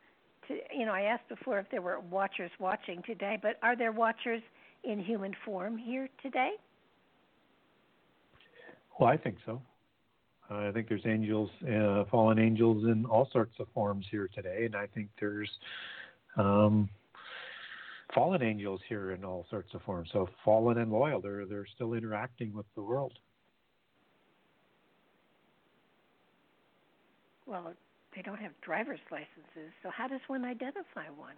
[0.49, 3.93] To, you know, I asked before if there were watchers watching today, but are there
[3.93, 4.43] watchers
[4.83, 6.53] in human form here today?
[8.99, 9.61] Well, I think so.
[10.51, 14.77] I think there's angels, uh, fallen angels in all sorts of forms here today, and
[14.77, 15.51] I think there's
[16.37, 16.89] um,
[18.15, 20.11] fallen angels here in all sorts of forms.
[20.13, 23.13] So fallen and loyal, they're they're still interacting with the world.
[27.47, 27.73] Well,
[28.15, 31.35] they don't have driver's licenses, so how does one identify one?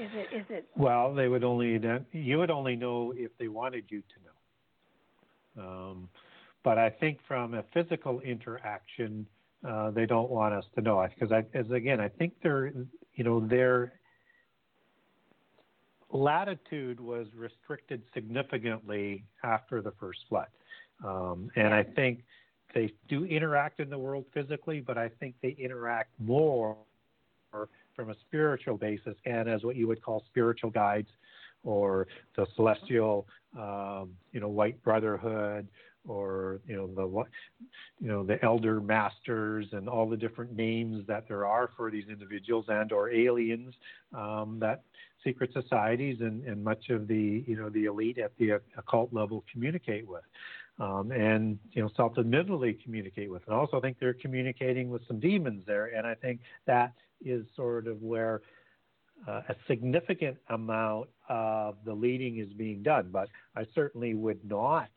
[0.00, 0.68] Is it is it?
[0.76, 1.80] Well, they would only
[2.12, 5.68] you would only know if they wanted you to know.
[5.68, 6.08] Um,
[6.66, 9.24] but I think from a physical interaction,
[9.64, 11.06] uh, they don't want us to know.
[11.14, 12.72] Because, as again, I think their
[13.14, 13.92] you know their
[16.10, 20.48] latitude was restricted significantly after the first flood,
[21.04, 22.24] um, and I think
[22.74, 26.76] they do interact in the world physically, but I think they interact more
[27.94, 31.08] from a spiritual basis and as what you would call spiritual guides
[31.62, 33.26] or the celestial,
[33.56, 35.68] um, you know, white brotherhood
[36.08, 37.24] or you know the
[38.00, 42.08] you know the elder masters and all the different names that there are for these
[42.08, 43.74] individuals and or aliens
[44.14, 44.82] um, that
[45.24, 49.44] secret societies and, and much of the you know the elite at the occult level
[49.52, 50.22] communicate with
[50.78, 53.42] um, and you know self-admittedly communicate with.
[53.46, 56.92] And also, I think they're communicating with some demons there, and I think that
[57.24, 58.42] is sort of where
[59.26, 63.08] uh, a significant amount of the leading is being done.
[63.10, 64.88] But I certainly would not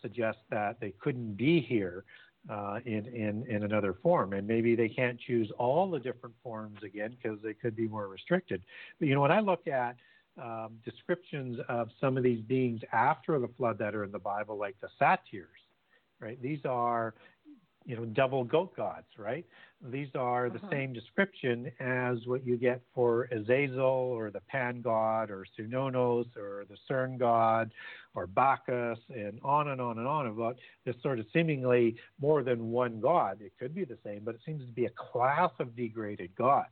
[0.00, 2.04] suggest that they couldn't be here.
[2.48, 4.32] Uh, in, in, in another form.
[4.32, 8.08] And maybe they can't choose all the different forms again because they could be more
[8.08, 8.62] restricted.
[8.98, 9.96] But you know, when I look at
[10.42, 14.56] um, descriptions of some of these beings after the flood that are in the Bible,
[14.56, 15.48] like the satyrs,
[16.20, 16.40] right?
[16.40, 17.14] These are,
[17.88, 19.46] you know, double goat gods, right?
[19.82, 20.70] These are the uh-huh.
[20.70, 26.66] same description as what you get for Azazel or the Pan god or Cernunnos or
[26.68, 27.72] the Cern god
[28.14, 32.70] or Bacchus and on and on and on about this sort of seemingly more than
[32.70, 33.38] one god.
[33.40, 36.66] It could be the same, but it seems to be a class of degraded gods.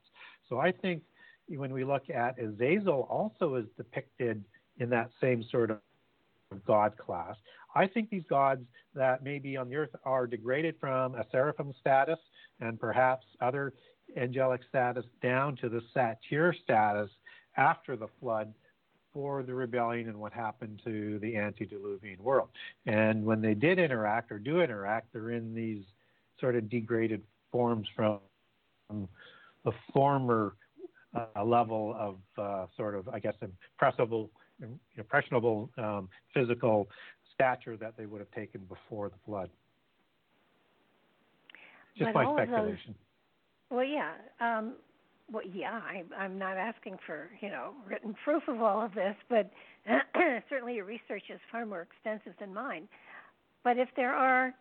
[0.50, 1.02] So I think
[1.48, 4.44] when we look at Azazel, also is depicted
[4.78, 5.78] in that same sort of
[6.66, 7.36] god class.
[7.74, 8.62] I think these gods
[8.94, 12.18] that may be on the earth are degraded from a seraphim status
[12.60, 13.74] and perhaps other
[14.16, 17.10] angelic status down to the satyr status
[17.56, 18.52] after the flood
[19.12, 22.48] for the rebellion and what happened to the antediluvian world.
[22.86, 25.82] And when they did interact or do interact, they're in these
[26.38, 28.20] sort of degraded forms from
[28.90, 30.54] the former
[31.14, 34.30] uh, level of uh, sort of, I guess, impressible,
[34.96, 36.88] impressionable um, physical
[37.34, 39.50] stature that they would have taken before the flood.
[41.96, 42.94] Just but my speculation.
[43.70, 44.12] Those, well, yeah.
[44.40, 44.74] Um,
[45.30, 49.16] well, yeah, I, I'm not asking for you know written proof of all of this,
[49.28, 49.50] but
[50.48, 52.88] certainly your research is far more extensive than mine.
[53.64, 54.54] But if there are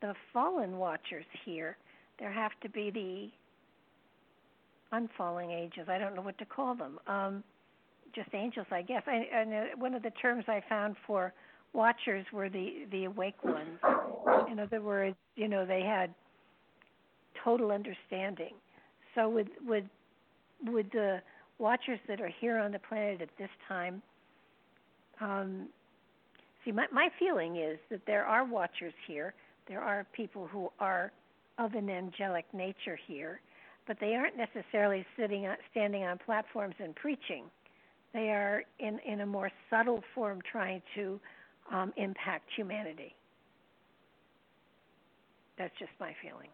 [0.00, 1.76] the fallen watchers here,
[2.18, 5.88] there have to be the unfalling ages.
[5.88, 6.98] I don't know what to call them.
[7.06, 7.44] Um,
[8.14, 9.02] just angels, I guess.
[9.06, 11.32] I know one of the terms I found for
[11.72, 13.78] watchers were the the awake ones.
[14.50, 16.14] In other words, you know, they had
[17.44, 18.54] total understanding
[19.14, 19.88] so would would
[20.66, 21.20] would the
[21.58, 24.02] watchers that are here on the planet at this time
[25.20, 25.66] um,
[26.64, 29.34] see my my feeling is that there are watchers here
[29.68, 31.12] there are people who are
[31.58, 33.40] of an angelic nature here
[33.86, 37.44] but they aren't necessarily sitting standing on platforms and preaching
[38.12, 41.20] they are in in a more subtle form trying to
[41.72, 43.14] um, impact humanity
[45.56, 46.48] that's just my feeling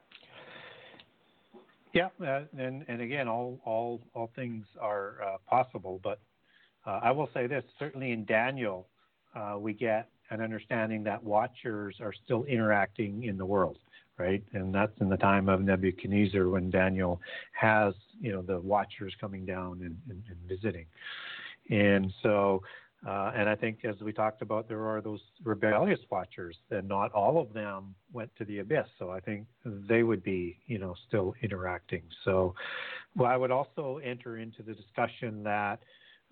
[1.97, 5.99] yeah, uh, and and again, all all all things are uh, possible.
[6.05, 6.19] But
[6.87, 8.87] uh, I will say this: certainly in Daniel,
[9.35, 13.79] uh, we get an understanding that watchers are still interacting in the world,
[14.19, 14.45] right?
[14.53, 17.19] And that's in the time of Nebuchadnezzar when Daniel
[17.53, 20.85] has you know the watchers coming down and, and, and visiting,
[21.71, 22.63] and so
[23.07, 27.13] uh, and I think, as we talked about, there are those rebellious watchers, and not
[27.13, 28.87] all of them went to the abyss.
[28.99, 32.03] So I think they would be, you know, still interacting.
[32.25, 32.55] So,
[33.15, 35.81] well, I would also enter into the discussion that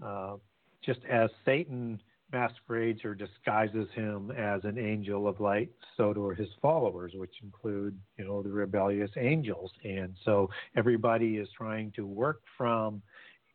[0.05, 0.36] uh,
[0.85, 2.01] just as Satan
[2.32, 7.97] masquerades or disguises him as an angel of light, so do his followers, which include,
[8.19, 9.70] you know, the rebellious angels.
[9.85, 13.01] And so everybody is trying to work from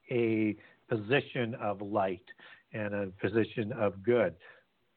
[0.10, 0.56] a
[0.90, 2.26] position of light
[2.74, 4.36] and a position of good.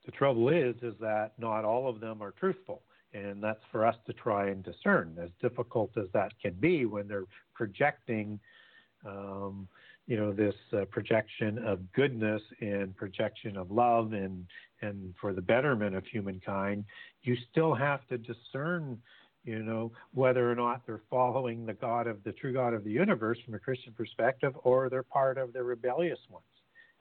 [0.05, 2.83] The trouble is, is that not all of them are truthful,
[3.15, 5.17] and that's for us to try and discern.
[5.23, 7.25] As difficult as that can be when they're
[7.55, 8.41] projecting,
[9.07, 9.69] um,
[10.07, 14.47] you know, this uh, projection of goodness and projection of love and
[14.81, 16.85] and for the betterment of humankind,
[17.23, 18.99] you still have to discern
[19.45, 22.91] you know, whether or not they're following the God of the true God of the
[22.91, 26.45] universe from a Christian perspective or they're part of the rebellious ones.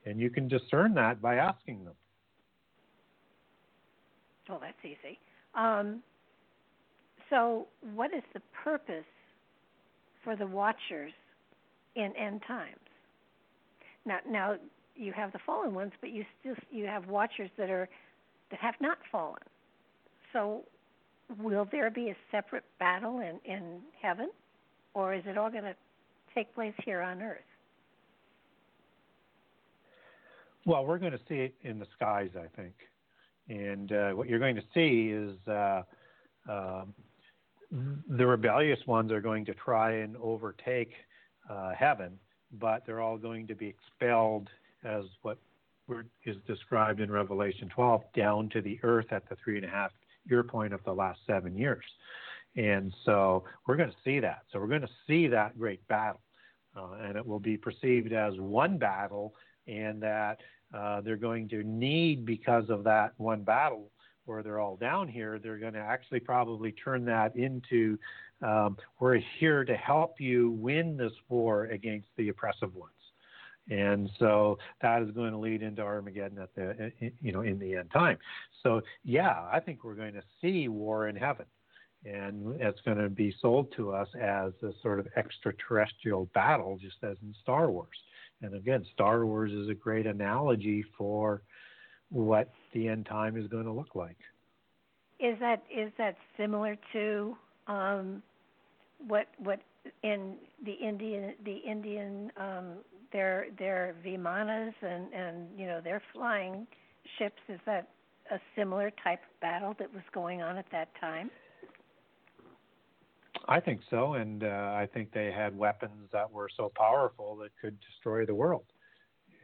[0.06, 1.94] And you can discern that by asking them.
[4.50, 5.20] Well, that's easy.
[5.54, 6.02] Um,
[7.30, 9.06] so, what is the purpose
[10.24, 11.14] for the watchers
[11.96, 12.76] in end times?
[14.06, 14.56] Now, now
[14.96, 17.88] you have the fallen ones, but you still you have watchers that are
[18.50, 19.42] that have not fallen.
[20.34, 20.64] So,
[21.40, 24.30] will there be a separate battle in in heaven,
[24.94, 25.76] or is it all going to
[26.34, 27.40] take place here on earth?
[30.66, 32.74] Well, we're going to see it in the skies, I think.
[33.50, 35.82] And uh, what you're going to see is uh,
[36.50, 36.86] uh,
[37.72, 40.92] the rebellious ones are going to try and overtake
[41.50, 42.20] uh, heaven,
[42.60, 44.50] but they're all going to be expelled
[44.84, 45.38] as what
[46.26, 49.92] is described in Revelation 12 down to the earth at the three and a half
[50.30, 51.86] year point of the last seven years.
[52.56, 54.44] And so we're going to see that.
[54.52, 56.22] So we're going to see that great battle.
[56.76, 59.34] Uh, and it will be perceived as one battle
[59.68, 60.38] and that
[60.74, 63.92] uh, they're going to need, because of that one battle
[64.26, 67.98] where they're all down here, they're going to actually probably turn that into
[68.42, 72.94] um, we're here to help you win this war against the oppressive ones.
[73.70, 77.76] And so that is going to lead into Armageddon at the you know in the
[77.76, 78.18] end time.
[78.64, 81.46] So yeah, I think we're going to see war in heaven,
[82.06, 86.98] and it's going to be sold to us as a sort of extraterrestrial battle, just
[87.04, 87.98] as in Star Wars.
[88.42, 91.44] And again, Star Wars is a great analogy for
[92.10, 94.18] what the end time is going to look like.
[95.20, 98.24] Is that is that similar to um,
[99.08, 99.60] what what
[100.04, 100.36] in
[100.66, 102.78] the Indian the Indian um,
[103.12, 106.68] their their vimanas and and you know their flying
[107.18, 107.42] ships?
[107.50, 107.90] Is that
[108.32, 111.30] a similar type of battle that was going on at that time?
[113.48, 117.50] I think so, and uh, I think they had weapons that were so powerful that
[117.60, 118.66] could destroy the world,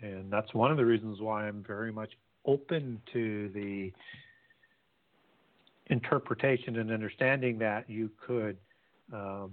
[0.02, 2.11] and that's one of the reasons why I'm very much
[2.45, 3.91] open to the
[5.88, 8.57] interpretation and understanding that you could
[9.14, 9.52] um,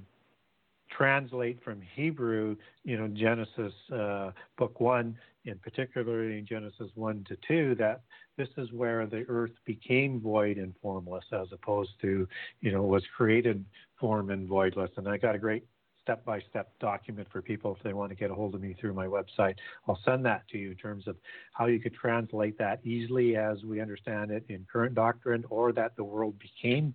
[0.96, 7.36] translate from Hebrew, you know, Genesis uh, book one in particularly in Genesis 1 to
[7.46, 8.00] 2, that
[8.36, 12.26] this is where the earth became void and formless as opposed to,
[12.60, 13.64] you know, was created
[14.00, 14.88] form and voidless.
[14.96, 15.66] And I got a great
[16.02, 18.74] step by step document for people if they want to get a hold of me
[18.78, 19.54] through my website.
[19.86, 21.16] I'll send that to you in terms of
[21.52, 25.96] how you could translate that easily as we understand it in current doctrine or that
[25.96, 26.94] the world became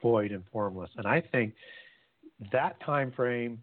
[0.00, 0.90] void and formless.
[0.96, 1.54] And I think
[2.52, 3.60] that time frame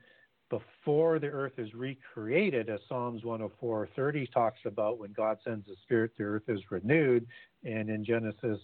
[0.50, 6.12] before the earth is recreated, as Psalms 104:30 talks about, when God sends the Spirit,
[6.18, 7.28] the earth is renewed,
[7.64, 8.60] and in Genesis,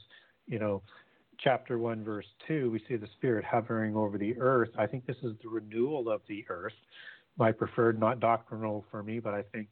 [0.47, 0.81] you know,
[1.39, 4.69] chapter 1, verse 2, we see the Spirit hovering over the earth.
[4.77, 6.73] I think this is the renewal of the earth.
[7.37, 9.67] My preferred, not doctrinal for me, but I think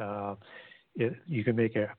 [0.00, 0.34] uh,
[0.94, 1.94] it, you can make a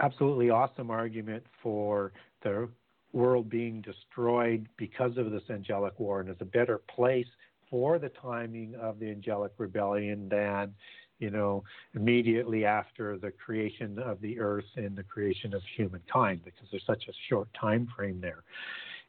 [0.00, 2.12] absolutely awesome argument for
[2.42, 2.68] the
[3.12, 7.26] world being destroyed because of this angelic war and is a better place
[7.68, 10.74] for the timing of the angelic rebellion than
[11.18, 11.62] you know
[11.94, 17.04] immediately after the creation of the earth and the creation of humankind because there's such
[17.08, 18.42] a short time frame there.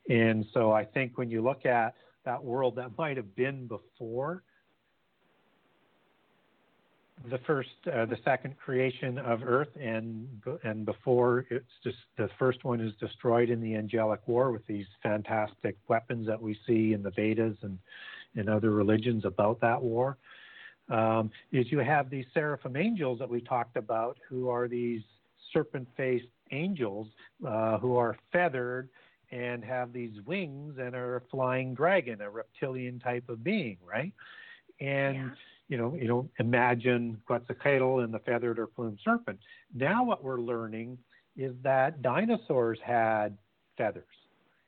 [0.09, 1.93] And so i think when you look at
[2.25, 4.43] that world that might have been before
[7.29, 10.27] the first, uh, the second creation of Earth, and
[10.63, 14.85] and before it's just the first one is destroyed in the angelic war with these
[15.03, 17.77] fantastic weapons that we see in the Vedas and
[18.35, 20.17] in other religions about that war.
[20.89, 25.01] Um, is you have these seraphim angels that we talked about, who are these
[25.53, 27.07] serpent-faced angels
[27.47, 28.89] uh, who are feathered
[29.31, 34.11] and have these wings and are a flying dragon, a reptilian type of being, right?
[34.79, 35.29] And yeah
[35.71, 39.39] you know, you know, imagine Quetzalcoatl and the feathered or plumed serpent.
[39.73, 40.97] Now what we're learning
[41.37, 43.37] is that dinosaurs had
[43.77, 44.03] feathers.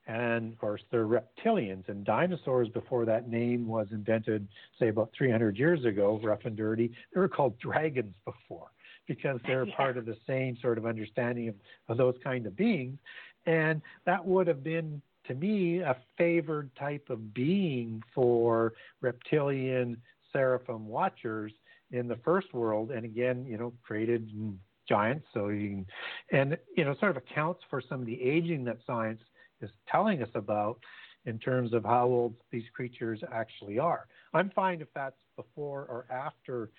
[0.07, 1.89] And of course, they're reptilians.
[1.89, 4.47] And dinosaurs, before that name was invented,
[4.79, 8.71] say about 300 years ago, rough and dirty, they were called dragons before
[9.05, 9.75] because they're yeah.
[9.75, 11.55] part of the same sort of understanding of,
[11.89, 12.97] of those kind of beings.
[13.45, 18.71] And that would have been, to me, a favored type of being for
[19.01, 19.97] reptilian
[20.33, 21.53] seraphim watchers
[21.91, 24.29] in the first world, and again, you know, created
[24.89, 25.25] giants.
[25.33, 25.85] So you can,
[26.31, 29.21] and you know, sort of accounts for some of the aging that science
[29.61, 30.79] is telling us about
[31.25, 34.07] in terms of how old these creatures actually are.
[34.33, 36.71] I'm fine if that's before or after,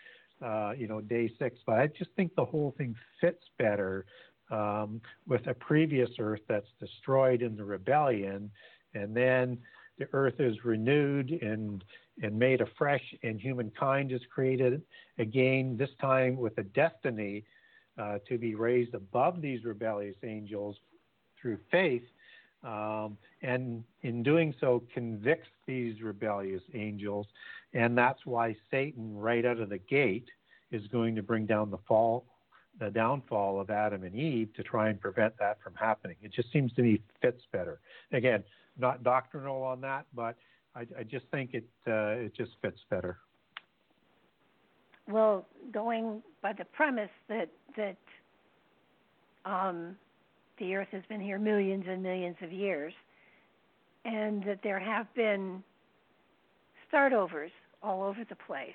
[0.44, 4.04] uh, you know, day six, but I just think the whole thing fits better
[4.50, 8.50] um, with a previous Earth that's destroyed in the rebellion,
[8.92, 9.58] and then
[9.98, 11.82] the Earth is renewed and
[12.22, 14.82] and made afresh, and humankind is created
[15.18, 17.44] again, this time with a destiny
[17.98, 20.76] uh, to be raised above these rebellious angels
[21.40, 22.02] through faith,
[22.62, 27.26] um, and in doing so, convicts these rebellious angels.
[27.74, 30.28] And that's why Satan, right out of the gate,
[30.70, 32.24] is going to bring down the fall,
[32.80, 36.16] the downfall of Adam and Eve to try and prevent that from happening.
[36.22, 37.80] It just seems to me fits better.
[38.12, 38.42] Again,
[38.78, 40.36] not doctrinal on that, but
[40.76, 43.18] I, I just think it uh, it just fits better.
[45.08, 47.96] Well, going by the premise that that
[49.44, 49.96] um,
[50.58, 52.92] the Earth has been here millions and millions of years,
[54.04, 55.62] and that there have been
[56.92, 57.50] startovers
[57.82, 58.72] all over the place,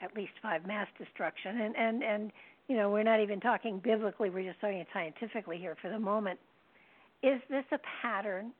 [0.00, 2.32] at least five mass destruction, and and and
[2.68, 6.38] you know we're not even talking biblically; we're just talking scientifically here for the moment.
[7.22, 8.52] Is this a pattern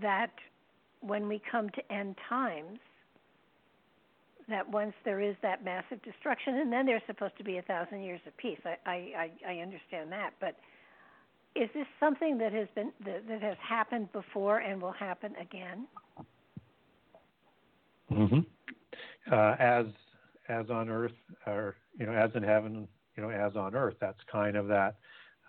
[0.00, 0.30] that
[1.02, 2.78] when we come to end times,
[4.48, 8.02] that once there is that massive destruction, and then there's supposed to be a thousand
[8.02, 8.58] years of peace.
[8.64, 10.56] I I, I understand that, but
[11.54, 15.86] is this something that has been that, that has happened before and will happen again?
[18.10, 18.40] Mm-hmm.
[19.32, 19.86] Uh, as
[20.48, 21.12] as on earth,
[21.46, 23.94] or you know, as in heaven, you know, as on earth.
[24.00, 24.96] That's kind of that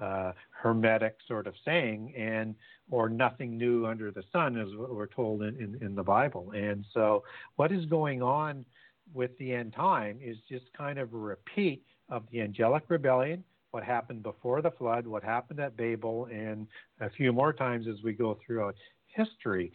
[0.03, 2.55] uh, hermetic sort of saying, and
[2.91, 6.51] or nothing new under the sun, as we're told in, in, in the Bible.
[6.51, 7.23] And so,
[7.55, 8.65] what is going on
[9.13, 13.83] with the end time is just kind of a repeat of the angelic rebellion, what
[13.83, 16.67] happened before the flood, what happened at Babel, and
[16.99, 18.75] a few more times as we go throughout
[19.07, 19.71] history.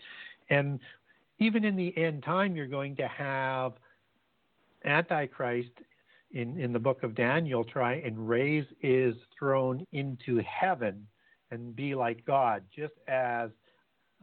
[0.50, 0.78] And
[1.38, 3.72] even in the end time, you're going to have
[4.84, 5.72] Antichrist
[6.32, 11.06] in, in the book of Daniel try and raise his throne into heaven
[11.50, 13.50] and be like God, just as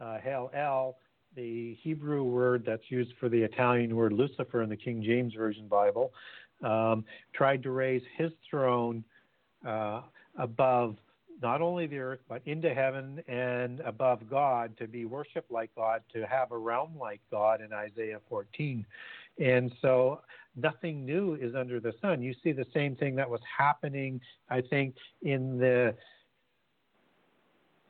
[0.00, 0.98] uh, Helel,
[1.34, 5.66] the Hebrew word that's used for the Italian word Lucifer in the King James Version
[5.68, 6.12] Bible,
[6.62, 7.04] um,
[7.34, 9.04] tried to raise his throne
[9.66, 10.02] uh,
[10.38, 10.96] above
[11.42, 16.02] not only the earth, but into heaven and above God, to be worshiped like God,
[16.14, 18.86] to have a realm like God in Isaiah 14.
[19.38, 20.22] And so
[20.56, 22.22] nothing new is under the sun.
[22.22, 25.94] You see the same thing that was happening, I think, in the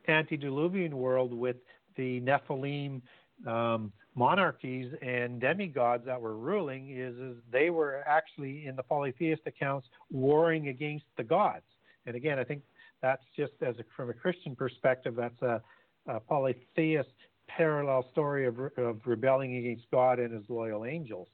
[0.07, 1.57] antediluvian world with
[1.95, 3.01] the Nephilim
[3.45, 9.41] um, monarchies and demigods that were ruling is, is they were actually in the polytheist
[9.45, 11.65] accounts warring against the gods.
[12.05, 12.63] And again, I think
[13.01, 15.61] that's just as a, from a Christian perspective, that's a,
[16.07, 17.09] a polytheist
[17.47, 21.27] parallel story of, of rebelling against God and His loyal angels,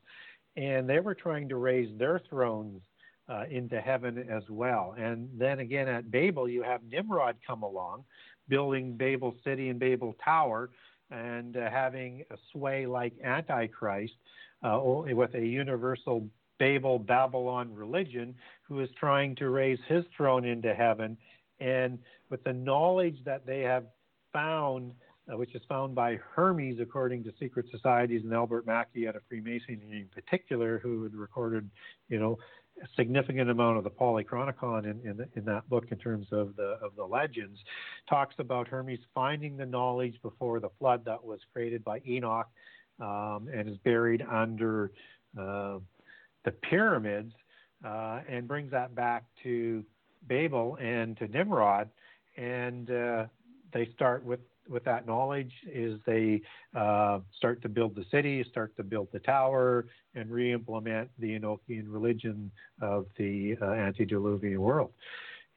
[0.56, 2.82] and they were trying to raise their thrones
[3.30, 4.96] uh, into heaven as well.
[4.98, 8.04] And then again at Babel, you have Nimrod come along,
[8.48, 10.70] building Babel City and Babel Tower,
[11.12, 14.14] and uh, having a sway like Antichrist
[14.64, 16.28] uh, with a universal
[16.60, 18.36] Babel Babylon religion,
[18.68, 21.18] who is trying to raise his throne into heaven
[21.60, 22.00] and
[22.30, 23.86] with the knowledge that they have
[24.32, 24.94] found,
[25.28, 30.02] which is found by Hermes, according to secret societies, and Albert Mackey at a Freemasonry
[30.02, 31.70] in particular, who had recorded,
[32.10, 32.38] you know,
[32.82, 36.78] a significant amount of the Polychronicon in, in, in, that book in terms of the
[36.82, 37.60] of the legends,
[38.10, 42.50] talks about Hermes finding the knowledge before the flood that was created by Enoch
[43.00, 44.92] um, and is buried under
[45.40, 45.78] uh,
[46.46, 47.34] the pyramids,
[47.86, 49.84] uh, and brings that back to
[50.28, 51.90] Babel and to Nimrod,
[52.38, 53.26] and uh,
[53.72, 56.42] they start with with that knowledge is they
[56.76, 61.86] uh, start to build the city, start to build the tower, and re-implement the Enochian
[61.88, 64.92] religion of the uh, antediluvian world.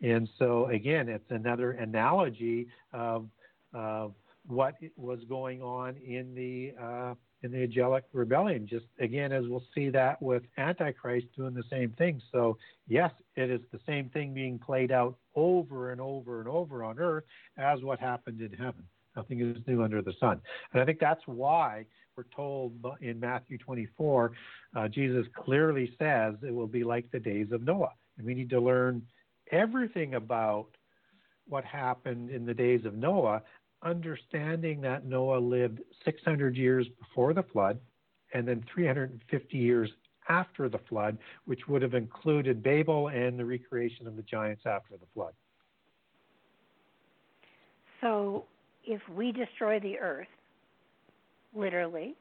[0.02, 3.26] And so again, it's another analogy of,
[3.72, 4.14] of
[4.46, 7.14] what was going on in the uh,
[7.46, 8.66] in the angelic rebellion.
[8.66, 12.20] Just again, as we'll see that with Antichrist doing the same thing.
[12.32, 16.84] So, yes, it is the same thing being played out over and over and over
[16.84, 17.24] on earth
[17.56, 18.84] as what happened in heaven.
[19.16, 20.40] Nothing is new under the sun.
[20.72, 21.86] And I think that's why
[22.16, 24.32] we're told in Matthew 24,
[24.74, 27.92] uh, Jesus clearly says it will be like the days of Noah.
[28.18, 29.02] And we need to learn
[29.52, 30.68] everything about
[31.48, 33.42] what happened in the days of Noah
[33.86, 37.78] understanding that Noah lived 600 years before the flood
[38.34, 39.90] and then 350 years
[40.28, 44.96] after the flood, which would have included Babel and the recreation of the giants after
[44.96, 45.32] the flood.
[48.00, 48.44] So,
[48.84, 50.26] if we destroy the earth,
[51.54, 52.14] literally,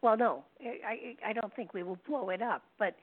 [0.00, 2.94] well, no, I, I don't think we will blow it up, but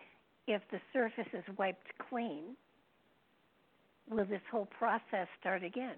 [0.48, 2.56] if the surface is wiped clean,
[4.10, 5.96] will this whole process start again?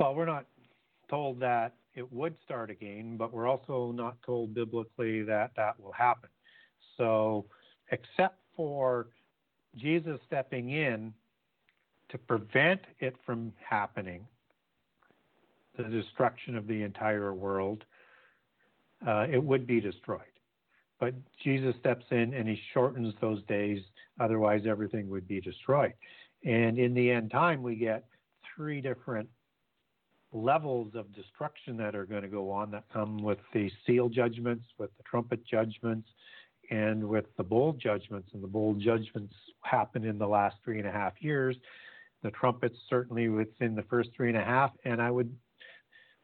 [0.00, 0.46] Well, we're not
[1.10, 5.92] told that it would start again, but we're also not told biblically that that will
[5.92, 6.30] happen.
[6.96, 7.44] So,
[7.92, 9.08] except for
[9.76, 11.12] Jesus stepping in
[12.08, 14.26] to prevent it from happening,
[15.76, 17.84] the destruction of the entire world,
[19.06, 20.20] uh, it would be destroyed.
[20.98, 21.12] But
[21.44, 23.82] Jesus steps in and he shortens those days,
[24.18, 25.92] otherwise, everything would be destroyed.
[26.42, 28.06] And in the end time, we get
[28.56, 29.28] three different
[30.32, 34.64] levels of destruction that are going to go on that come with the seal judgments,
[34.78, 36.08] with the trumpet judgments,
[36.70, 38.30] and with the bowl judgments.
[38.32, 41.56] And the bowl judgments happen in the last three and a half years.
[42.22, 45.34] The trumpets certainly within the first three and a half, and I would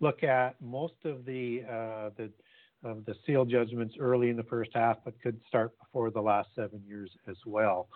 [0.01, 2.31] look at most of the uh, the
[2.85, 6.49] of the seal judgments early in the first half, but could start before the last
[6.55, 7.89] seven years as well.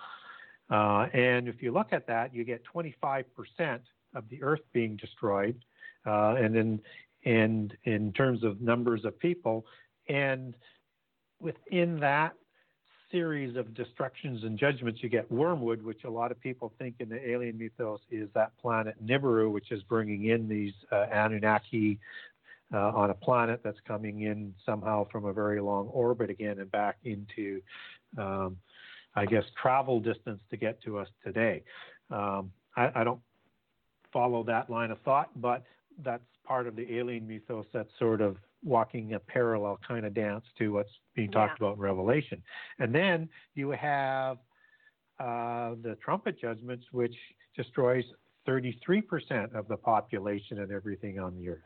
[0.70, 3.24] Uh, and if you look at that, you get 25%
[4.15, 5.57] of the earth being destroyed,
[6.07, 6.81] uh, and in
[7.25, 9.67] and in terms of numbers of people,
[10.09, 10.55] and
[11.41, 12.35] within that
[13.11, 17.09] series of destructions and judgments, you get wormwood, which a lot of people think in
[17.09, 21.99] the alien mythos is that planet Nibiru, which is bringing in these uh, Anunnaki
[22.73, 26.71] uh, on a planet that's coming in somehow from a very long orbit again and
[26.71, 27.61] back into,
[28.17, 28.57] um,
[29.17, 31.65] I guess, travel distance to get to us today.
[32.11, 33.21] Um, I, I, don't
[34.13, 35.65] follow that line of thought, but
[36.03, 40.45] that's part of the alien mythos that's sort of walking a parallel kind of dance
[40.59, 41.67] to what's being talked yeah.
[41.67, 42.43] about in Revelation.
[42.79, 44.39] And then you have
[45.19, 47.15] uh, the trumpet judgments, which
[47.57, 48.05] destroys
[48.49, 51.59] 33% of the population and everything on the earth.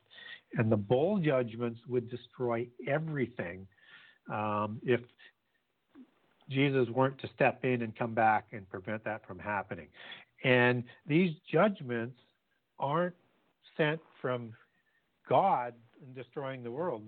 [0.56, 3.66] And the bowl judgments would destroy everything
[4.32, 5.00] um, if
[6.48, 9.88] Jesus weren't to step in and come back and prevent that from happening.
[10.44, 12.18] And these judgments
[12.78, 13.14] aren't
[13.76, 14.52] sent from
[15.28, 15.74] God
[16.06, 17.02] in destroying the world.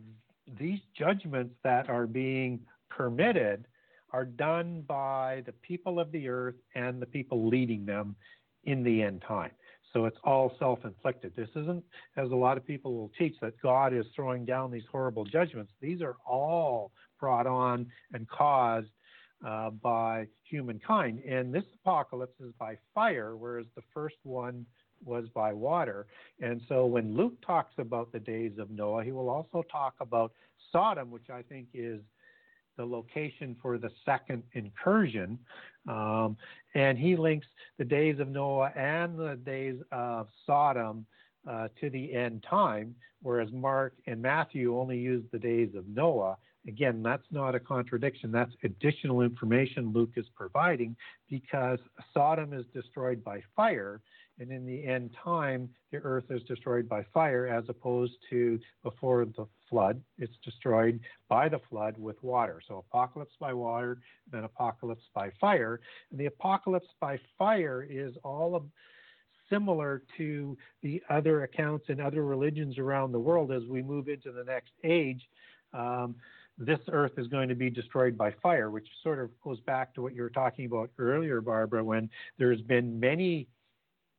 [0.59, 3.67] These judgments that are being permitted
[4.13, 8.17] are done by the people of the earth and the people leading them
[8.65, 9.51] in the end time.
[9.93, 11.33] So it's all self inflicted.
[11.37, 11.83] This isn't,
[12.17, 15.73] as a lot of people will teach, that God is throwing down these horrible judgments.
[15.81, 18.89] These are all brought on and caused
[19.47, 21.21] uh, by humankind.
[21.21, 24.67] And this apocalypse is by fire, whereas the first one
[25.05, 26.07] was by water.
[26.41, 30.33] And so when Luke talks about the days of Noah, he will also talk about
[30.73, 32.01] Sodom, which I think is
[32.77, 35.39] the location for the second incursion.
[35.89, 36.37] Um,
[36.75, 37.47] and he links
[37.79, 41.07] the days of Noah and the days of Sodom
[41.49, 46.37] uh, to the end time, whereas Mark and Matthew only use the days of Noah.
[46.67, 48.33] Again, that's not a contradiction.
[48.33, 50.97] That's additional information Luke is providing
[51.31, 51.79] because
[52.13, 54.01] Sodom is destroyed by fire
[54.39, 59.25] and in the end time, the earth is destroyed by fire as opposed to before
[59.25, 62.61] the flood, it's destroyed by the flood with water.
[62.67, 63.99] So apocalypse by water,
[64.31, 65.81] then apocalypse by fire.
[66.11, 68.65] And the apocalypse by fire is all of,
[69.51, 74.33] similar to the other accounts in other religions around the world as we move into
[74.33, 75.23] the next age.
[75.73, 76.17] Um,
[76.59, 80.03] this earth is going to be destroyed by fire, which sort of goes back to
[80.03, 82.09] what you were talking about earlier, Barbara, when
[82.39, 83.47] there's been many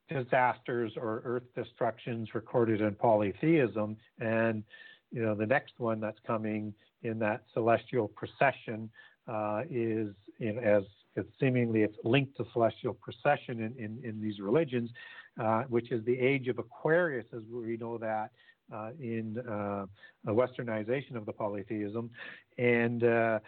[0.10, 3.98] disasters or earth destructions recorded in polytheism.
[4.20, 4.64] And,
[5.12, 6.74] you know, the next one that's coming
[7.04, 8.90] in that celestial precession
[9.28, 10.84] uh, is, in, as
[11.16, 14.90] it's seemingly it's linked to celestial precession in, in, in these religions,
[15.42, 18.32] uh, which is the age of Aquarius, as we know that
[18.74, 19.86] uh, in uh,
[20.28, 22.10] westernization of the polytheism.
[22.58, 23.40] And uh,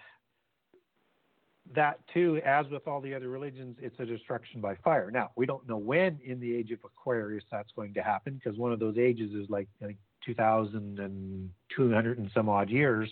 [1.75, 5.11] that too, as with all the other religions, it's a destruction by fire.
[5.11, 8.57] Now, we don't know when in the age of Aquarius that's going to happen because
[8.57, 13.09] one of those ages is like I think 2,200 and some odd years.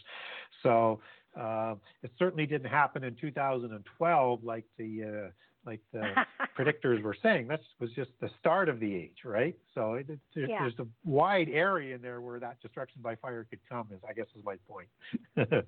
[0.64, 1.00] So
[1.40, 5.30] uh, it certainly didn't happen in 2012 like the uh,
[5.66, 6.14] like the
[6.58, 7.48] predictors were saying.
[7.48, 9.56] That was just the start of the age, right?
[9.76, 10.60] So it, it, yeah.
[10.60, 13.88] there's a wide area in there where that destruction by fire could come.
[13.94, 14.88] Is I guess is my point.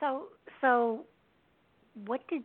[0.00, 0.28] So,
[0.60, 1.04] so
[2.06, 2.42] what did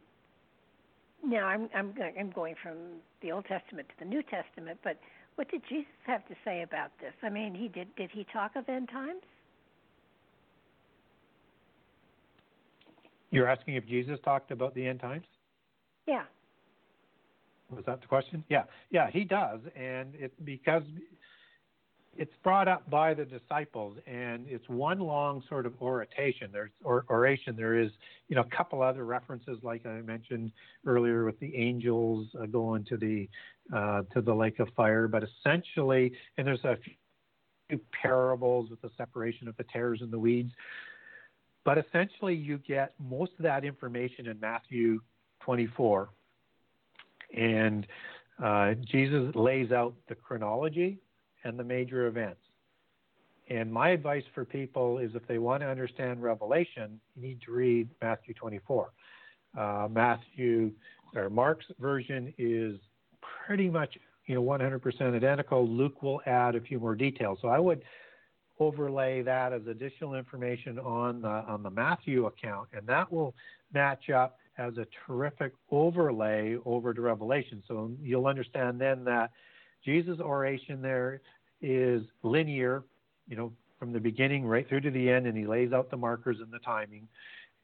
[1.23, 2.77] now I'm I'm I'm going from
[3.21, 4.97] the Old Testament to the New Testament, but
[5.35, 7.13] what did Jesus have to say about this?
[7.23, 9.21] I mean, he did did he talk of end times?
[13.31, 15.25] You're asking if Jesus talked about the end times?
[16.07, 16.23] Yeah.
[17.71, 18.43] Was that the question?
[18.49, 20.83] Yeah, yeah, he does, and it's because
[22.15, 26.49] it's brought up by the disciples and it's one long sort of oration.
[26.51, 27.91] There's or, oration there is
[28.27, 30.51] you know a couple other references like i mentioned
[30.85, 33.29] earlier with the angels uh, going to the
[33.71, 36.77] uh, to the lake of fire but essentially and there's a
[37.69, 40.51] few parables with the separation of the tares and the weeds
[41.63, 44.99] but essentially you get most of that information in matthew
[45.41, 46.09] 24
[47.37, 47.85] and
[48.43, 50.97] uh, jesus lays out the chronology
[51.43, 52.41] and the major events.
[53.49, 57.51] And my advice for people is if they want to understand Revelation, you need to
[57.51, 58.91] read Matthew 24.
[59.57, 60.71] Uh, Matthew
[61.15, 62.77] or Mark's version is
[63.45, 65.67] pretty much you know 100% identical.
[65.67, 67.39] Luke will add a few more details.
[67.41, 67.83] So I would
[68.59, 73.35] overlay that as additional information on the on the Matthew account, and that will
[73.73, 77.63] match up as a terrific overlay over to Revelation.
[77.67, 79.31] So you'll understand then that
[79.83, 81.21] Jesus' oration there
[81.61, 82.83] is linear,
[83.27, 85.97] you know, from the beginning right through to the end, and he lays out the
[85.97, 87.07] markers and the timing.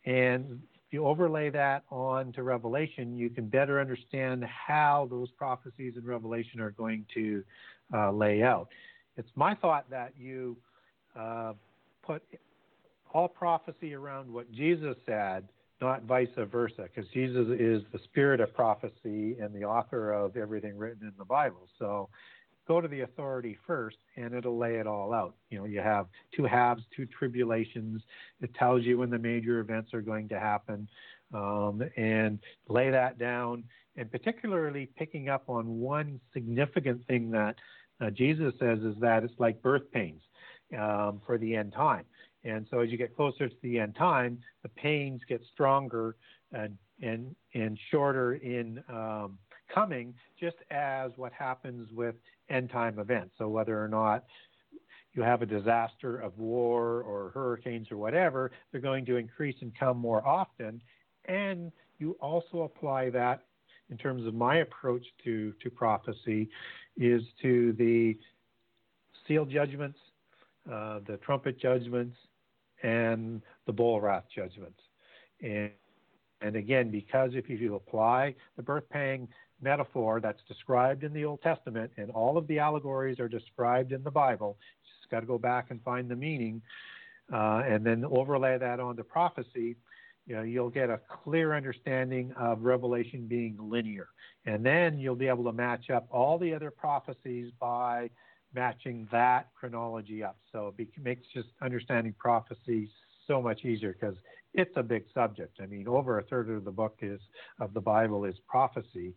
[0.06, 5.94] And if you overlay that on to Revelation, you can better understand how those prophecies
[5.96, 7.44] in Revelation are going to
[7.94, 8.70] uh, lay out.
[9.18, 10.58] It's my thought that you
[11.18, 11.54] uh,
[12.02, 12.24] put
[13.14, 15.48] all prophecy around what Jesus said,
[15.82, 20.78] not vice versa, because Jesus is the spirit of prophecy and the author of everything
[20.78, 21.68] written in the Bible.
[21.78, 22.10] So
[22.68, 25.36] go to the authority first and it'll lay it all out.
[25.50, 28.02] You know, you have two halves, two tribulations.
[28.42, 30.88] It tells you when the major events are going to happen
[31.34, 33.64] um, and lay that down.
[33.96, 37.56] And particularly picking up on one significant thing that
[38.00, 40.22] uh, Jesus says is that it's like birth pains
[40.80, 42.06] um, for the end time.
[42.44, 46.16] And so as you get closer to the end time, the pains get stronger
[46.52, 49.38] and and and shorter in um,
[49.74, 52.16] coming, just as what happens with
[52.50, 53.36] end time events.
[53.38, 54.26] So whether or not
[55.14, 59.72] you have a disaster of war or hurricanes or whatever, they're going to increase and
[59.78, 60.82] come more often.
[61.26, 63.44] And you also apply that
[63.90, 66.50] in terms of my approach to, to prophecy
[66.98, 68.18] is to the
[69.28, 69.98] seal judgments,
[70.72, 72.16] uh, the trumpet judgments,
[72.84, 74.80] and the bowl wrath judgments.
[75.42, 75.72] And
[76.42, 79.28] and again, because if you apply the birth pang
[79.62, 84.04] metaphor that's described in the Old Testament, and all of the allegories are described in
[84.04, 86.62] the Bible, you just got to go back and find the meaning,
[87.34, 89.76] uh, and then overlay that onto prophecy.
[90.28, 94.08] You know, you'll get a clear understanding of Revelation being linear,
[94.46, 98.10] and then you'll be able to match up all the other prophecies by
[98.54, 100.38] matching that chronology up.
[100.52, 102.90] So it makes just understanding prophecy
[103.28, 104.16] so much easier because
[104.54, 105.60] it's a big subject.
[105.62, 107.20] I mean, over a third of the book is
[107.60, 109.14] of the Bible is prophecy,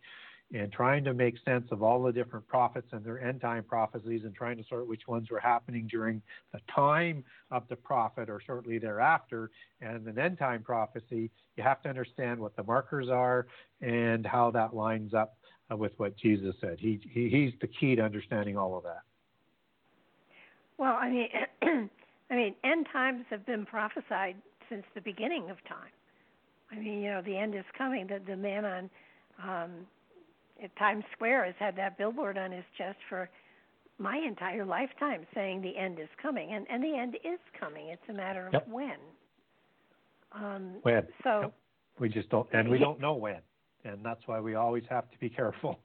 [0.53, 4.21] and trying to make sense of all the different prophets and their end time prophecies
[4.23, 8.39] and trying to sort which ones were happening during the time of the prophet or
[8.45, 9.49] shortly thereafter
[9.81, 13.47] and an end time prophecy, you have to understand what the markers are
[13.81, 15.37] and how that lines up
[15.71, 16.77] uh, with what Jesus said.
[16.79, 19.01] He, he he's the key to understanding all of that.
[20.77, 21.29] Well, I mean,
[22.31, 24.35] I mean, end times have been prophesied
[24.69, 25.91] since the beginning of time.
[26.71, 28.07] I mean, you know, the end is coming.
[28.07, 28.89] The the man on
[29.43, 29.71] um,
[30.63, 33.29] at Times Square has had that billboard on his chest for
[33.99, 37.87] my entire lifetime, saying the end is coming, and and the end is coming.
[37.89, 38.67] It's a matter of yep.
[38.67, 38.97] when.
[40.31, 41.07] Um, when?
[41.23, 41.53] So yep.
[41.99, 43.39] we just don't, and we don't know when,
[43.85, 45.79] and that's why we always have to be careful.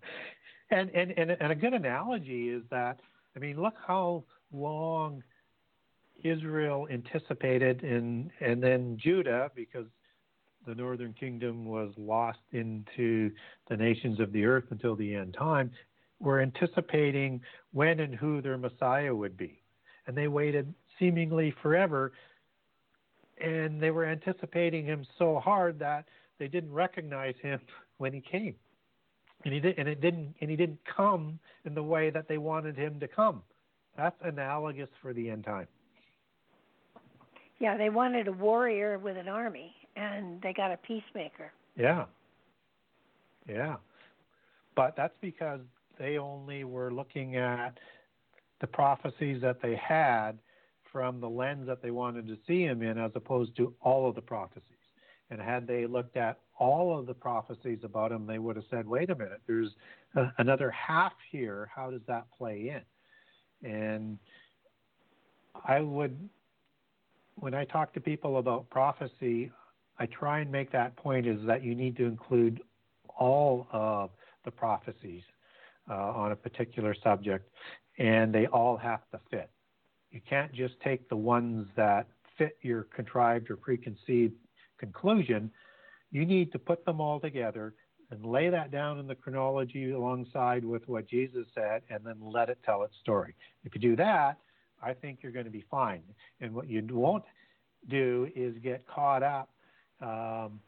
[0.70, 3.00] and, and and and a good analogy is that
[3.38, 5.22] I mean, look how long
[6.24, 9.86] Israel anticipated, and and then Judah, because
[10.66, 13.30] the northern kingdom was lost into
[13.68, 15.70] the nations of the earth until the end time,
[16.18, 17.40] were anticipating
[17.72, 19.62] when and who their Messiah would be,
[20.08, 22.10] and they waited seemingly forever,
[23.40, 26.06] and they were anticipating him so hard that
[26.40, 27.60] they didn't recognize him
[27.98, 28.56] when he came
[29.44, 32.38] and he did, and it didn't, and he didn't come in the way that they
[32.38, 33.42] wanted him to come.
[33.96, 35.66] That's analogous for the end time.
[37.60, 41.52] Yeah, they wanted a warrior with an army, and they got a peacemaker.
[41.76, 42.04] Yeah,
[43.48, 43.76] yeah,
[44.76, 45.60] but that's because
[45.98, 47.78] they only were looking at
[48.60, 50.38] the prophecies that they had
[50.92, 54.14] from the lens that they wanted to see him in, as opposed to all of
[54.14, 54.62] the prophecies.
[55.30, 58.86] And had they looked at all of the prophecies about him, they would have said,
[58.86, 59.70] wait a minute, there's
[60.16, 61.70] a, another half here.
[61.74, 62.72] How does that play
[63.62, 63.70] in?
[63.70, 64.18] And
[65.66, 66.28] I would,
[67.34, 69.50] when I talk to people about prophecy,
[69.98, 72.62] I try and make that point is that you need to include
[73.18, 74.10] all of
[74.44, 75.22] the prophecies
[75.90, 77.50] uh, on a particular subject,
[77.98, 79.50] and they all have to fit.
[80.10, 82.06] You can't just take the ones that
[82.38, 84.34] fit your contrived or preconceived
[84.78, 85.50] conclusion,
[86.10, 87.74] you need to put them all together
[88.10, 92.48] and lay that down in the chronology alongside with what Jesus said and then let
[92.48, 93.34] it tell its story.
[93.64, 94.38] If you do that,
[94.82, 96.02] I think you're going to be fine.
[96.40, 97.24] And what you won't
[97.88, 99.50] do is get caught up
[100.00, 100.60] um,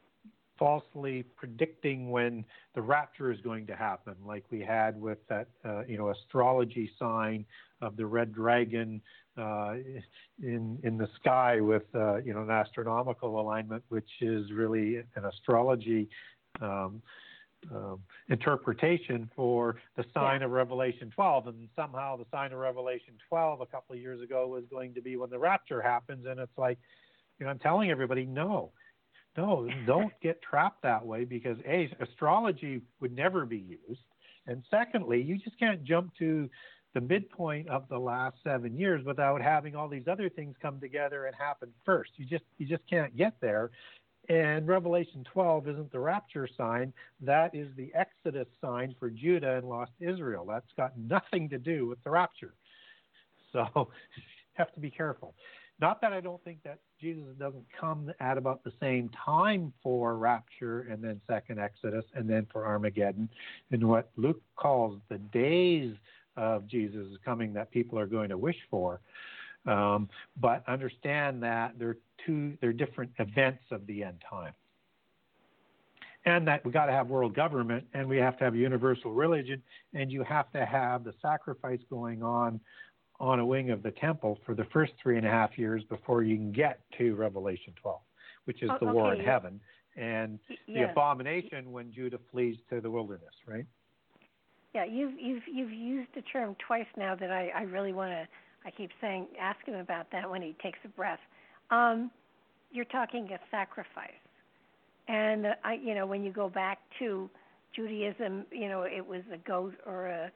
[0.59, 5.82] falsely predicting when the rapture is going to happen, like we had with that, uh,
[5.87, 7.45] you know, astrology sign
[7.81, 9.01] of the red dragon
[9.41, 9.75] uh,
[10.43, 15.25] in in the sky with uh, you know an astronomical alignment, which is really an
[15.25, 16.09] astrology
[16.61, 17.03] um,
[17.75, 20.47] um, interpretation for the sign yeah.
[20.47, 24.49] of Revelation 12, and somehow the sign of Revelation 12 a couple of years ago
[24.49, 26.79] was going to be when the rapture happens, and it's like,
[27.39, 28.73] you know, I'm telling everybody, no,
[29.37, 34.01] no, don't get trapped that way because a astrology would never be used,
[34.47, 36.49] and secondly, you just can't jump to
[36.95, 41.27] the midpoint of the last seven years without having all these other things come together
[41.27, 42.11] and happen first.
[42.17, 43.71] You just you just can't get there.
[44.29, 46.93] And Revelation 12 isn't the rapture sign.
[47.21, 50.45] That is the Exodus sign for Judah and lost Israel.
[50.49, 52.55] That's got nothing to do with the rapture.
[53.53, 54.23] So you
[54.55, 55.35] have to be careful.
[55.81, 60.17] Not that I don't think that Jesus doesn't come at about the same time for
[60.17, 63.31] rapture and then second Exodus and then for Armageddon.
[63.71, 65.95] And what Luke calls the days
[66.36, 69.01] of Jesus coming that people are going to wish for.
[69.66, 70.09] Um,
[70.40, 74.55] but understand that they're two they're different events of the end time.
[76.27, 79.62] And that we got to have world government and we have to have universal religion
[79.94, 82.61] and you have to have the sacrifice going on
[83.19, 86.23] on a wing of the temple for the first three and a half years before
[86.23, 88.01] you can get to Revelation 12,
[88.44, 88.94] which is oh, the okay.
[88.94, 89.61] war in heaven
[89.97, 90.59] and yes.
[90.69, 93.66] the abomination when Judah flees to the wilderness, right?
[94.74, 98.28] Yeah, you've you've you've used the term twice now that I I really want to.
[98.64, 101.18] I keep saying ask him about that when he takes a breath.
[101.70, 102.10] Um,
[102.70, 104.10] you're talking a sacrifice,
[105.09, 107.28] and uh, I you know when you go back to
[107.74, 110.30] Judaism, you know it was a goat or a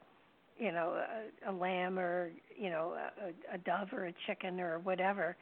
[0.57, 1.01] you know
[1.47, 5.37] a, a lamb or you know a, a dove or a chicken or whatever.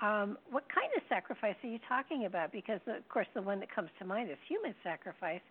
[0.00, 2.50] Um, what kind of sacrifice are you talking about?
[2.50, 5.42] Because of course, the one that comes to mind is human sacrifice,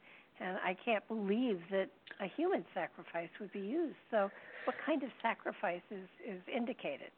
[0.41, 1.89] and I can't believe that
[2.19, 3.95] a human sacrifice would be used.
[4.09, 4.29] So,
[4.65, 7.11] what kind of sacrifice is, is indicated?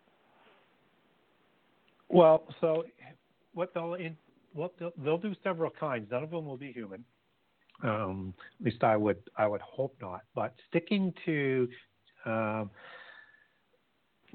[2.09, 2.83] Well, so
[3.53, 4.15] what they'll in,
[4.53, 6.07] what they'll, they'll do several kinds.
[6.11, 7.03] None of them will be human.
[7.83, 10.21] Um, at least I would I would hope not.
[10.35, 11.67] But sticking to
[12.25, 12.69] um,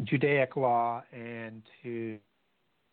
[0.05, 2.19] Judaic law and to,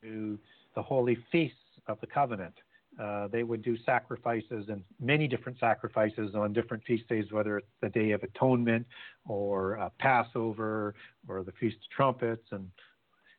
[0.02, 0.40] to
[0.76, 1.58] the holy feasts
[1.88, 2.56] of the covenant,
[3.02, 7.68] uh, they would do sacrifices and many different sacrifices on different feast days, whether it's
[7.82, 8.86] the Day of Atonement
[9.28, 10.96] or Passover
[11.28, 12.70] or the Feast of Trumpets and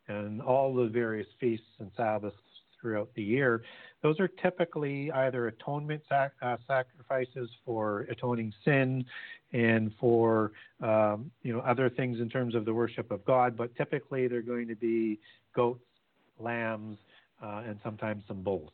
[0.09, 2.37] and all the various feasts and Sabbaths
[2.81, 3.63] throughout the year.
[4.03, 9.05] Those are typically either atonement sac- uh, sacrifices for atoning sin
[9.53, 10.53] and for
[10.83, 14.43] um, you know other things in terms of the worship of God, but typically they're
[14.43, 15.19] going to be
[15.55, 15.83] goats,
[16.39, 16.99] lambs,
[17.43, 18.71] uh, and sometimes some bulls.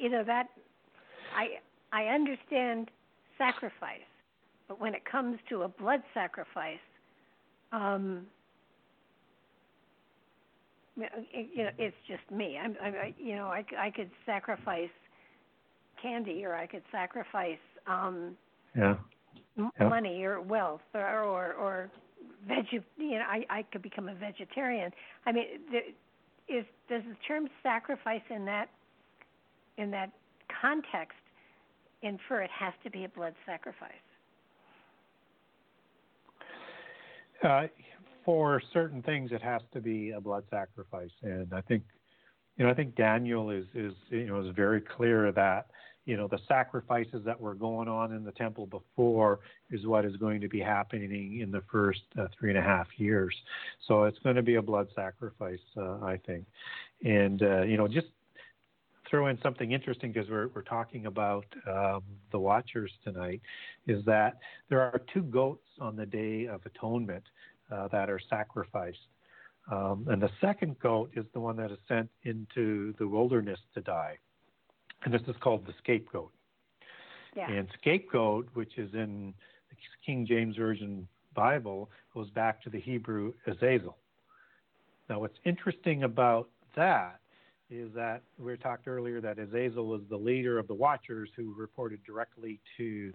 [0.00, 0.48] You know that
[1.34, 1.58] I
[1.92, 2.90] I understand
[3.38, 4.00] sacrifice,
[4.68, 6.78] but when it comes to a blood sacrifice,
[7.72, 8.26] um,
[10.96, 12.58] you know, it's just me.
[12.62, 14.90] I'm, I'm you know, I, I could sacrifice
[16.00, 18.36] candy, or I could sacrifice um,
[18.76, 18.96] yeah.
[19.56, 19.88] yeah.
[19.88, 21.90] money or wealth, or or, or
[22.48, 22.64] veg.
[22.72, 24.90] You know, I I could become a vegetarian.
[25.26, 25.82] I mean, there,
[26.48, 28.68] is does the term sacrifice in that
[29.78, 30.12] in that
[30.60, 31.18] context
[32.02, 33.92] infer it has to be a blood sacrifice?
[37.42, 37.66] Uh,
[38.24, 41.84] for certain things, it has to be a blood sacrifice, and I think,
[42.56, 45.66] you know, I think Daniel is is you know is very clear that
[46.06, 49.40] you know the sacrifices that were going on in the temple before
[49.70, 52.86] is what is going to be happening in the first uh, three and a half
[52.96, 53.34] years.
[53.86, 56.46] So it's going to be a blood sacrifice, uh, I think,
[57.04, 58.08] and uh, you know just
[59.08, 62.02] throw in something interesting because we're, we're talking about um,
[62.32, 63.40] the Watchers tonight,
[63.86, 64.38] is that
[64.68, 67.24] there are two goats on the Day of Atonement
[67.70, 68.98] uh, that are sacrificed.
[69.70, 73.80] Um, and the second goat is the one that is sent into the wilderness to
[73.80, 74.18] die.
[75.04, 76.32] And this is called the scapegoat.
[77.36, 77.50] Yeah.
[77.50, 79.34] And scapegoat, which is in
[79.70, 83.98] the King James Version Bible, goes back to the Hebrew Azazel.
[85.10, 87.20] Now, what's interesting about that
[87.70, 92.00] is that we talked earlier that Azazel was the leader of the Watchers who reported
[92.04, 93.12] directly to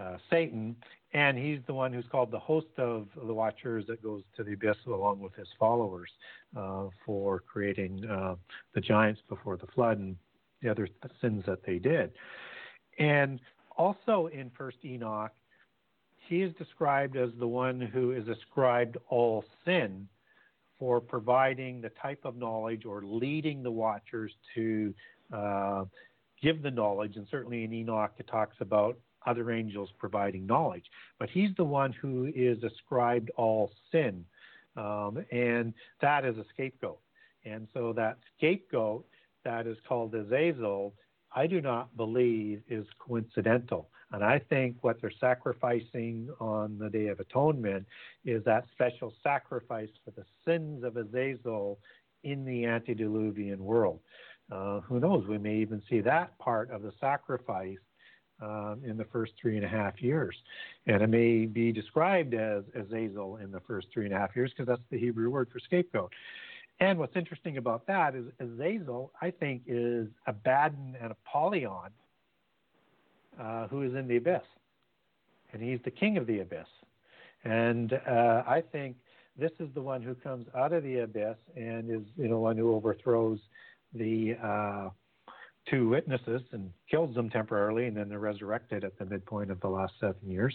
[0.00, 0.76] uh, Satan,
[1.12, 4.52] and he's the one who's called the host of the Watchers that goes to the
[4.52, 6.10] abyss along with his followers
[6.56, 8.36] uh, for creating uh,
[8.74, 10.16] the giants before the flood and
[10.62, 10.88] the other
[11.20, 12.12] sins that they did.
[12.98, 13.40] And
[13.76, 15.32] also in First Enoch,
[16.28, 20.06] he is described as the one who is ascribed all sin
[20.80, 24.92] for providing the type of knowledge or leading the watchers to
[25.32, 25.84] uh,
[26.42, 27.16] give the knowledge.
[27.16, 30.86] And certainly in Enoch, it talks about other angels providing knowledge.
[31.18, 34.24] But he's the one who is ascribed all sin.
[34.76, 37.00] Um, and that is a scapegoat.
[37.44, 39.06] And so that scapegoat
[39.44, 40.94] that is called Azazel,
[41.34, 43.90] I do not believe is coincidental.
[44.12, 47.86] And I think what they're sacrificing on the Day of Atonement
[48.24, 51.78] is that special sacrifice for the sins of Azazel
[52.24, 54.00] in the antediluvian world.
[54.50, 55.26] Uh, who knows?
[55.28, 57.78] We may even see that part of the sacrifice
[58.42, 60.36] um, in the first three and a half years.
[60.86, 64.50] And it may be described as Azazel in the first three and a half years
[64.50, 66.12] because that's the Hebrew word for scapegoat.
[66.80, 71.90] And what's interesting about that is Azazel, I think, is Abaddon and Apollyon
[73.38, 74.42] uh, who is in the abyss,
[75.52, 76.66] and he's the king of the abyss.
[77.44, 78.96] And uh, I think
[79.38, 82.56] this is the one who comes out of the abyss and is you know one
[82.56, 83.38] who overthrows
[83.94, 84.90] the uh,
[85.68, 89.68] two witnesses and kills them temporarily, and then they're resurrected at the midpoint of the
[89.68, 90.54] last seven years.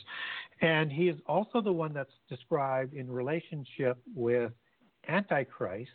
[0.62, 4.52] And he is also the one that's described in relationship with
[5.08, 5.90] Antichrist,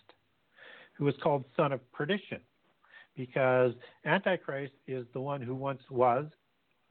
[0.95, 2.41] who is called son of perdition,
[3.17, 3.73] because
[4.05, 6.27] Antichrist is the one who once was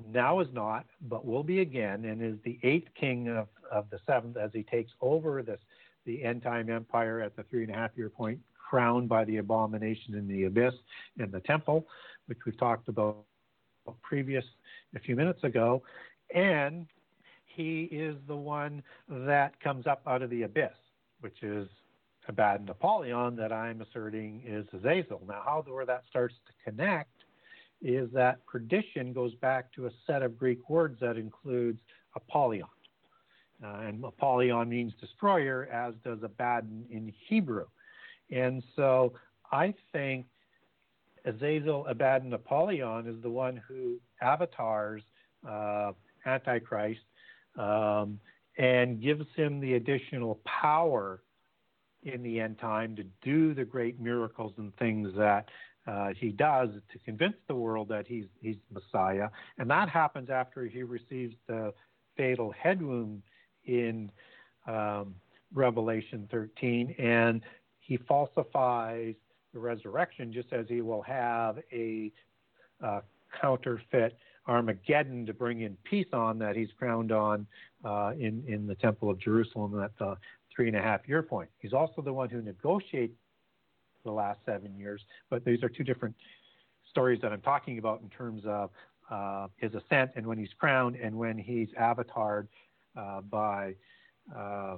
[0.08, 4.00] now is not, but will be again, and is the eighth king of, of the
[4.06, 5.60] seventh as he takes over this
[6.06, 8.40] the end time empire at the three and a half year point,
[8.70, 10.74] crowned by the abomination in the abyss
[11.20, 11.86] in the temple,
[12.28, 13.18] which we've talked about
[14.02, 14.46] previous
[14.96, 15.84] a few minutes ago,
[16.34, 16.88] and
[17.46, 20.72] he is the one that comes up out of the abyss,
[21.22, 21.68] which is
[22.28, 25.22] Abaddon Apollyon that I'm asserting is Azazel.
[25.28, 27.19] Now, how where that starts to connect
[27.82, 31.80] is that perdition goes back to a set of Greek words that includes
[32.16, 32.68] Apollyon.
[33.64, 37.66] uh, and Apollyon means destroyer, as does Abaddon in Hebrew.
[38.32, 39.14] And so
[39.52, 40.26] I think
[41.26, 45.02] Azazel, Abaddon, Apollyon is the one who avatars
[45.48, 45.92] uh,
[46.26, 47.02] Antichrist
[47.58, 48.20] um,
[48.58, 51.22] and gives him the additional power
[52.04, 55.50] in the end time to do the great miracles and things that
[55.90, 60.66] uh, he does to convince the world that he's he's Messiah, and that happens after
[60.66, 61.74] he receives the
[62.16, 63.24] fatal head wound
[63.66, 64.12] in
[64.68, 65.16] um,
[65.54, 67.42] Revelation 13, and
[67.80, 69.16] he falsifies
[69.54, 72.12] the resurrection, just as he will have a
[72.84, 73.02] uh,
[73.42, 74.16] counterfeit
[74.48, 77.48] Armageddon to bring in peace on that he's crowned on
[77.84, 80.18] uh, in in the Temple of Jerusalem at the
[80.56, 81.50] three and a half year point.
[81.58, 83.16] He's also the one who negotiates
[84.04, 86.16] the last seven years, but these are two different
[86.90, 88.70] stories that I'm talking about in terms of
[89.10, 92.48] uh, his ascent and when he's crowned and when he's avatared
[92.96, 93.76] uh, by
[94.36, 94.78] uh,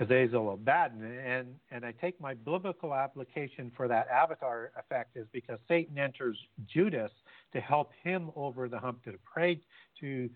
[0.00, 1.04] Azazel Abaddon.
[1.04, 6.38] And, and I take my biblical application for that avatar effect is because Satan enters
[6.66, 7.10] Judas
[7.52, 9.60] to help him over the hump to pray
[10.00, 10.30] to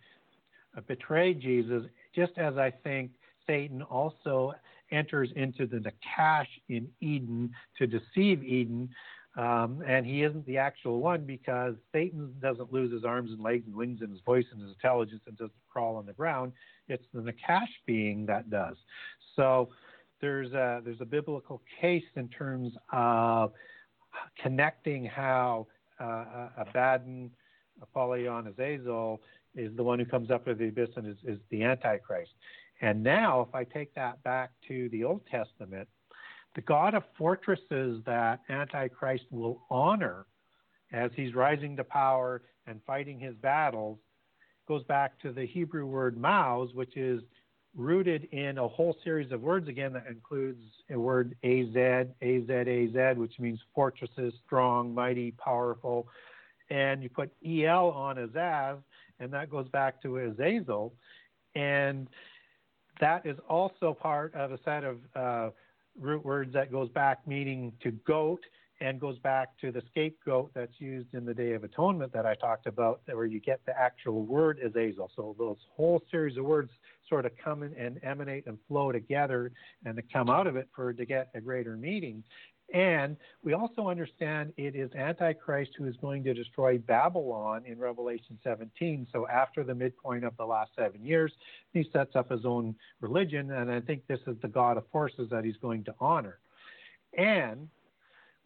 [0.77, 3.11] uh, betray Jesus, just as I think
[3.47, 4.55] Satan also
[4.95, 8.91] enters into the nachash in Eden to deceive Eden.
[9.37, 13.65] Um, and he isn't the actual one because Satan doesn't lose his arms and legs
[13.67, 16.53] and wings and his voice and his intelligence and doesn't crawl on the ground.
[16.89, 18.77] It's the nachash being that does.
[19.35, 19.71] So
[20.21, 23.53] there's a, there's a biblical case in terms of
[24.41, 25.67] connecting how
[25.99, 27.31] uh, Abaddon,
[27.83, 29.21] Apollyon, Azazel
[29.55, 32.33] is the one who comes up to the abyss and is, is the Antichrist.
[32.85, 35.89] And now, if I take that back to the Old Testament,
[36.55, 40.27] the God of fortresses that Antichrist will honor
[40.93, 43.99] as he's rising to power and fighting his battles
[44.69, 47.23] goes back to the Hebrew word maus, which is
[47.75, 51.75] rooted in a whole series of words again that includes a word az,
[52.21, 56.07] az, az, which means fortresses, strong, mighty, powerful.
[56.69, 58.77] And you put el on azaz,
[59.21, 60.93] and that goes back to Azazel.
[61.55, 62.09] And
[63.01, 65.51] that is also part of a set of uh,
[65.99, 68.41] root words that goes back meaning to goat
[68.81, 72.35] and goes back to the scapegoat that's used in the Day of Atonement that I
[72.35, 75.11] talked about, where you get the actual word Azazel.
[75.15, 76.71] So those whole series of words
[77.09, 79.53] sort of come and emanate and flow together
[79.85, 82.25] and to come out of it for to get a greater meaning.
[82.73, 88.39] And we also understand it is Antichrist who is going to destroy Babylon in Revelation
[88.43, 89.07] 17.
[89.13, 91.33] So after the midpoint of the last seven years,
[91.73, 93.51] he sets up his own religion.
[93.53, 96.39] And I think this is the God of forces that he's going to honor.
[97.17, 97.69] And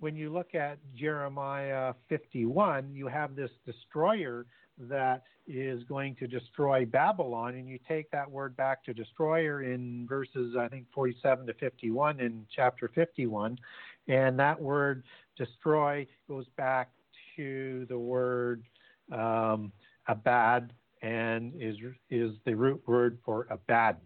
[0.01, 4.47] when you look at Jeremiah 51, you have this destroyer
[4.81, 7.55] that is going to destroy Babylon.
[7.55, 12.21] And you take that word back to destroyer in verses, I think, 47 to 51
[12.21, 13.59] in chapter 51.
[14.09, 15.05] And that word
[15.37, 16.91] destroy goes back
[17.37, 18.65] to the word
[19.13, 19.73] um,
[20.09, 20.73] abad
[21.03, 21.77] and is,
[22.11, 24.01] is the root word for Abaddon.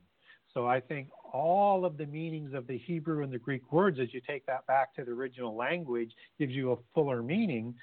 [0.52, 4.12] So I think all of the meanings of the Hebrew and the Greek words, as
[4.12, 7.74] you take that back to the original language, gives you a fuller meaning.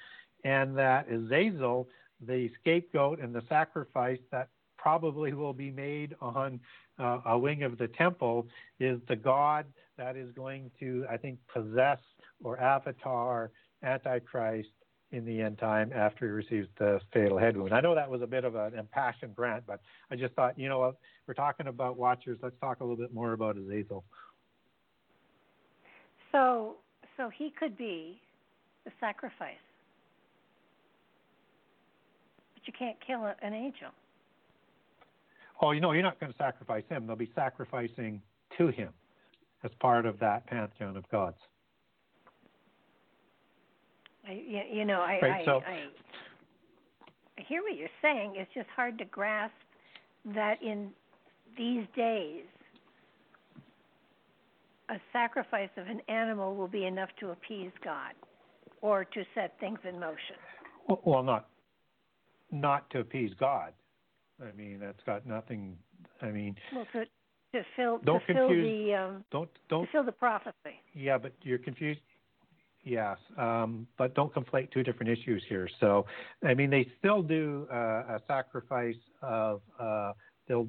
[0.44, 1.88] And that Azazel,
[2.24, 4.48] the scapegoat and the sacrifice that
[4.78, 6.60] probably will be made on
[7.00, 8.46] uh, a wing of the temple,
[8.78, 9.66] is the God
[9.96, 11.98] that is going to, I think, possess
[12.42, 13.50] or avatar
[13.82, 14.68] Antichrist
[15.12, 17.72] in the end time after he receives the fatal head wound.
[17.72, 20.68] I know that was a bit of an impassioned rant, but I just thought, you
[20.68, 20.94] know
[21.26, 22.38] we're talking about watchers.
[22.42, 24.04] Let's talk a little bit more about Azazel.
[26.32, 26.76] So,
[27.16, 28.20] so he could be
[28.84, 29.56] the sacrifice,
[32.54, 33.88] but you can't kill an angel.
[35.62, 37.06] Oh, you know, you're not going to sacrifice him.
[37.06, 38.22] They'll be sacrificing
[38.56, 38.90] to him
[39.62, 41.36] as part of that pantheon of gods.
[44.26, 44.32] I,
[44.72, 45.84] you know, I, right, I, so, I,
[47.38, 48.34] I hear what you're saying.
[48.36, 49.54] It's just hard to grasp
[50.34, 50.90] that in
[51.56, 52.44] these days,
[54.88, 58.12] a sacrifice of an animal will be enough to appease God
[58.82, 60.36] or to set things in motion.
[61.04, 61.48] Well, not
[62.50, 63.72] not to appease God.
[64.42, 65.76] I mean, that's got nothing.
[66.22, 67.04] I mean, well, to
[67.52, 70.80] to fill don't to confuse, fill the um, don't don't fill the prophecy.
[70.94, 72.00] Yeah, but you're confused.
[72.82, 75.68] Yes, um, but don't conflate two different issues here.
[75.80, 76.06] So,
[76.42, 80.12] I mean, they still do uh, a sacrifice of uh,
[80.48, 80.68] they'll.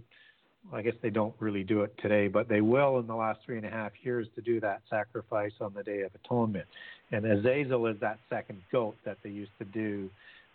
[0.71, 3.57] I guess they don't really do it today, but they will in the last three
[3.57, 6.67] and a half years to do that sacrifice on the Day of Atonement.
[7.11, 10.07] And Azazel is that second goat that they used to do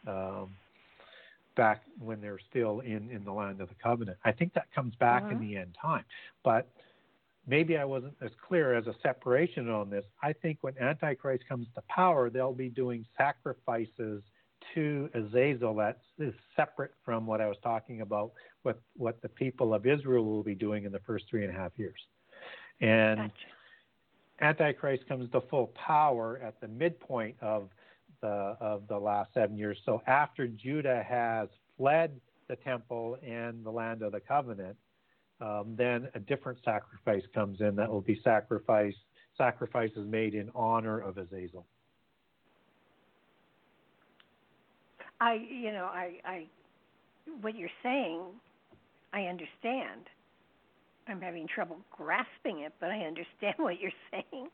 [0.06, 0.50] um,
[1.56, 4.18] back when they're still in, in the land of the covenant.
[4.24, 5.40] I think that comes back in Mhm.
[5.40, 6.04] the end time.
[6.44, 6.68] But
[7.46, 10.04] maybe I wasn't as clear as a separation on this.
[10.22, 14.22] I think when Antichrist comes to power, they'll be doing sacrifices
[14.74, 19.74] to Azazel that is separate from what I was talking about, what, what the people
[19.74, 22.00] of Israel will be doing in the first three and a half years.
[22.80, 23.34] And Gotcha.
[24.40, 27.70] Antichrist comes to full power at the midpoint of
[28.26, 29.78] the of the last seven years.
[29.84, 34.76] So after Judah has fled the temple and the land of the covenant,
[35.40, 38.94] um, then a different sacrifice comes in that will be sacrifice
[39.36, 41.66] sacrifices made in honor of Azazel.
[45.20, 46.46] I, you know, I, I,
[47.42, 48.22] what you're saying,
[49.12, 50.08] I understand.
[51.06, 54.48] I'm having trouble grasping it, but I understand what you're saying.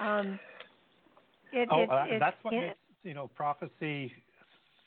[0.00, 0.40] Um,
[1.52, 4.12] it, oh, it, uh, it, that's what makes you know prophecy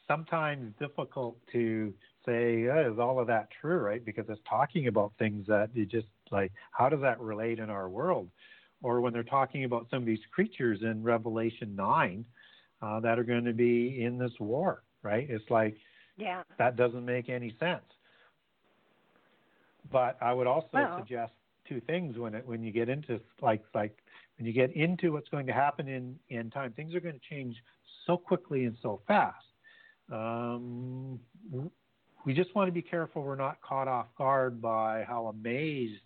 [0.08, 1.94] sometimes difficult to
[2.26, 4.04] say oh, is all of that true, right?
[4.04, 7.90] Because it's talking about things that you just like how does that relate in our
[7.90, 8.30] world,
[8.82, 12.26] or when they're talking about some of these creatures in Revelation nine
[12.82, 15.30] uh, that are going to be in this war, right?
[15.30, 15.76] It's like
[16.18, 16.44] yeah.
[16.58, 17.84] that doesn't make any sense.
[19.92, 21.34] But I would also Well- suggest
[21.68, 23.98] two things when it when you get into like like
[24.38, 27.28] when you get into what's going to happen in in time, things are going to
[27.30, 27.56] change
[28.06, 29.45] so quickly and so fast.
[30.11, 31.19] Um,
[32.26, 36.02] we just want to be careful we're not caught off guard by how amazed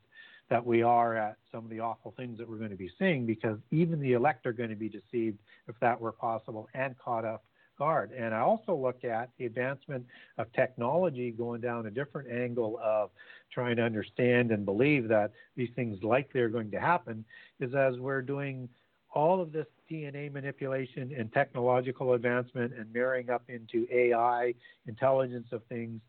[0.49, 3.25] that we are at some of the awful things that we're going to be seeing
[3.25, 7.23] because even the elect are going to be deceived if that were possible and caught
[7.23, 7.41] off
[7.77, 8.11] guard.
[8.11, 10.05] And I also look at the advancement
[10.37, 13.09] of technology going down a different angle of
[13.51, 17.23] trying to understand and believe that these things likely are going to happen
[17.59, 18.67] is as we're doing
[19.11, 24.53] all of this DNA manipulation and technological advancement and marrying up into AI,
[24.87, 25.99] intelligence of things,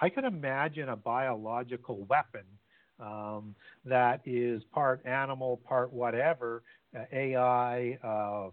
[0.00, 2.42] I could imagine a biological weapon
[2.98, 3.54] um,
[3.84, 6.62] that is part animal, part whatever,
[6.96, 8.50] uh, AI, uh,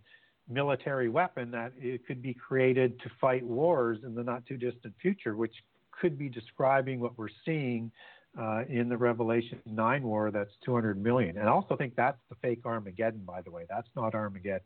[0.47, 4.93] military weapon that it could be created to fight wars in the not too distant
[5.01, 5.53] future, which
[5.91, 7.91] could be describing what we're seeing
[8.39, 11.37] uh, in the Revelation 9 war that's 200 million.
[11.37, 13.65] And I also think that's the fake Armageddon, by the way.
[13.69, 14.61] That's not Armageddon.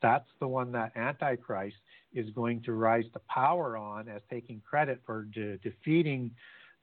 [0.00, 1.76] That's the one that Antichrist
[2.14, 6.30] is going to rise to power on as taking credit for de- defeating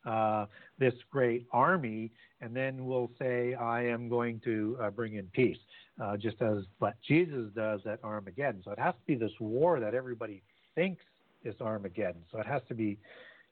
[0.05, 0.45] uh,
[0.77, 5.57] this great army, and then will say, I am going to uh, bring in peace,
[6.01, 8.61] uh, just as what Jesus does at Armageddon.
[8.63, 10.43] So it has to be this war that everybody
[10.75, 11.03] thinks
[11.43, 12.21] is Armageddon.
[12.31, 12.97] So it has to be,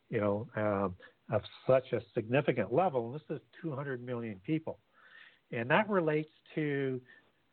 [0.10, 0.96] you know, um,
[1.32, 3.08] of such a significant level.
[3.08, 4.80] And this is 200 million people.
[5.52, 7.02] And that relates to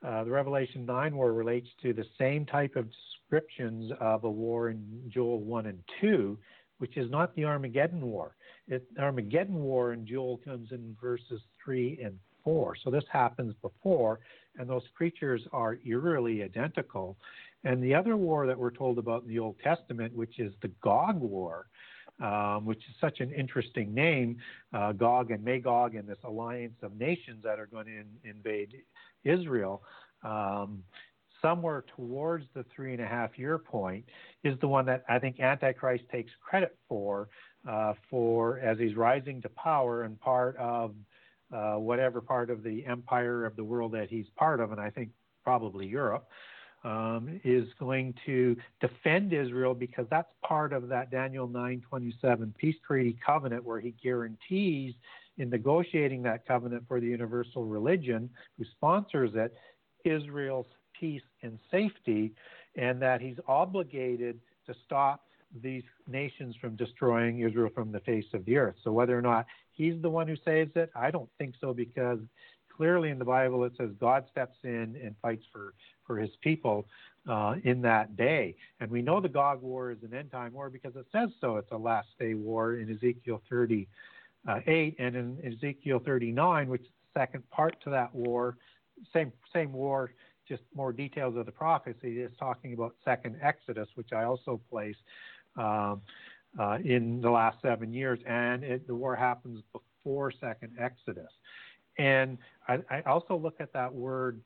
[0.07, 4.71] uh, the Revelation 9 war relates to the same type of descriptions of a war
[4.71, 6.37] in Joel 1 and 2,
[6.79, 8.35] which is not the Armageddon war.
[8.67, 12.75] It, the Armageddon war in Joel comes in verses 3 and 4.
[12.83, 14.21] So this happens before,
[14.59, 17.17] and those creatures are eerily identical.
[17.65, 20.73] And the other war that we're told about in the Old Testament, which is the
[20.83, 21.67] Gog War,
[22.21, 24.37] um, which is such an interesting name,
[24.73, 28.75] uh, Gog and Magog, and this alliance of nations that are going to in, invade
[29.25, 29.83] Israel,
[30.23, 30.83] um,
[31.41, 34.05] somewhere towards the three and a half year point,
[34.45, 37.29] is the one that I think Antichrist takes credit for,
[37.69, 40.95] uh, for as he's rising to power and part of
[41.53, 44.91] uh, whatever part of the empire of the world that he's part of, and I
[44.91, 45.11] think
[45.45, 46.29] probably Europe
[46.85, 53.17] um, is going to defend Israel because that's part of that Daniel 9:27 peace treaty
[53.25, 54.95] covenant where he guarantees
[55.39, 58.29] in negotiating that covenant for the universal religion
[58.59, 59.55] who sponsors it
[60.05, 60.67] Israel's
[60.99, 62.33] peace and safety
[62.77, 65.25] and that he's obligated to stop
[65.63, 68.77] these nations from destroying Israel from the face of the earth.
[68.83, 72.19] So whether or not he's the one who saves it, I don't think so because
[72.77, 75.75] clearly in the Bible it says God steps in and fights for,
[76.07, 76.87] for his people
[77.29, 78.57] uh, in that day.
[78.81, 81.57] And we know the Gog War is an end time war because it says so.
[81.57, 87.21] It's a last day war in Ezekiel 38 and in Ezekiel 39, which is the
[87.21, 88.57] second part to that war,
[89.13, 90.13] same, same war,
[90.49, 94.97] just more details of the prophecy is talking about second Exodus, which I also place
[95.57, 96.03] um,
[96.59, 98.19] uh, in the last seven years.
[98.27, 101.31] And it, the war happens before second Exodus.
[101.99, 102.39] And
[102.69, 104.41] I, I also look at that word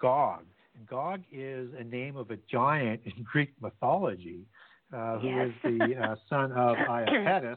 [0.00, 0.44] Gog.
[0.88, 4.46] Gog is a name of a giant in Greek mythology,
[4.92, 5.48] uh, who Yes.
[5.48, 7.56] is the uh, son of Iapetus,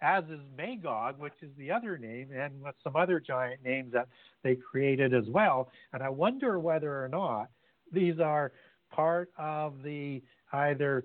[0.00, 4.08] as is Magog, which is the other name, and with some other giant names that
[4.42, 5.68] they created as well.
[5.92, 7.48] And I wonder whether or not
[7.92, 8.52] these are
[8.90, 11.04] part of the either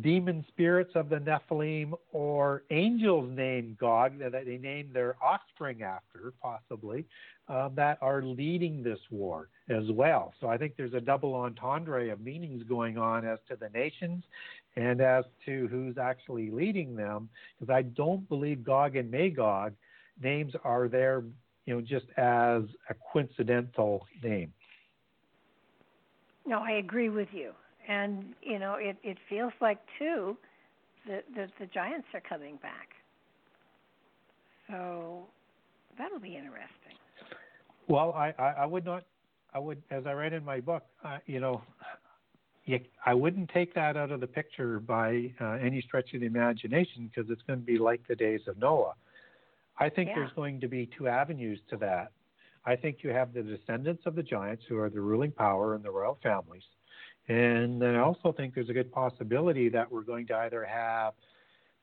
[0.00, 6.32] demon spirits of the Nephilim or angels named Gog that they named their offspring after,
[6.42, 7.04] possibly,
[7.48, 10.32] uh, that are leading this war as well.
[10.40, 14.24] So I think there's a double entendre of meanings going on as to the nations
[14.76, 19.74] and as to who's actually leading them, because I don't believe Gog and Magog
[20.20, 21.22] names are there,
[21.66, 24.52] you know, just as a coincidental name.
[26.46, 27.52] No, I agree with you
[27.88, 30.36] and you know it it feels like too
[31.06, 32.88] that the, the giants are coming back
[34.68, 35.24] so
[35.98, 36.96] that'll be interesting
[37.88, 39.04] well i i, I would not
[39.52, 41.62] i would as i read in my book uh, you know
[43.04, 47.10] I wouldn't take that out of the picture by uh, any stretch of the imagination
[47.12, 48.94] because it's going to be like the days of Noah.
[49.78, 50.14] I think yeah.
[50.16, 52.12] there's going to be two avenues to that.
[52.64, 55.82] I think you have the descendants of the giants who are the ruling power in
[55.82, 56.62] the royal families,
[57.28, 61.14] and then I also think there's a good possibility that we're going to either have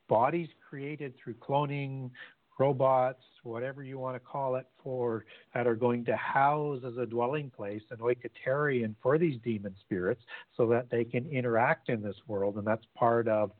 [0.08, 2.10] bodies created through cloning,
[2.58, 5.24] robots, whatever you want to call it, for
[5.54, 10.22] that are going to house as a dwelling place an oikoterion for these demon spirits,
[10.56, 13.50] so that they can interact in this world, and that's part of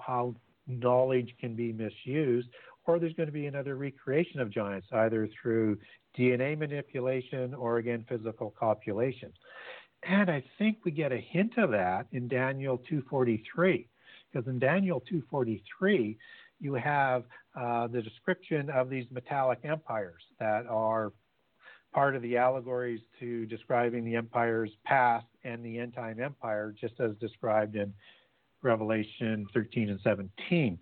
[0.00, 0.34] how
[0.66, 2.48] knowledge can be misused.
[2.86, 5.78] Or there's going to be another recreation of giants, either through
[6.18, 9.32] DNA manipulation or again physical copulation.
[10.02, 13.88] And I think we get a hint of that in Daniel 243,
[14.32, 16.16] because in Daniel 243,
[16.58, 17.24] you have
[17.58, 21.12] uh, the description of these metallic empires that are
[21.92, 26.94] part of the allegories to describing the empire's past and the end time empire, just
[27.00, 27.92] as described in
[28.62, 30.78] Revelation 13 and 17.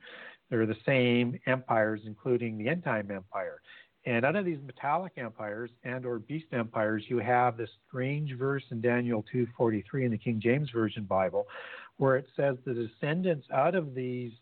[0.50, 3.60] They're the same empires, including the end time empire.
[4.08, 8.64] And out of these metallic empires and or beast empires, you have this strange verse
[8.70, 11.46] in Daniel 2:43 in the King James Version Bible,
[11.98, 14.32] where it says the descendants out of these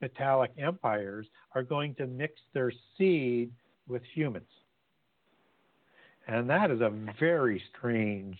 [0.00, 3.52] metallic empires are going to mix their seed
[3.86, 4.50] with humans.
[6.26, 6.90] And that is a
[7.20, 8.36] very strange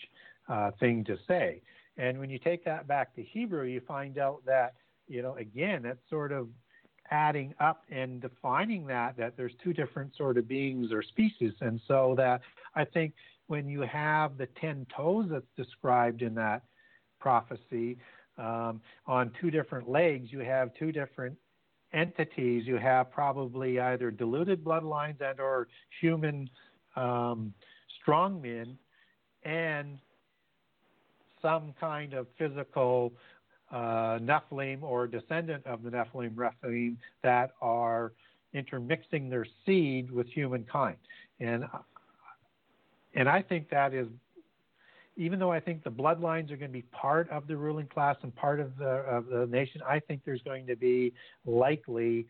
[0.49, 1.63] uh, thing to say.
[1.97, 4.75] And when you take that back to Hebrew, you find out that,
[5.07, 6.49] you know, again, that's sort of
[7.13, 11.53] adding up and defining that that there's two different sort of beings or species.
[11.61, 12.41] And so that
[12.75, 13.13] i think
[13.47, 16.63] when you have the 10 toes that's described in that
[17.21, 17.99] prophecy
[18.39, 21.37] um, on two different legs you have two different
[21.93, 22.67] entities.
[22.67, 25.69] You have probably either diluted bloodlines and or
[26.01, 26.49] human
[26.97, 27.53] um,
[28.05, 28.77] strongmen
[29.45, 29.99] and
[31.41, 33.13] some kind of physical
[33.73, 38.13] uh, Nephilim or descendant of the Nephilim, Rephaim, that are
[38.53, 40.99] intermixing their seed with humankind.
[41.41, 41.65] And
[43.15, 44.07] and I think that is,
[45.17, 48.17] even though I think the bloodlines are going to be part of the ruling class
[48.23, 51.13] and part of the of the nation, I think there's going to be
[51.47, 52.27] likely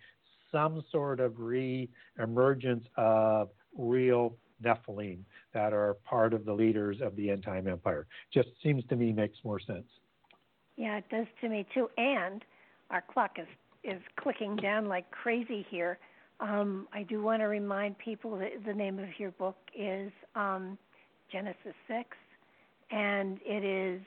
[0.51, 5.20] some sort of re-emergence of real Nephilim
[5.55, 8.06] that are part of the leaders of the end time empire.
[8.32, 9.86] Just seems to me makes more sense.
[10.82, 11.88] Yeah, it does to me too.
[11.96, 12.44] And
[12.90, 13.46] our clock is
[13.84, 15.96] is clicking down like crazy here.
[16.40, 20.76] Um, I do want to remind people that the name of your book is um,
[21.30, 22.09] Genesis Six,
[22.90, 24.00] and it is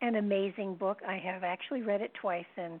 [0.00, 1.00] an amazing book.
[1.06, 2.80] I have actually read it twice, and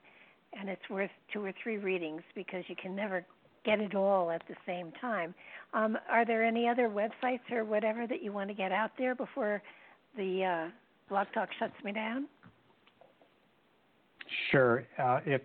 [0.58, 3.26] and it's worth two or three readings because you can never
[3.64, 5.34] get it all at the same time.
[5.74, 9.16] Um, are there any other websites or whatever that you want to get out there
[9.16, 9.60] before
[10.16, 10.70] the uh,
[11.08, 12.28] blog talk shuts me down?
[14.50, 14.86] Sure.
[14.98, 15.42] Uh, if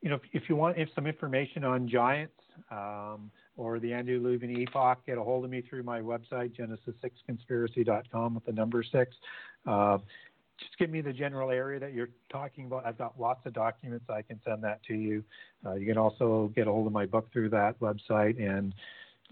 [0.00, 2.34] you know, if, you want if some information on giants
[2.70, 8.44] um, or the antediluvian epoch, get a hold of me through my website, genesis6conspiracy.com with
[8.44, 9.14] the number six.
[9.66, 9.98] Uh,
[10.58, 12.84] just give me the general area that you're talking about.
[12.84, 14.04] I've got lots of documents.
[14.08, 15.24] I can send that to you.
[15.64, 18.74] Uh, you can also get a hold of my book through that website and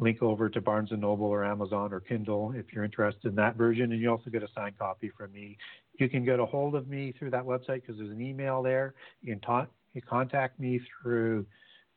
[0.01, 3.55] link over to Barnes and Noble or Amazon or Kindle if you're interested in that
[3.55, 3.93] version.
[3.93, 5.56] And you also get a signed copy from me
[6.01, 8.94] you can get a hold of me through that website because there's an email there.
[9.20, 11.47] You can you contact me through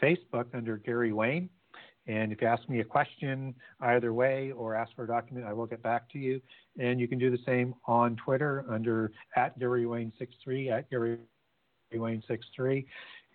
[0.02, 1.50] Facebook under Gary Wayne.
[2.06, 5.54] And if you ask me a question either way or ask for a document, I
[5.54, 6.42] will get back to you.
[6.78, 11.18] And you can do the same on Twitter under at Gary Wayne63, at Gary
[11.94, 12.86] Wayne63.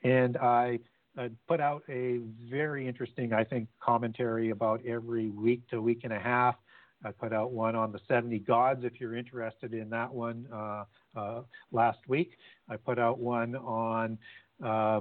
[0.05, 0.81] And I
[1.17, 2.21] uh, put out a
[2.51, 6.57] very interesting, I think, commentary about every week to week and a half
[7.05, 10.85] I put out one on the 70 gods if you're interested in that one uh,
[11.17, 12.33] uh, last week.
[12.69, 14.19] I put out one on
[14.65, 15.01] uh,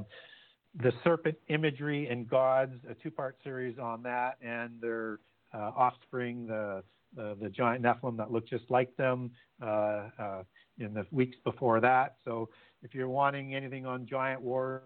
[0.76, 5.20] the serpent imagery and gods, a two part series on that, and their
[5.54, 6.84] uh, offspring, the
[7.18, 9.32] uh, the giant Nephilim that look just like them
[9.66, 10.10] uh,
[10.78, 12.18] in the weeks before that.
[12.26, 12.50] So
[12.84, 14.84] if you're wanting anything on giant wars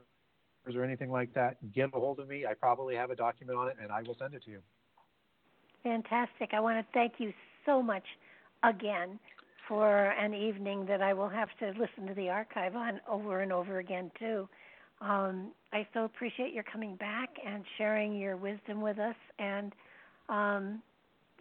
[0.68, 2.46] or anything like that, get a hold of me.
[2.46, 4.60] I probably have a document on it, and I will send it to you.
[5.84, 6.52] Fantastic.
[6.54, 7.34] I want to thank you
[7.66, 8.04] so much
[8.64, 9.20] again
[9.68, 13.52] for an evening that I will have to listen to the archive on over and
[13.52, 14.48] over again too.
[15.02, 19.74] Um, I so appreciate your coming back and sharing your wisdom with us, and
[20.30, 20.82] um,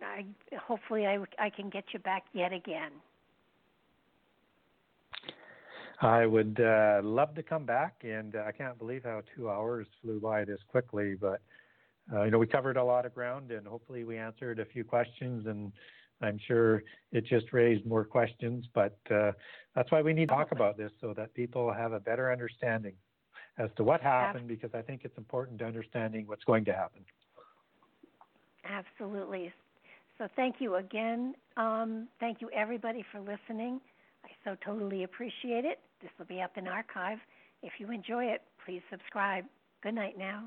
[0.03, 0.25] I
[0.59, 2.93] hopefully I, I can get you back yet again.
[6.01, 9.87] I would uh, love to come back, and uh, I can't believe how two hours
[10.01, 11.15] flew by this quickly.
[11.15, 11.43] But
[12.13, 14.83] uh, you know, we covered a lot of ground, and hopefully, we answered a few
[14.83, 15.47] questions.
[15.47, 15.73] And
[16.23, 16.83] I'm sure
[17.13, 18.65] it just raised more questions.
[18.75, 19.33] But uh,
[19.75, 22.95] that's why we need to talk about this so that people have a better understanding
[23.59, 27.03] as to what happened, because I think it's important to understanding what's going to happen.
[28.65, 29.53] Absolutely.
[30.17, 31.35] So thank you again.
[31.57, 33.81] Um, thank you everybody for listening.
[34.25, 35.79] I so totally appreciate it.
[36.03, 37.19] This will be up in archive.
[37.63, 39.45] If you enjoy it, please subscribe.
[39.83, 40.45] Good night now.